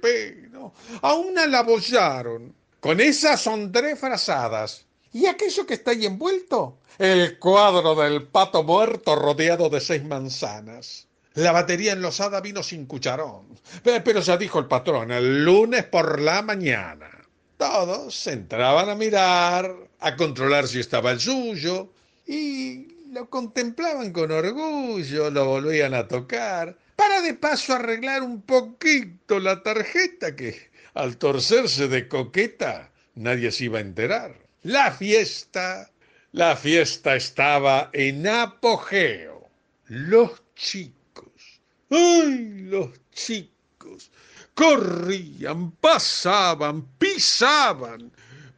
[0.49, 0.73] ¿no?
[1.01, 2.55] A una la bollaron.
[2.79, 4.85] Con esas son tres frazadas.
[5.11, 6.77] ¿Y aquello que está ahí envuelto?
[6.97, 11.05] El cuadro del pato muerto rodeado de seis manzanas.
[11.38, 13.45] La batería enlosada vino sin cucharón.
[13.84, 17.11] Pe- Pero ya dijo el patrón, el lunes por la mañana.
[17.57, 21.93] Todos entraban a mirar, a controlar si estaba el suyo,
[22.26, 29.39] y lo contemplaban con orgullo, lo volvían a tocar, para de paso arreglar un poquito
[29.39, 34.35] la tarjeta que, al torcerse de coqueta, nadie se iba a enterar.
[34.64, 35.91] La fiesta,
[36.31, 39.47] la fiesta estaba en apogeo.
[39.85, 40.96] Los chicos,
[41.89, 44.11] ¡ay, los chicos!
[44.53, 48.11] Corrían, pasaban, pisaban.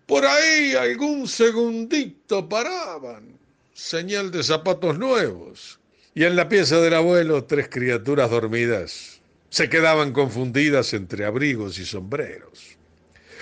[0.05, 3.37] Por ahí algún segundito paraban.
[3.73, 5.79] Señal de zapatos nuevos.
[6.15, 9.19] Y en la pieza del abuelo tres criaturas dormidas
[9.49, 12.77] se quedaban confundidas entre abrigos y sombreros.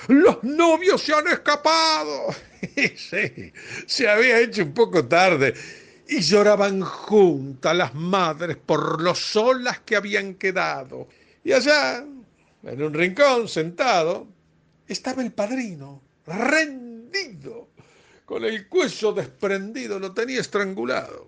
[0.07, 2.33] Los novios se han escapado.
[2.95, 3.53] sí,
[3.85, 5.53] se había hecho un poco tarde
[6.09, 11.07] y lloraban juntas las madres por lo solas que habían quedado.
[11.43, 12.05] Y allá,
[12.63, 14.27] en un rincón sentado,
[14.87, 17.69] estaba el padrino, rendido,
[18.25, 21.27] con el cuello desprendido, lo tenía estrangulado.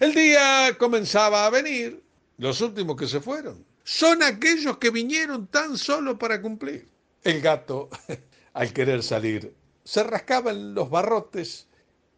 [0.00, 2.02] El día comenzaba a venir,
[2.38, 3.64] los últimos que se fueron.
[3.84, 6.86] Son aquellos que vinieron tan solo para cumplir.
[7.24, 7.88] El gato,
[8.52, 9.54] al querer salir,
[9.84, 11.67] se rascaba en los barrotes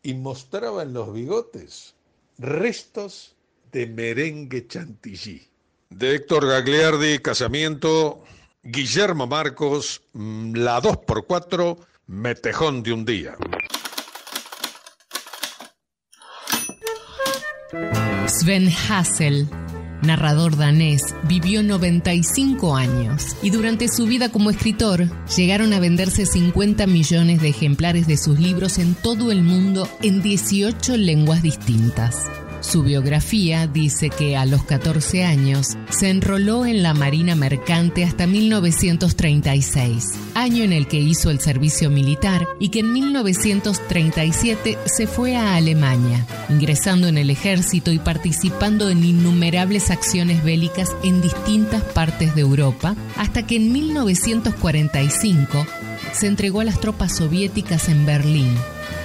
[0.03, 1.95] y mostraba en los bigotes
[2.39, 3.35] restos
[3.73, 5.47] de merengue chantilly.
[5.91, 8.25] De Héctor Gagliardi, Casamiento,
[8.63, 13.37] Guillermo Marcos, mm, la 2x4, Metejón de un día.
[18.27, 19.49] Sven Hassel,
[20.03, 26.87] narrador danés, vivió 95 años y durante su vida como escritor llegaron a venderse 50
[26.87, 32.31] millones de ejemplares de sus libros en todo el mundo en 18 lenguas distintas.
[32.61, 38.27] Su biografía dice que a los 14 años se enroló en la Marina Mercante hasta
[38.27, 45.37] 1936, año en el que hizo el servicio militar y que en 1937 se fue
[45.37, 52.35] a Alemania, ingresando en el ejército y participando en innumerables acciones bélicas en distintas partes
[52.35, 55.66] de Europa, hasta que en 1945
[56.12, 58.55] se entregó a las tropas soviéticas en Berlín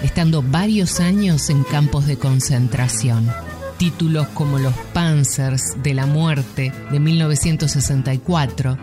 [0.04, 3.30] estando varios años en campos de concentración.
[3.78, 8.78] Títulos como Los Panzers de la Muerte de 1964,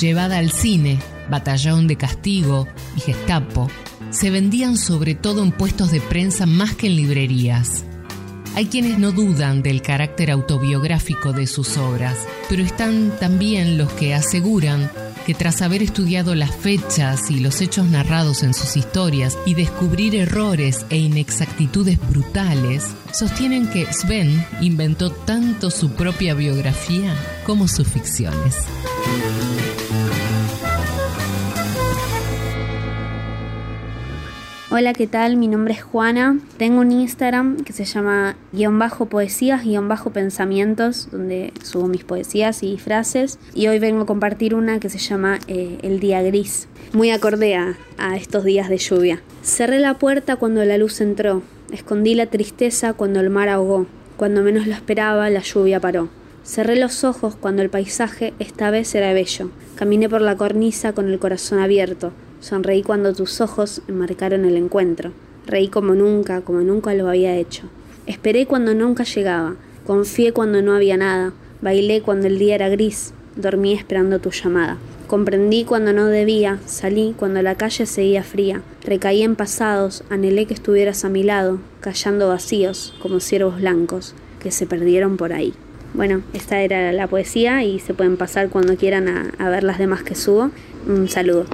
[0.00, 0.98] Llevada al cine,
[1.30, 3.68] Batallón de Castigo y Gestapo,
[4.10, 7.84] se vendían sobre todo en puestos de prensa más que en librerías.
[8.54, 12.16] Hay quienes no dudan del carácter autobiográfico de sus obras,
[12.48, 14.90] pero están también los que aseguran
[15.28, 20.14] que tras haber estudiado las fechas y los hechos narrados en sus historias y descubrir
[20.14, 27.14] errores e inexactitudes brutales, sostienen que Sven inventó tanto su propia biografía
[27.44, 28.54] como sus ficciones.
[34.70, 35.38] Hola, ¿qué tal?
[35.38, 36.38] Mi nombre es Juana.
[36.58, 42.04] Tengo un Instagram que se llama guion bajo poesías, guion bajo pensamientos, donde subo mis
[42.04, 43.38] poesías y frases.
[43.54, 47.56] Y hoy vengo a compartir una que se llama eh, El día gris, muy acorde
[47.56, 49.22] a, a estos días de lluvia.
[49.42, 51.40] Cerré la puerta cuando la luz entró,
[51.72, 53.86] escondí la tristeza cuando el mar ahogó,
[54.18, 56.10] cuando menos lo esperaba la lluvia paró.
[56.44, 59.50] Cerré los ojos cuando el paisaje esta vez era bello.
[59.76, 62.12] Caminé por la cornisa con el corazón abierto.
[62.40, 65.12] Sonreí cuando tus ojos enmarcaron el encuentro.
[65.46, 67.64] Reí como nunca, como nunca lo había hecho.
[68.06, 69.56] Esperé cuando nunca llegaba.
[69.86, 71.32] Confié cuando no había nada.
[71.60, 73.12] Bailé cuando el día era gris.
[73.34, 74.78] Dormí esperando tu llamada.
[75.08, 76.58] Comprendí cuando no debía.
[76.66, 78.62] Salí cuando la calle seguía fría.
[78.84, 80.04] Recaí en pasados.
[80.08, 85.32] Anhelé que estuvieras a mi lado, callando vacíos como ciervos blancos que se perdieron por
[85.32, 85.54] ahí.
[85.94, 89.78] Bueno, esta era la poesía y se pueden pasar cuando quieran a, a ver las
[89.78, 90.50] demás que subo.
[90.86, 91.46] Un saludo.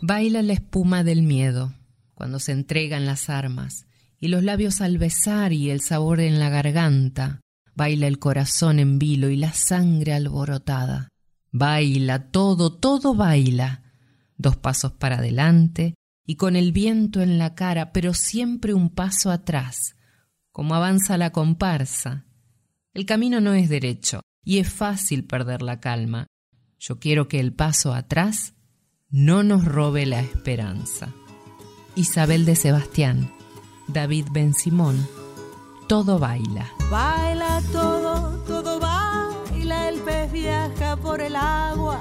[0.00, 1.74] Baila la espuma del miedo
[2.14, 3.86] cuando se entregan las armas
[4.20, 7.40] y los labios al besar y el sabor en la garganta.
[7.74, 11.08] Baila el corazón en vilo y la sangre alborotada.
[11.50, 13.82] Baila todo, todo baila.
[14.36, 15.94] Dos pasos para adelante
[16.24, 19.96] y con el viento en la cara, pero siempre un paso atrás,
[20.52, 22.26] como avanza la comparsa.
[22.94, 26.26] El camino no es derecho y es fácil perder la calma.
[26.78, 28.54] Yo quiero que el paso atrás
[29.10, 31.08] no nos robe la esperanza.
[31.94, 33.32] Isabel de Sebastián,
[33.86, 35.08] David Ben Simón,
[35.88, 36.70] todo baila.
[36.90, 42.00] Baila todo, todo baila, el pez viaja por el agua,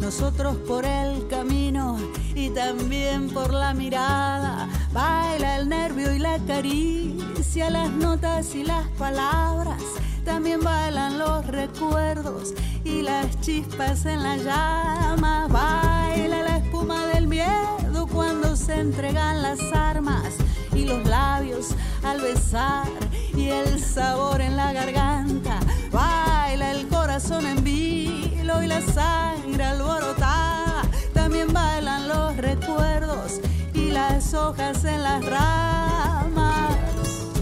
[0.00, 1.98] nosotros por el camino
[2.36, 4.68] y también por la mirada.
[4.92, 9.82] Baila el nervio y la caricia, las notas y las palabras.
[10.24, 15.50] También bailan los recuerdos y las chispas en las llamas.
[15.50, 20.34] Baila la espuma del miedo cuando se entregan las armas
[20.74, 22.86] y los labios al besar
[23.34, 25.60] y el sabor en la garganta.
[25.92, 30.82] Baila el corazón en vilo y la sangre alborotada.
[31.12, 33.40] También bailan los recuerdos
[33.72, 36.76] y las hojas en las ramas.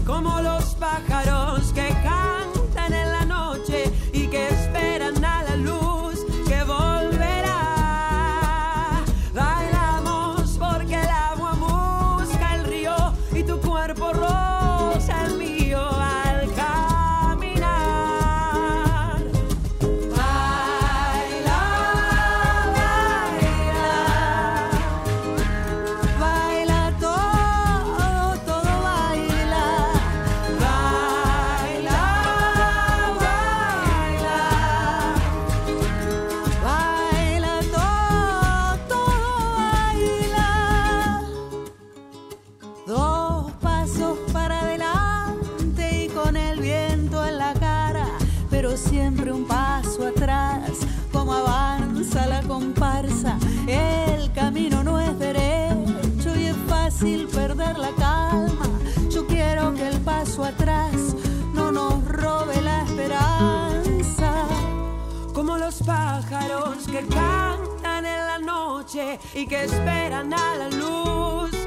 [0.05, 1.72] Como los pájaros
[66.93, 71.62] que cantan en la noche y que esperan a la luz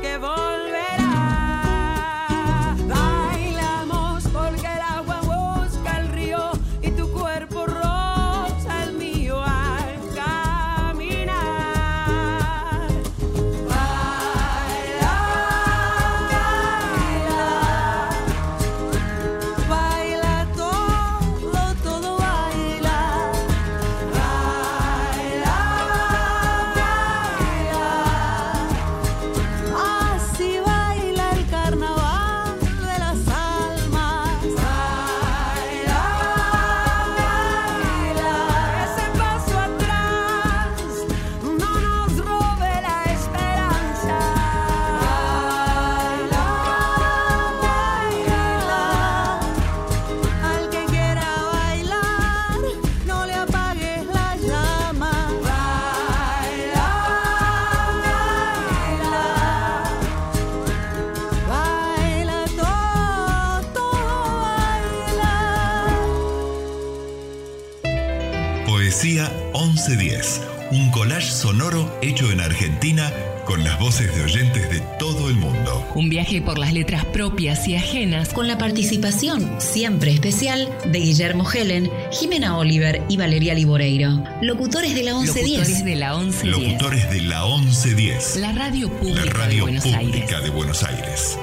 [73.77, 75.87] las voces de oyentes de todo el mundo.
[75.95, 81.47] Un viaje por las letras propias y ajenas con la participación siempre especial de Guillermo
[81.51, 84.23] Helen, Jimena Oliver y Valeria Liboreiro.
[84.41, 85.59] Locutores de la 1110.
[85.59, 86.45] Locutores de la 1110.
[86.53, 88.37] Locutores de la 1110.
[88.37, 90.43] La radio pública La radio de Buenos pública Aires.
[90.45, 91.39] de Buenos Aires.